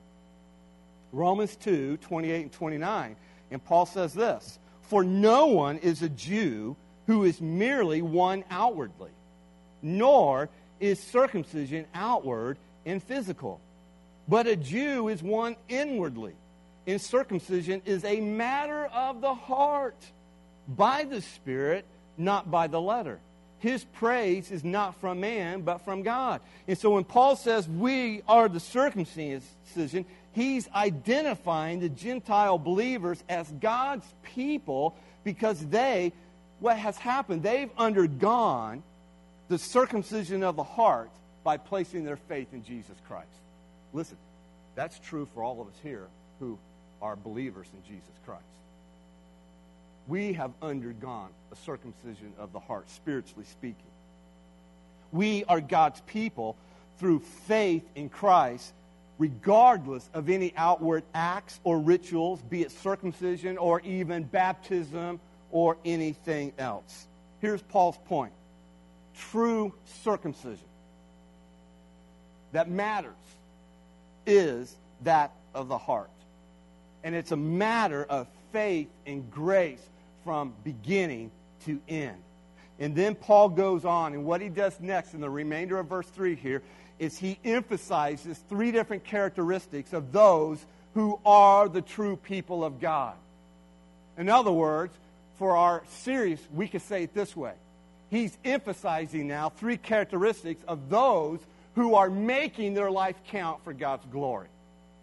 Romans 1.12 1.56
2, 1.58 1.98
28 1.98 2.42
and 2.42 2.52
29. 2.52 3.16
And 3.52 3.64
Paul 3.64 3.86
says 3.86 4.14
this 4.14 4.60
For 4.88 5.04
no 5.04 5.48
one 5.48 5.78
is 5.80 6.02
a 6.02 6.10
Jew 6.10 6.76
who 7.08 7.24
is 7.24 7.42
merely 7.42 8.02
one 8.02 8.44
outwardly, 8.50 9.12
nor 9.82 10.50
is 10.80 11.00
circumcision 11.02 11.86
outward 11.94 12.58
and 12.86 13.02
physical. 13.02 13.60
But 14.28 14.48
a 14.48 14.56
Jew 14.56 15.08
is 15.08 15.22
one 15.22 15.56
inwardly, 15.70 16.34
and 16.88 17.02
circumcision 17.02 17.82
is 17.86 18.04
a 18.04 18.20
matter 18.22 18.86
of 18.86 19.22
the 19.22 19.34
heart, 19.34 19.98
by 20.68 21.04
the 21.04 21.22
Spirit, 21.22 21.86
not 22.18 22.50
by 22.50 22.68
the 22.68 22.82
letter. 22.82 23.20
His 23.60 23.84
praise 23.84 24.52
is 24.52 24.64
not 24.64 25.00
from 25.00 25.22
man, 25.22 25.62
but 25.62 25.80
from 25.80 26.04
God. 26.04 26.42
And 26.68 26.78
so 26.78 26.92
when 26.92 27.04
Paul 27.04 27.36
says 27.36 27.68
we 27.68 28.22
are 28.28 28.50
the 28.50 28.60
circumcision, 28.60 30.06
he's 30.36 30.70
identifying 30.76 31.80
the 31.80 31.90
Gentile 31.90 32.58
believers 32.58 33.24
as 33.30 33.50
God's 33.50 34.06
people 34.22 34.94
because 35.24 35.66
they, 35.68 36.12
what 36.60 36.78
has 36.78 36.98
happened, 36.98 37.42
they've 37.42 37.72
undergone 37.78 38.84
the 39.48 39.58
circumcision 39.58 40.44
of 40.44 40.56
the 40.56 40.64
heart 40.64 41.10
by 41.44 41.58
placing 41.58 42.04
their 42.04 42.18
faith 42.18 42.50
in 42.54 42.64
Jesus 42.64 42.98
Christ. 43.08 43.30
Listen, 43.94 44.18
that's 44.76 45.00
true 45.00 45.28
for 45.34 45.44
all 45.44 45.62
of 45.62 45.68
us 45.68 45.80
here 45.82 46.08
who 46.40 46.60
are 47.02 47.16
believers 47.16 47.68
in 47.74 47.94
Jesus 47.94 48.12
Christ. 48.26 48.44
We 50.08 50.34
have 50.34 50.52
undergone 50.62 51.30
a 51.52 51.56
circumcision 51.56 52.34
of 52.38 52.52
the 52.52 52.60
heart, 52.60 52.90
spiritually 52.90 53.46
speaking. 53.46 53.76
We 55.12 55.46
are 55.46 55.62
God's 55.62 56.02
people 56.02 56.58
through 57.00 57.20
faith 57.48 57.84
in 57.96 58.10
Christ, 58.10 58.74
regardless 59.18 60.10
of 60.14 60.30
any 60.30 60.54
outward 60.58 61.04
acts 61.14 61.60
or 61.64 61.80
rituals, 61.80 62.42
be 62.42 62.62
it 62.62 62.72
circumcision 62.72 63.58
or 63.58 63.80
even 63.82 64.24
baptism 64.24 65.20
or 65.52 65.78
anything 65.86 66.54
else. 66.58 67.08
Here's 67.42 67.62
Paul's 67.62 67.98
point 68.06 68.34
true 69.32 69.74
circumcision 70.04 70.68
that 72.52 72.70
matters 72.70 73.14
is 74.26 74.76
that 75.04 75.32
of 75.54 75.68
the 75.68 75.78
heart. 75.78 76.10
And 77.04 77.16
it's 77.16 77.32
a 77.32 77.38
matter 77.38 78.04
of 78.04 78.28
faith 78.52 78.90
and 79.06 79.30
grace 79.32 79.82
from 80.24 80.54
beginning 80.64 81.32
to 81.66 81.80
end. 81.88 82.18
And 82.80 82.96
then 82.96 83.16
Paul 83.16 83.50
goes 83.50 83.86
on, 83.86 84.14
and 84.14 84.26
what 84.26 84.42
he 84.42 84.50
does 84.50 84.80
next 84.82 85.14
in 85.14 85.22
the 85.22 85.30
remainder 85.30 85.78
of 85.80 85.88
verse 85.88 86.08
3 86.08 86.36
here 86.36 86.62
is 87.00 87.18
he 87.18 87.38
emphasizes 87.44 88.38
three 88.50 88.72
different 88.72 89.04
characteristics 89.04 89.94
of 89.94 90.12
those 90.12 90.64
who 90.94 91.20
are 91.26 91.68
the 91.68 91.82
true 91.82 92.16
people 92.16 92.64
of 92.64 92.80
God. 92.80 93.16
In 94.18 94.30
other 94.30 94.52
words, 94.52 94.94
for 95.38 95.58
our 95.58 95.84
series, 95.90 96.40
we 96.54 96.68
could 96.68 96.82
say 96.82 97.04
it 97.04 97.14
this 97.14 97.36
way. 97.36 97.54
He's 98.10 98.38
emphasizing 98.46 99.28
now 99.28 99.50
three 99.50 99.78
characteristics 99.78 100.64
of 100.68 100.90
those 100.90 101.40
who 101.76 101.96
are 101.96 102.10
making 102.10 102.74
their 102.74 102.90
life 102.90 103.18
count 103.28 103.64
for 103.64 103.74
God's 103.74 104.06
glory. 104.12 104.48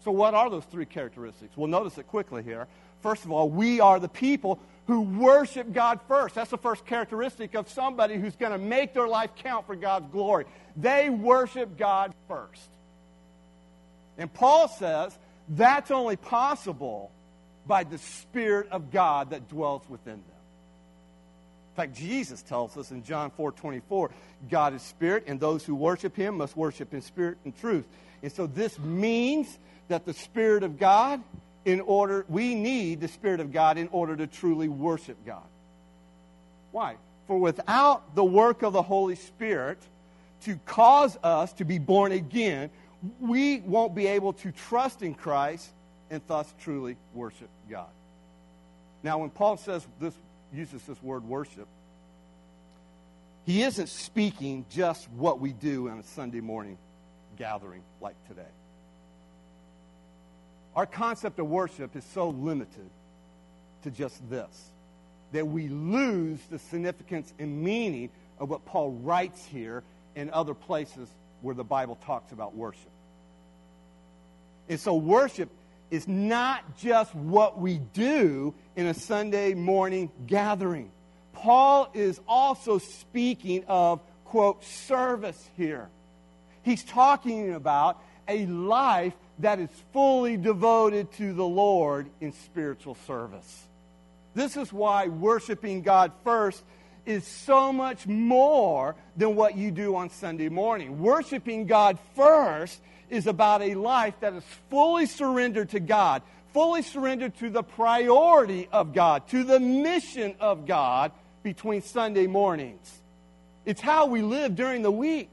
So, 0.03 0.11
what 0.11 0.33
are 0.33 0.49
those 0.49 0.65
three 0.65 0.85
characteristics? 0.85 1.55
We'll 1.55 1.67
notice 1.67 1.97
it 1.97 2.07
quickly 2.07 2.43
here. 2.43 2.67
First 3.03 3.25
of 3.25 3.31
all, 3.31 3.49
we 3.49 3.81
are 3.81 3.99
the 3.99 4.07
people 4.07 4.59
who 4.87 5.01
worship 5.01 5.71
God 5.71 5.99
first. 6.07 6.35
That's 6.35 6.49
the 6.49 6.57
first 6.57 6.85
characteristic 6.85 7.53
of 7.53 7.69
somebody 7.69 8.17
who's 8.17 8.35
going 8.35 8.51
to 8.51 8.57
make 8.57 8.93
their 8.93 9.07
life 9.07 9.31
count 9.35 9.67
for 9.67 9.75
God's 9.75 10.07
glory. 10.11 10.45
They 10.75 11.09
worship 11.09 11.77
God 11.77 12.13
first. 12.27 12.69
And 14.17 14.33
Paul 14.33 14.67
says 14.67 15.17
that's 15.49 15.91
only 15.91 16.15
possible 16.15 17.11
by 17.67 17.83
the 17.83 17.97
Spirit 17.97 18.69
of 18.71 18.91
God 18.91 19.31
that 19.31 19.49
dwells 19.49 19.83
within 19.89 20.15
them. 20.15 20.23
In 21.71 21.75
fact, 21.75 21.95
Jesus 21.95 22.41
tells 22.41 22.77
us 22.77 22.91
in 22.91 23.03
John 23.03 23.31
4 23.31 23.51
24, 23.51 24.11
God 24.49 24.75
is 24.75 24.81
spirit, 24.81 25.23
and 25.27 25.39
those 25.39 25.65
who 25.65 25.75
worship 25.75 26.15
him 26.15 26.37
must 26.37 26.55
worship 26.55 26.93
in 26.93 27.01
spirit 27.01 27.37
and 27.45 27.57
truth. 27.59 27.85
And 28.21 28.31
so 28.31 28.45
this 28.47 28.77
means 28.79 29.57
that 29.87 30.05
the 30.05 30.13
Spirit 30.13 30.63
of 30.63 30.77
God, 30.77 31.21
in 31.65 31.81
order, 31.81 32.25
we 32.27 32.55
need 32.55 33.01
the 33.01 33.07
Spirit 33.07 33.39
of 33.39 33.51
God 33.51 33.77
in 33.77 33.87
order 33.89 34.15
to 34.15 34.27
truly 34.27 34.67
worship 34.67 35.17
God. 35.25 35.43
Why? 36.71 36.97
For 37.27 37.37
without 37.37 38.15
the 38.15 38.23
work 38.23 38.63
of 38.63 38.73
the 38.73 38.81
Holy 38.81 39.15
Spirit 39.15 39.77
to 40.41 40.57
cause 40.65 41.17
us 41.23 41.53
to 41.53 41.65
be 41.65 41.79
born 41.79 42.11
again, 42.11 42.69
we 43.19 43.59
won't 43.61 43.95
be 43.95 44.07
able 44.07 44.33
to 44.33 44.51
trust 44.51 45.01
in 45.01 45.13
Christ 45.13 45.69
and 46.09 46.21
thus 46.27 46.53
truly 46.61 46.97
worship 47.13 47.49
God. 47.69 47.89
Now, 49.03 49.19
when 49.19 49.29
Paul 49.29 49.57
says 49.57 49.85
this 49.99 50.13
uses 50.53 50.81
this 50.83 51.01
word 51.01 51.23
worship, 51.23 51.67
he 53.45 53.63
isn't 53.63 53.89
speaking 53.89 54.65
just 54.69 55.09
what 55.11 55.39
we 55.39 55.51
do 55.51 55.89
on 55.89 55.99
a 55.99 56.03
Sunday 56.03 56.39
morning 56.39 56.77
gathering 57.37 57.81
like 57.99 58.15
today. 58.27 58.41
Our 60.75 60.85
concept 60.85 61.39
of 61.39 61.47
worship 61.47 61.95
is 61.95 62.03
so 62.13 62.29
limited 62.29 62.89
to 63.83 63.91
just 63.91 64.27
this 64.29 64.71
that 65.31 65.47
we 65.47 65.67
lose 65.67 66.39
the 66.51 66.59
significance 66.59 67.33
and 67.39 67.63
meaning 67.63 68.09
of 68.39 68.49
what 68.49 68.65
Paul 68.65 68.91
writes 68.91 69.43
here 69.45 69.83
in 70.15 70.29
other 70.29 70.53
places 70.53 71.09
where 71.41 71.55
the 71.55 71.63
Bible 71.63 71.97
talks 72.05 72.31
about 72.31 72.55
worship. 72.55 72.91
And 74.69 74.79
so, 74.79 74.95
worship 74.95 75.49
is 75.91 76.07
not 76.07 76.77
just 76.77 77.13
what 77.13 77.59
we 77.59 77.79
do 77.93 78.53
in 78.75 78.87
a 78.87 78.93
Sunday 78.93 79.53
morning 79.53 80.11
gathering. 80.25 80.91
Paul 81.33 81.89
is 81.93 82.19
also 82.27 82.77
speaking 82.77 83.65
of, 83.67 84.01
quote, 84.23 84.63
service 84.63 85.49
here. 85.57 85.89
He's 86.63 86.83
talking 86.83 87.53
about 87.53 88.01
a 88.27 88.45
life 88.45 89.13
that 89.39 89.59
is 89.59 89.69
fully 89.91 90.37
devoted 90.37 91.11
to 91.13 91.33
the 91.33 91.45
Lord 91.45 92.07
in 92.21 92.31
spiritual 92.31 92.95
service. 93.07 93.67
This 94.35 94.57
is 94.57 94.71
why 94.71 95.07
worshiping 95.07 95.81
God 95.81 96.11
first 96.23 96.63
is 97.05 97.25
so 97.27 97.73
much 97.73 98.07
more 98.07 98.95
than 99.17 99.35
what 99.35 99.57
you 99.57 99.71
do 99.71 99.95
on 99.95 100.09
Sunday 100.09 100.49
morning. 100.49 101.01
Worshiping 101.01 101.65
God 101.67 101.99
first 102.15 102.81
is 103.09 103.27
about 103.27 103.61
a 103.61 103.75
life 103.75 104.15
that 104.21 104.33
is 104.33 104.43
fully 104.69 105.05
surrendered 105.05 105.69
to 105.69 105.79
God, 105.79 106.21
fully 106.53 106.81
surrendered 106.81 107.35
to 107.37 107.49
the 107.49 107.63
priority 107.63 108.67
of 108.71 108.93
God, 108.93 109.27
to 109.29 109.43
the 109.43 109.59
mission 109.59 110.35
of 110.39 110.65
God 110.65 111.11
between 111.43 111.81
Sunday 111.81 112.25
mornings. 112.25 113.01
It's 113.65 113.81
how 113.81 114.07
we 114.07 114.21
live 114.21 114.55
during 114.55 114.81
the 114.81 114.91
week. 114.91 115.31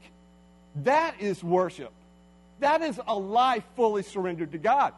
That 0.83 1.19
is 1.19 1.43
worship. 1.43 1.91
That 2.61 2.81
is 2.81 2.99
a 3.07 3.17
life 3.17 3.63
fully 3.75 4.03
surrendered 4.03 4.53
to 4.53 4.57
God. 4.57 4.93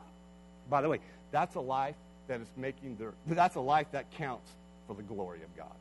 By 0.69 0.81
the 0.81 0.89
way, 0.89 0.99
that's 1.31 1.55
a 1.55 1.61
life 1.61 1.95
that 2.27 2.39
is 2.39 2.47
making 2.55 2.97
the, 2.97 3.33
that's 3.33 3.55
a 3.55 3.61
life 3.61 3.87
that 3.93 4.11
counts 4.11 4.49
for 4.87 4.95
the 4.95 5.01
glory 5.01 5.41
of 5.43 5.57
God. 5.57 5.75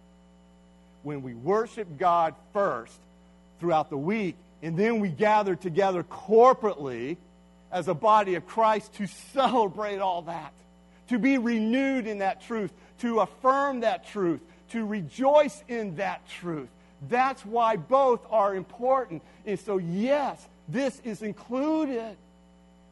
When 1.02 1.22
we 1.22 1.34
worship 1.34 1.98
God 1.98 2.34
first 2.52 2.98
throughout 3.60 3.90
the 3.90 3.96
week, 3.96 4.36
and 4.62 4.78
then 4.78 5.00
we 5.00 5.08
gather 5.08 5.56
together 5.56 6.04
corporately 6.04 7.16
as 7.72 7.88
a 7.88 7.94
body 7.94 8.36
of 8.36 8.46
Christ 8.46 8.94
to 8.94 9.06
celebrate 9.06 9.98
all 9.98 10.22
that, 10.22 10.52
to 11.08 11.18
be 11.18 11.36
renewed 11.38 12.06
in 12.06 12.18
that 12.18 12.42
truth, 12.42 12.70
to 13.00 13.20
affirm 13.20 13.80
that 13.80 14.06
truth, 14.06 14.40
to 14.70 14.86
rejoice 14.86 15.64
in 15.66 15.96
that 15.96 16.28
truth. 16.28 16.68
That's 17.08 17.44
why 17.44 17.74
both 17.74 18.20
are 18.30 18.54
important. 18.54 19.22
And 19.44 19.58
so, 19.58 19.78
yes, 19.78 20.46
this 20.72 21.00
is 21.04 21.22
included. 21.22 22.16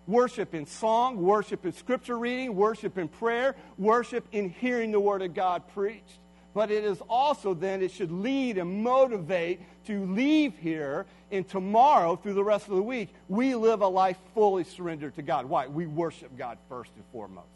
Worship 0.06 0.54
in 0.54 0.66
song, 0.66 1.22
worship 1.22 1.64
in 1.64 1.72
scripture 1.72 2.18
reading, 2.18 2.56
worship 2.56 2.98
in 2.98 3.06
prayer, 3.06 3.54
worship 3.78 4.26
in 4.32 4.50
hearing 4.50 4.90
the 4.90 4.98
word 4.98 5.22
of 5.22 5.34
God 5.34 5.62
preached. 5.72 6.18
But 6.52 6.70
it 6.72 6.84
is 6.84 7.00
also 7.08 7.54
then, 7.54 7.80
it 7.80 7.92
should 7.92 8.10
lead 8.10 8.58
and 8.58 8.82
motivate 8.82 9.60
to 9.86 10.04
leave 10.06 10.58
here 10.58 11.06
and 11.30 11.48
tomorrow 11.48 12.16
through 12.16 12.34
the 12.34 12.44
rest 12.44 12.68
of 12.68 12.74
the 12.74 12.82
week, 12.82 13.08
we 13.28 13.54
live 13.54 13.82
a 13.82 13.86
life 13.86 14.16
fully 14.34 14.64
surrendered 14.64 15.14
to 15.14 15.22
God. 15.22 15.46
Why? 15.46 15.66
We 15.68 15.86
worship 15.86 16.36
God 16.36 16.58
first 16.68 16.90
and 16.96 17.04
foremost. 17.12 17.46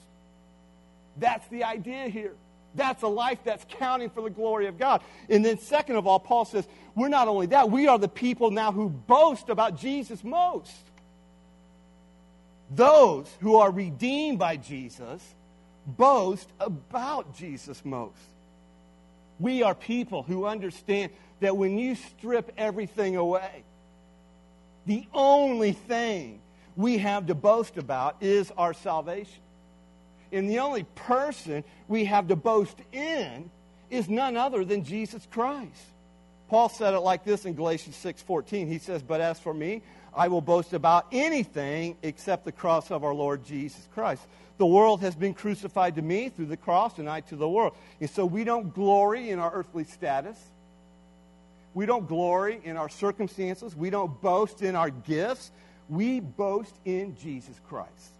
That's 1.16 1.46
the 1.48 1.64
idea 1.64 2.08
here. 2.08 2.34
That's 2.74 3.02
a 3.02 3.08
life 3.08 3.38
that's 3.44 3.64
counting 3.68 4.10
for 4.10 4.22
the 4.22 4.30
glory 4.30 4.66
of 4.66 4.78
God. 4.78 5.02
And 5.28 5.44
then, 5.44 5.58
second 5.58 5.96
of 5.96 6.06
all, 6.06 6.18
Paul 6.18 6.44
says, 6.44 6.66
we're 6.94 7.08
not 7.08 7.28
only 7.28 7.46
that, 7.46 7.70
we 7.70 7.86
are 7.86 7.98
the 7.98 8.08
people 8.08 8.50
now 8.50 8.72
who 8.72 8.88
boast 8.88 9.48
about 9.48 9.78
Jesus 9.78 10.24
most. 10.24 10.72
Those 12.70 13.28
who 13.40 13.56
are 13.56 13.70
redeemed 13.70 14.38
by 14.38 14.56
Jesus 14.56 15.22
boast 15.86 16.48
about 16.58 17.36
Jesus 17.36 17.84
most. 17.84 18.16
We 19.38 19.62
are 19.62 19.74
people 19.74 20.22
who 20.22 20.46
understand 20.46 21.12
that 21.40 21.56
when 21.56 21.78
you 21.78 21.94
strip 21.94 22.52
everything 22.56 23.16
away, 23.16 23.64
the 24.86 25.06
only 25.12 25.72
thing 25.72 26.40
we 26.76 26.98
have 26.98 27.26
to 27.26 27.34
boast 27.34 27.76
about 27.76 28.16
is 28.20 28.50
our 28.56 28.74
salvation. 28.74 29.43
And 30.34 30.50
the 30.50 30.58
only 30.58 30.82
person 30.82 31.64
we 31.88 32.04
have 32.06 32.28
to 32.28 32.36
boast 32.36 32.76
in 32.92 33.50
is 33.88 34.08
none 34.08 34.36
other 34.36 34.64
than 34.64 34.84
Jesus 34.84 35.26
Christ. 35.30 35.86
Paul 36.48 36.68
said 36.68 36.92
it 36.92 37.00
like 37.00 37.24
this 37.24 37.46
in 37.46 37.54
Galatians 37.54 37.96
6:14. 37.96 38.68
He 38.68 38.78
says, 38.78 39.02
"But 39.02 39.20
as 39.20 39.38
for 39.40 39.54
me, 39.54 39.82
I 40.14 40.28
will 40.28 40.40
boast 40.40 40.72
about 40.72 41.06
anything 41.12 41.96
except 42.02 42.44
the 42.44 42.52
cross 42.52 42.90
of 42.90 43.04
our 43.04 43.14
Lord 43.14 43.44
Jesus 43.44 43.88
Christ. 43.94 44.22
The 44.58 44.66
world 44.66 45.00
has 45.00 45.16
been 45.16 45.34
crucified 45.34 45.96
to 45.96 46.02
me 46.02 46.28
through 46.28 46.46
the 46.46 46.56
cross, 46.56 46.98
and 46.98 47.08
I 47.08 47.20
to 47.22 47.36
the 47.36 47.48
world. 47.48 47.74
And 48.00 48.08
so 48.08 48.24
we 48.24 48.44
don't 48.44 48.72
glory 48.72 49.30
in 49.30 49.38
our 49.38 49.52
earthly 49.52 49.84
status. 49.84 50.38
We 51.74 51.86
don't 51.86 52.06
glory 52.06 52.60
in 52.62 52.76
our 52.76 52.88
circumstances. 52.88 53.74
We 53.74 53.90
don't 53.90 54.20
boast 54.20 54.62
in 54.62 54.76
our 54.76 54.90
gifts. 54.90 55.50
We 55.88 56.20
boast 56.20 56.74
in 56.84 57.16
Jesus 57.16 57.60
Christ. 57.68 58.12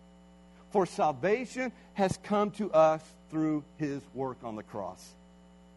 For 0.75 0.87
salvation 0.87 1.70
has 1.93 2.18
come 2.25 2.51
to 2.53 2.72
us 2.72 3.01
through 3.31 3.62
his 3.77 4.03
work 4.12 4.39
on 4.43 4.57
the 4.57 4.64
cross. 4.64 5.14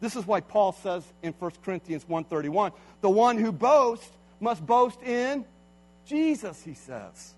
This 0.00 0.16
is 0.16 0.26
why 0.26 0.40
Paul 0.40 0.72
says 0.72 1.04
in 1.22 1.32
1 1.34 1.52
Corinthians 1.64 2.04
1:31, 2.08 2.72
the 3.00 3.08
one 3.08 3.38
who 3.38 3.52
boasts 3.52 4.10
must 4.40 4.66
boast 4.66 5.00
in 5.04 5.44
Jesus, 6.04 6.64
he 6.64 6.74
says. 6.74 7.34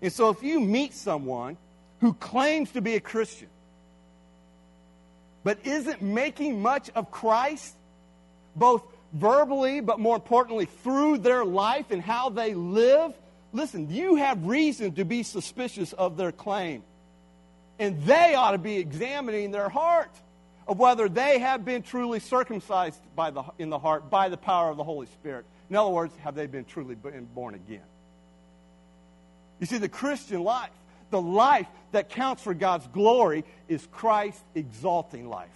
And 0.00 0.10
so 0.10 0.30
if 0.30 0.42
you 0.42 0.58
meet 0.58 0.94
someone 0.94 1.58
who 2.00 2.14
claims 2.14 2.72
to 2.72 2.80
be 2.80 2.94
a 2.94 3.00
Christian, 3.00 3.50
but 5.44 5.58
isn't 5.66 6.00
making 6.00 6.62
much 6.62 6.88
of 6.94 7.10
Christ, 7.10 7.74
both 8.54 8.82
verbally, 9.12 9.80
but 9.80 10.00
more 10.00 10.16
importantly, 10.16 10.64
through 10.64 11.18
their 11.18 11.44
life 11.44 11.90
and 11.90 12.00
how 12.00 12.30
they 12.30 12.54
live, 12.54 13.12
listen, 13.52 13.90
you 13.90 14.16
have 14.16 14.46
reason 14.46 14.92
to 14.92 15.04
be 15.04 15.22
suspicious 15.22 15.92
of 15.92 16.16
their 16.16 16.32
claim. 16.32 16.82
And 17.78 18.02
they 18.04 18.34
ought 18.34 18.52
to 18.52 18.58
be 18.58 18.78
examining 18.78 19.50
their 19.50 19.68
heart 19.68 20.10
of 20.66 20.78
whether 20.78 21.08
they 21.08 21.38
have 21.38 21.64
been 21.64 21.82
truly 21.82 22.20
circumcised 22.20 23.00
by 23.14 23.30
the, 23.30 23.44
in 23.58 23.70
the 23.70 23.78
heart 23.78 24.10
by 24.10 24.28
the 24.28 24.36
power 24.36 24.70
of 24.70 24.76
the 24.76 24.84
Holy 24.84 25.06
Spirit. 25.06 25.44
In 25.70 25.76
other 25.76 25.90
words, 25.90 26.14
have 26.22 26.34
they 26.34 26.46
been 26.46 26.64
truly 26.64 26.94
born 26.94 27.54
again? 27.54 27.82
You 29.60 29.66
see, 29.66 29.78
the 29.78 29.88
Christian 29.88 30.42
life, 30.42 30.70
the 31.10 31.20
life 31.20 31.66
that 31.92 32.10
counts 32.10 32.42
for 32.42 32.54
God's 32.54 32.86
glory, 32.88 33.44
is 33.68 33.86
Christ 33.92 34.42
exalting 34.54 35.28
life. 35.28 35.48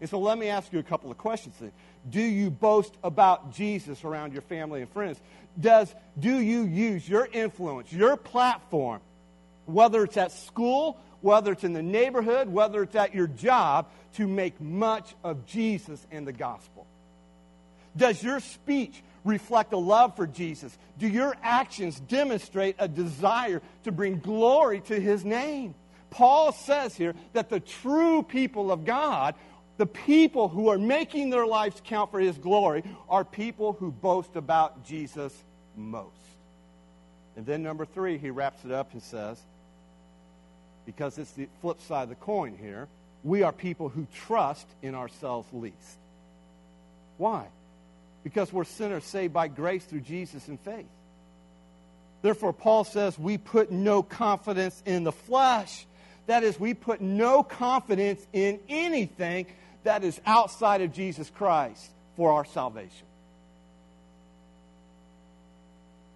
And 0.00 0.08
so 0.08 0.18
let 0.18 0.38
me 0.38 0.48
ask 0.48 0.72
you 0.72 0.78
a 0.78 0.82
couple 0.82 1.10
of 1.10 1.18
questions 1.18 1.54
then. 1.60 1.72
Do 2.08 2.20
you 2.20 2.50
boast 2.50 2.94
about 3.04 3.52
Jesus 3.52 4.04
around 4.04 4.32
your 4.32 4.42
family 4.42 4.80
and 4.80 4.90
friends? 4.90 5.20
Does, 5.58 5.94
do 6.18 6.40
you 6.40 6.62
use 6.62 7.08
your 7.08 7.28
influence, 7.30 7.92
your 7.92 8.16
platform, 8.16 9.00
whether 9.66 10.02
it's 10.04 10.16
at 10.16 10.32
school, 10.32 10.98
whether 11.20 11.52
it's 11.52 11.64
in 11.64 11.74
the 11.74 11.82
neighborhood, 11.82 12.48
whether 12.48 12.82
it's 12.82 12.96
at 12.96 13.14
your 13.14 13.26
job, 13.26 13.88
to 14.14 14.26
make 14.26 14.60
much 14.60 15.14
of 15.22 15.44
Jesus 15.46 16.04
and 16.10 16.26
the 16.26 16.32
gospel? 16.32 16.86
Does 17.96 18.22
your 18.22 18.40
speech 18.40 19.02
reflect 19.24 19.72
a 19.72 19.76
love 19.76 20.16
for 20.16 20.26
Jesus? 20.26 20.76
Do 20.98 21.06
your 21.06 21.34
actions 21.42 22.00
demonstrate 22.00 22.76
a 22.78 22.88
desire 22.88 23.60
to 23.84 23.92
bring 23.92 24.18
glory 24.18 24.80
to 24.82 24.98
his 24.98 25.24
name? 25.24 25.74
Paul 26.10 26.52
says 26.52 26.96
here 26.96 27.14
that 27.34 27.50
the 27.50 27.60
true 27.60 28.22
people 28.22 28.72
of 28.72 28.84
God, 28.84 29.34
the 29.80 29.86
people 29.86 30.48
who 30.48 30.68
are 30.68 30.78
making 30.78 31.30
their 31.30 31.46
lives 31.46 31.80
count 31.84 32.10
for 32.10 32.20
his 32.20 32.38
glory, 32.38 32.84
are 33.08 33.24
people 33.24 33.72
who 33.72 33.90
boast 33.90 34.36
about 34.36 34.84
Jesus 34.84 35.34
most. 35.76 36.14
And 37.36 37.44
then, 37.44 37.62
number 37.62 37.84
three, 37.84 38.18
he 38.18 38.30
wraps 38.30 38.64
it 38.64 38.70
up 38.70 38.92
and 38.92 39.02
says, 39.02 39.40
because 40.86 41.18
it's 41.18 41.32
the 41.32 41.48
flip 41.60 41.80
side 41.80 42.04
of 42.04 42.08
the 42.10 42.14
coin 42.14 42.56
here, 42.60 42.88
we 43.24 43.42
are 43.42 43.52
people 43.52 43.88
who 43.88 44.06
trust 44.14 44.66
in 44.82 44.94
ourselves 44.94 45.48
least. 45.52 45.98
Why? 47.18 47.46
because 48.22 48.52
we're 48.52 48.64
sinners 48.64 49.04
saved 49.04 49.32
by 49.32 49.48
grace 49.48 49.84
through 49.84 50.00
Jesus 50.00 50.48
and 50.48 50.60
faith. 50.60 50.86
Therefore, 52.22 52.52
Paul 52.52 52.84
says 52.84 53.18
we 53.18 53.38
put 53.38 53.70
no 53.70 54.02
confidence 54.02 54.82
in 54.84 55.04
the 55.04 55.12
flesh. 55.12 55.86
That 56.26 56.44
is, 56.44 56.60
we 56.60 56.74
put 56.74 57.00
no 57.00 57.42
confidence 57.42 58.24
in 58.32 58.60
anything 58.68 59.46
that 59.84 60.04
is 60.04 60.20
outside 60.26 60.82
of 60.82 60.92
Jesus 60.92 61.30
Christ 61.30 61.90
for 62.16 62.32
our 62.32 62.44
salvation. 62.44 63.06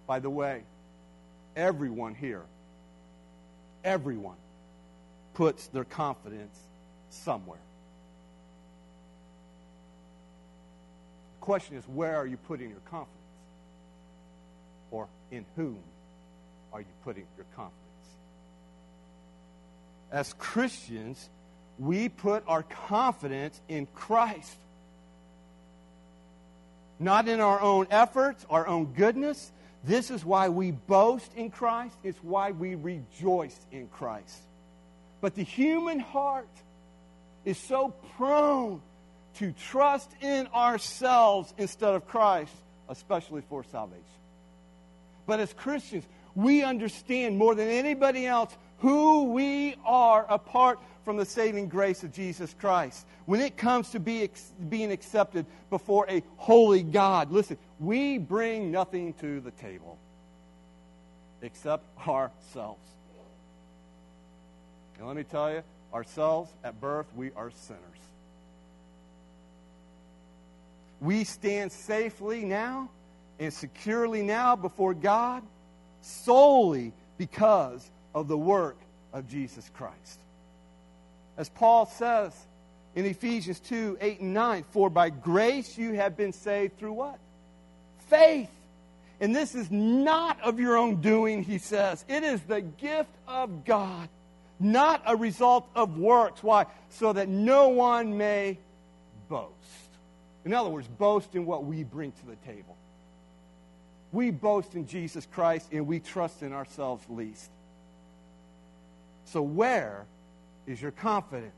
By 0.07 0.19
the 0.19 0.29
way, 0.29 0.61
everyone 1.55 2.13
here, 2.13 2.43
everyone 3.83 4.37
puts 5.33 5.67
their 5.67 5.83
confidence 5.83 6.57
somewhere. 7.09 7.59
The 11.39 11.45
question 11.45 11.77
is, 11.77 11.83
where 11.87 12.15
are 12.15 12.27
you 12.27 12.37
putting 12.37 12.69
your 12.69 12.79
confidence? 12.91 13.11
Or 14.91 15.07
in 15.31 15.45
whom 15.55 15.79
are 16.71 16.81
you 16.81 16.87
putting 17.03 17.25
your 17.37 17.45
confidence? 17.55 17.81
As 20.11 20.33
Christians, 20.33 21.29
we 21.77 22.09
put 22.09 22.43
our 22.47 22.63
confidence 22.63 23.59
in 23.67 23.87
Christ. 23.93 24.57
Not 26.99 27.27
in 27.27 27.41
our 27.41 27.61
own 27.61 27.87
efforts, 27.91 28.45
our 28.49 28.67
own 28.67 28.93
goodness. 28.93 29.51
This 29.83 30.09
is 30.09 30.23
why 30.23 30.49
we 30.49 30.71
boast 30.71 31.31
in 31.35 31.51
Christ. 31.51 31.95
It's 32.03 32.17
why 32.23 32.51
we 32.51 32.75
rejoice 32.75 33.59
in 33.71 33.87
Christ. 33.89 34.39
But 35.21 35.35
the 35.35 35.43
human 35.43 35.99
heart 35.99 36.49
is 37.43 37.57
so 37.57 37.93
prone 38.15 38.81
to 39.35 39.51
trust 39.51 40.09
in 40.21 40.47
ourselves 40.47 41.53
instead 41.57 41.93
of 41.93 42.07
Christ, 42.07 42.53
especially 42.87 43.41
for 43.49 43.63
salvation. 43.65 44.03
But 45.27 45.39
as 45.39 45.51
Christians, 45.53 46.05
we 46.35 46.63
understand 46.63 47.37
more 47.37 47.55
than 47.55 47.67
anybody 47.67 48.25
else 48.25 48.55
who 48.79 49.31
we 49.33 49.75
are 49.85 50.25
apart 50.29 50.79
from 51.05 51.17
the 51.17 51.25
saving 51.25 51.69
grace 51.69 52.03
of 52.03 52.11
Jesus 52.11 52.53
Christ. 52.59 53.05
When 53.27 53.39
it 53.39 53.55
comes 53.55 53.91
to 53.91 53.99
be, 53.99 54.27
being 54.67 54.91
accepted 54.91 55.45
before 55.69 56.07
a 56.09 56.23
holy 56.37 56.81
God, 56.81 57.31
listen, 57.31 57.57
we 57.79 58.17
bring 58.17 58.71
nothing 58.71 59.13
to 59.21 59.39
the 59.39 59.51
table 59.51 59.97
except 61.43 61.85
ourselves. 62.07 62.89
And 64.97 65.07
let 65.07 65.15
me 65.15 65.23
tell 65.23 65.51
you, 65.51 65.61
ourselves 65.93 66.51
at 66.63 66.81
birth, 66.81 67.05
we 67.15 67.31
are 67.35 67.51
sinners. 67.51 67.81
We 70.99 71.23
stand 71.23 71.71
safely 71.71 72.43
now 72.43 72.89
and 73.39 73.53
securely 73.53 74.23
now 74.23 74.55
before 74.55 74.95
God 74.95 75.43
solely 76.01 76.93
because 77.17 77.91
of 78.13 78.27
the 78.27 78.37
work 78.37 78.77
of 79.13 79.27
Jesus 79.27 79.69
Christ. 79.75 80.19
As 81.37 81.49
Paul 81.49 81.85
says 81.85 82.33
in 82.95 83.05
Ephesians 83.05 83.59
2 83.61 83.97
8 83.99 84.19
and 84.21 84.33
9, 84.33 84.65
for 84.71 84.89
by 84.89 85.09
grace 85.09 85.77
you 85.77 85.93
have 85.93 86.15
been 86.15 86.33
saved 86.33 86.77
through 86.77 86.93
what? 86.93 87.19
Faith. 88.07 88.49
And 89.19 89.35
this 89.35 89.55
is 89.55 89.71
not 89.71 90.41
of 90.41 90.59
your 90.59 90.75
own 90.77 91.01
doing, 91.01 91.43
he 91.43 91.57
says. 91.57 92.03
It 92.07 92.23
is 92.23 92.41
the 92.41 92.61
gift 92.61 93.11
of 93.27 93.63
God, 93.63 94.09
not 94.59 95.01
a 95.05 95.15
result 95.15 95.67
of 95.73 95.97
works. 95.97 96.43
Why? 96.43 96.65
So 96.89 97.13
that 97.13 97.29
no 97.29 97.69
one 97.69 98.17
may 98.17 98.57
boast. 99.29 99.51
In 100.43 100.53
other 100.53 100.69
words, 100.69 100.87
boast 100.87 101.33
in 101.33 101.45
what 101.45 101.65
we 101.65 101.83
bring 101.83 102.11
to 102.11 102.25
the 102.25 102.35
table. 102.45 102.75
We 104.11 104.31
boast 104.31 104.75
in 104.75 104.87
Jesus 104.87 105.27
Christ 105.31 105.69
and 105.71 105.87
we 105.87 105.99
trust 105.99 106.41
in 106.41 106.53
ourselves 106.53 107.03
least. 107.09 107.49
So, 109.25 109.41
where 109.41 110.05
is 110.67 110.81
your 110.81 110.91
confidence? 110.91 111.53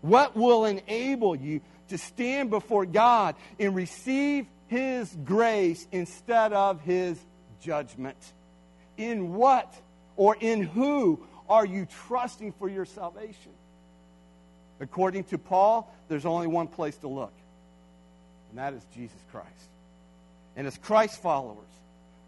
What 0.00 0.36
will 0.36 0.64
enable 0.64 1.34
you 1.34 1.60
to 1.88 1.98
stand 1.98 2.50
before 2.50 2.86
God 2.86 3.34
and 3.58 3.74
receive 3.74 4.46
His 4.68 5.16
grace 5.24 5.86
instead 5.90 6.52
of 6.52 6.80
His 6.82 7.18
judgment? 7.60 8.18
In 8.96 9.34
what 9.34 9.72
or 10.16 10.36
in 10.40 10.62
who 10.62 11.20
are 11.48 11.66
you 11.66 11.86
trusting 12.06 12.52
for 12.52 12.68
your 12.68 12.84
salvation? 12.84 13.52
According 14.80 15.24
to 15.24 15.38
Paul, 15.38 15.92
there's 16.08 16.26
only 16.26 16.46
one 16.46 16.68
place 16.68 16.96
to 16.98 17.08
look 17.08 17.32
and 18.50 18.58
that 18.58 18.74
is 18.74 18.84
Jesus 18.94 19.18
Christ. 19.30 19.48
And 20.56 20.66
as 20.66 20.76
Christ 20.78 21.20
followers, 21.22 21.58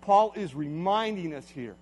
Paul 0.02 0.32
is 0.36 0.54
reminding 0.54 1.34
us 1.34 1.48
here 1.48 1.74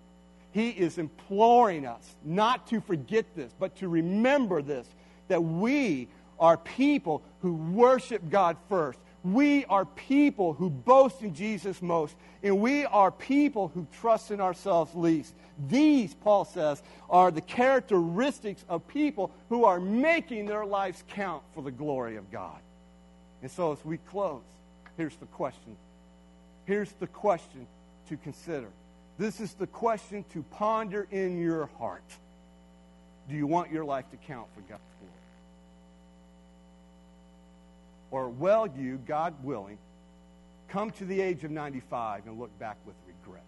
He 0.58 0.70
is 0.70 0.98
imploring 0.98 1.86
us 1.86 2.16
not 2.24 2.66
to 2.66 2.80
forget 2.80 3.26
this, 3.36 3.54
but 3.60 3.76
to 3.76 3.86
remember 3.86 4.60
this 4.60 4.88
that 5.28 5.40
we 5.40 6.08
are 6.40 6.56
people 6.56 7.22
who 7.42 7.54
worship 7.54 8.28
God 8.28 8.56
first. 8.68 8.98
We 9.22 9.66
are 9.66 9.84
people 9.84 10.54
who 10.54 10.68
boast 10.68 11.22
in 11.22 11.32
Jesus 11.32 11.80
most, 11.80 12.16
and 12.42 12.58
we 12.58 12.84
are 12.86 13.12
people 13.12 13.70
who 13.72 13.86
trust 14.00 14.32
in 14.32 14.40
ourselves 14.40 14.92
least. 14.96 15.32
These, 15.68 16.14
Paul 16.14 16.44
says, 16.44 16.82
are 17.08 17.30
the 17.30 17.40
characteristics 17.40 18.64
of 18.68 18.88
people 18.88 19.30
who 19.50 19.64
are 19.64 19.78
making 19.78 20.46
their 20.46 20.66
lives 20.66 21.04
count 21.06 21.44
for 21.54 21.62
the 21.62 21.70
glory 21.70 22.16
of 22.16 22.32
God. 22.32 22.58
And 23.42 23.50
so, 23.50 23.70
as 23.70 23.84
we 23.84 23.98
close, 23.98 24.42
here's 24.96 25.14
the 25.16 25.26
question. 25.26 25.76
Here's 26.64 26.90
the 26.94 27.06
question 27.06 27.68
to 28.08 28.16
consider. 28.16 28.70
This 29.18 29.40
is 29.40 29.52
the 29.54 29.66
question 29.66 30.24
to 30.32 30.44
ponder 30.44 31.08
in 31.10 31.40
your 31.40 31.66
heart. 31.78 32.04
Do 33.28 33.34
you 33.34 33.48
want 33.48 33.72
your 33.72 33.84
life 33.84 34.08
to 34.12 34.16
count 34.16 34.46
for 34.54 34.60
God's 34.60 34.80
glory? 35.00 35.12
Or 38.10 38.28
will 38.28 38.68
you, 38.78 39.00
God 39.06 39.34
willing, 39.42 39.76
come 40.68 40.92
to 40.92 41.04
the 41.04 41.20
age 41.20 41.42
of 41.42 41.50
95 41.50 42.26
and 42.26 42.38
look 42.38 42.56
back 42.60 42.76
with 42.86 42.94
regrets? 43.06 43.44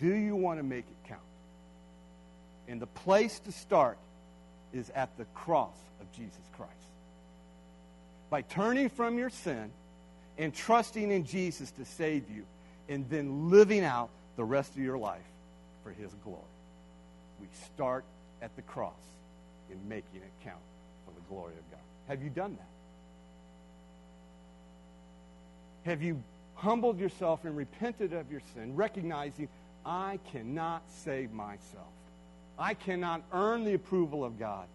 Do 0.00 0.12
you 0.14 0.34
want 0.34 0.58
to 0.58 0.64
make 0.64 0.84
it 0.84 1.08
count? 1.08 1.20
And 2.68 2.82
the 2.82 2.86
place 2.86 3.38
to 3.40 3.52
start 3.52 3.98
is 4.74 4.90
at 4.90 5.16
the 5.16 5.24
cross 5.26 5.76
of 6.00 6.10
Jesus 6.12 6.42
Christ. 6.56 6.72
By 8.28 8.42
turning 8.42 8.88
from 8.88 9.16
your 9.16 9.30
sin 9.30 9.70
and 10.38 10.54
trusting 10.54 11.10
in 11.10 11.24
Jesus 11.24 11.70
to 11.72 11.84
save 11.84 12.30
you, 12.30 12.44
and 12.88 13.08
then 13.08 13.50
living 13.50 13.84
out 13.84 14.10
the 14.36 14.44
rest 14.44 14.72
of 14.72 14.78
your 14.78 14.98
life 14.98 15.20
for 15.82 15.90
His 15.90 16.12
glory. 16.24 16.40
We 17.40 17.46
start 17.64 18.04
at 18.42 18.54
the 18.56 18.62
cross 18.62 18.92
in 19.70 19.88
making 19.88 20.20
it 20.20 20.30
count 20.44 20.60
for 21.04 21.12
the 21.14 21.20
glory 21.28 21.54
of 21.54 21.70
God. 21.70 21.80
Have 22.08 22.22
you 22.22 22.30
done 22.30 22.56
that? 25.84 25.90
Have 25.90 26.02
you 26.02 26.22
humbled 26.54 26.98
yourself 26.98 27.44
and 27.44 27.56
repented 27.56 28.12
of 28.12 28.30
your 28.30 28.40
sin, 28.54 28.74
recognizing 28.74 29.48
I 29.84 30.18
cannot 30.32 30.82
save 30.88 31.32
myself? 31.32 31.86
I 32.58 32.74
cannot 32.74 33.22
earn 33.32 33.64
the 33.64 33.74
approval 33.74 34.24
of 34.24 34.38
God. 34.38 34.66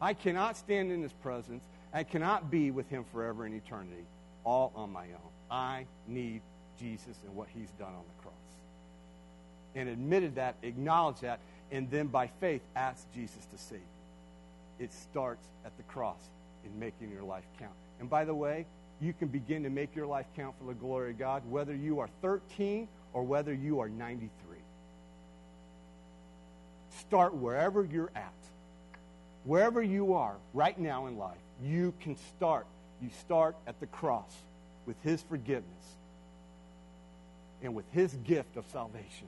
I 0.00 0.14
cannot 0.14 0.56
stand 0.56 0.92
in 0.92 1.02
His 1.02 1.12
presence. 1.12 1.64
I 1.92 2.04
cannot 2.04 2.50
be 2.50 2.70
with 2.70 2.88
Him 2.90 3.04
forever 3.12 3.46
in 3.46 3.54
eternity, 3.54 4.04
all 4.44 4.72
on 4.74 4.92
my 4.92 5.04
own. 5.04 5.30
I 5.50 5.86
need 6.06 6.42
Jesus 6.78 7.16
and 7.24 7.34
what 7.34 7.48
He's 7.54 7.70
done 7.78 7.92
on 7.92 8.04
the 8.16 8.22
cross. 8.22 8.34
And 9.74 9.88
admitted 9.88 10.36
that, 10.36 10.56
acknowledged 10.62 11.22
that, 11.22 11.40
and 11.70 11.90
then 11.90 12.08
by 12.08 12.26
faith 12.40 12.62
asked 12.76 13.12
Jesus 13.14 13.46
to 13.46 13.58
save 13.58 13.78
you. 13.78 14.84
It 14.84 14.92
starts 14.92 15.46
at 15.64 15.76
the 15.76 15.82
cross 15.84 16.20
in 16.64 16.78
making 16.78 17.10
your 17.10 17.22
life 17.22 17.44
count. 17.58 17.72
And 18.00 18.10
by 18.10 18.24
the 18.24 18.34
way, 18.34 18.66
you 19.00 19.12
can 19.12 19.28
begin 19.28 19.62
to 19.64 19.70
make 19.70 19.96
your 19.96 20.06
life 20.06 20.26
count 20.36 20.54
for 20.58 20.66
the 20.66 20.74
glory 20.74 21.10
of 21.10 21.18
God, 21.18 21.42
whether 21.48 21.74
you 21.74 22.00
are 22.00 22.08
13 22.20 22.88
or 23.12 23.22
whether 23.22 23.52
you 23.52 23.80
are 23.80 23.88
93. 23.88 24.30
Start 26.98 27.34
wherever 27.34 27.84
you're 27.84 28.12
at. 28.14 28.32
Wherever 29.44 29.82
you 29.82 30.14
are 30.14 30.36
right 30.54 30.78
now 30.78 31.06
in 31.06 31.18
life, 31.18 31.38
you 31.62 31.94
can 32.00 32.16
start. 32.36 32.66
You 33.02 33.10
start 33.20 33.56
at 33.66 33.80
the 33.80 33.86
cross 33.86 34.32
with 34.86 35.00
His 35.02 35.20
forgiveness 35.22 35.66
and 37.62 37.74
with 37.74 37.84
His 37.92 38.14
gift 38.24 38.56
of 38.56 38.64
salvation. 38.72 39.26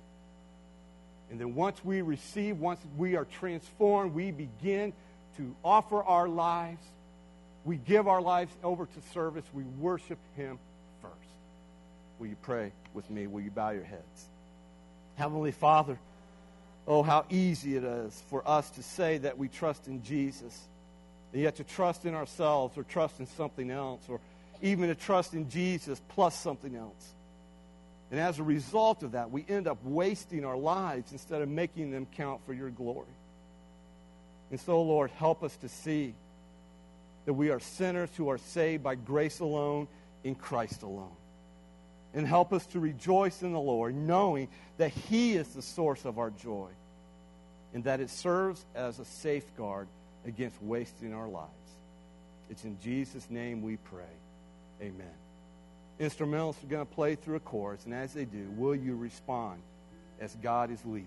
And 1.31 1.41
then 1.41 1.55
once 1.55 1.85
we 1.85 2.03
receive, 2.03 2.59
once 2.59 2.81
we 2.97 3.16
are 3.16 3.25
transformed, 3.25 4.14
we 4.14 4.31
begin 4.31 4.93
to 5.37 5.55
offer 5.64 6.03
our 6.03 6.29
lives. 6.29 6.85
We 7.64 7.77
give 7.77 8.07
our 8.07 8.20
lives 8.20 8.55
over 8.62 8.87
to 8.87 9.12
service. 9.12 9.45
We 9.53 9.64
worship 9.64 10.18
Him 10.37 10.59
first. 11.03 11.14
Will 12.18 12.29
you 12.29 12.37
pray 12.43 12.72
with 12.93 13.11
me? 13.11 13.27
Will 13.27 13.41
you 13.41 13.51
bow 13.51 13.70
your 13.70 13.85
heads? 13.85 14.29
Heavenly 15.16 15.53
Father, 15.53 15.99
oh, 16.87 17.03
how 17.03 17.25
easy 17.31 17.77
it 17.77 17.85
is 17.85 18.22
for 18.29 18.47
us 18.49 18.70
to 18.70 18.83
say 18.83 19.18
that 19.18 19.39
we 19.39 19.49
trust 19.49 19.89
in 19.89 20.03
Jesus, 20.03 20.68
and 21.35 21.43
yet 21.43 21.57
to 21.57 21.64
trust 21.64 22.05
in 22.05 22.14
ourselves 22.14 22.78
or 22.78 22.85
trust 22.85 23.18
in 23.18 23.26
something 23.26 23.68
else, 23.68 24.01
or 24.09 24.20
even 24.62 24.89
to 24.89 24.95
trust 24.95 25.35
in 25.35 25.51
Jesus 25.51 26.01
plus 26.11 26.39
something 26.39 26.76
else. 26.76 27.12
And 28.12 28.20
as 28.20 28.39
a 28.39 28.45
result 28.45 29.03
of 29.03 29.12
that, 29.12 29.32
we 29.32 29.45
end 29.49 29.66
up 29.66 29.78
wasting 29.82 30.45
our 30.45 30.57
lives 30.57 31.11
instead 31.11 31.43
of 31.43 31.49
making 31.49 31.91
them 31.91 32.07
count 32.16 32.41
for 32.47 32.55
your 32.55 32.70
glory. 32.70 33.09
And 34.53 34.61
so, 34.61 34.80
Lord, 34.80 35.11
help 35.11 35.43
us 35.43 35.57
to 35.57 35.68
see 35.68 36.14
that 37.24 37.32
we 37.32 37.51
are 37.51 37.59
sinners 37.59 38.11
who 38.16 38.28
are 38.28 38.39
saved 38.39 38.85
by 38.85 38.95
grace 38.95 39.41
alone, 39.41 39.89
in 40.22 40.37
Christ 40.37 40.85
alone. 40.85 41.16
And 42.14 42.28
help 42.28 42.53
us 42.53 42.64
to 42.66 42.78
rejoice 42.78 43.43
in 43.43 43.53
the 43.53 43.59
Lord, 43.59 43.97
knowing 43.97 44.47
that 44.78 44.93
He 44.93 45.35
is 45.35 45.49
the 45.49 45.62
source 45.62 46.05
of 46.05 46.16
our 46.18 46.30
joy 46.30 46.68
and 47.72 47.82
that 47.85 47.99
it 47.99 48.09
serves 48.09 48.64
as 48.76 49.01
a 49.01 49.05
safeguard 49.05 49.89
against 50.27 50.61
wasting 50.62 51.14
our 51.14 51.29
lives. 51.29 51.51
It's 52.51 52.64
in 52.64 52.79
Jesus' 52.81 53.29
name 53.31 53.62
we 53.62 53.77
pray. 53.77 54.05
Amen. 54.81 55.07
Instrumentalists 55.99 56.64
are 56.64 56.68
going 56.68 56.87
to 56.87 56.93
play 56.93 57.14
through 57.14 57.37
a 57.37 57.41
chorus, 57.41 57.85
and 57.85 57.95
as 57.95 58.12
they 58.12 58.25
do, 58.25 58.51
will 58.57 58.75
you 58.75 58.97
respond 58.97 59.61
as 60.20 60.37
God 60.43 60.70
is 60.70 60.85
leading? 60.85 61.07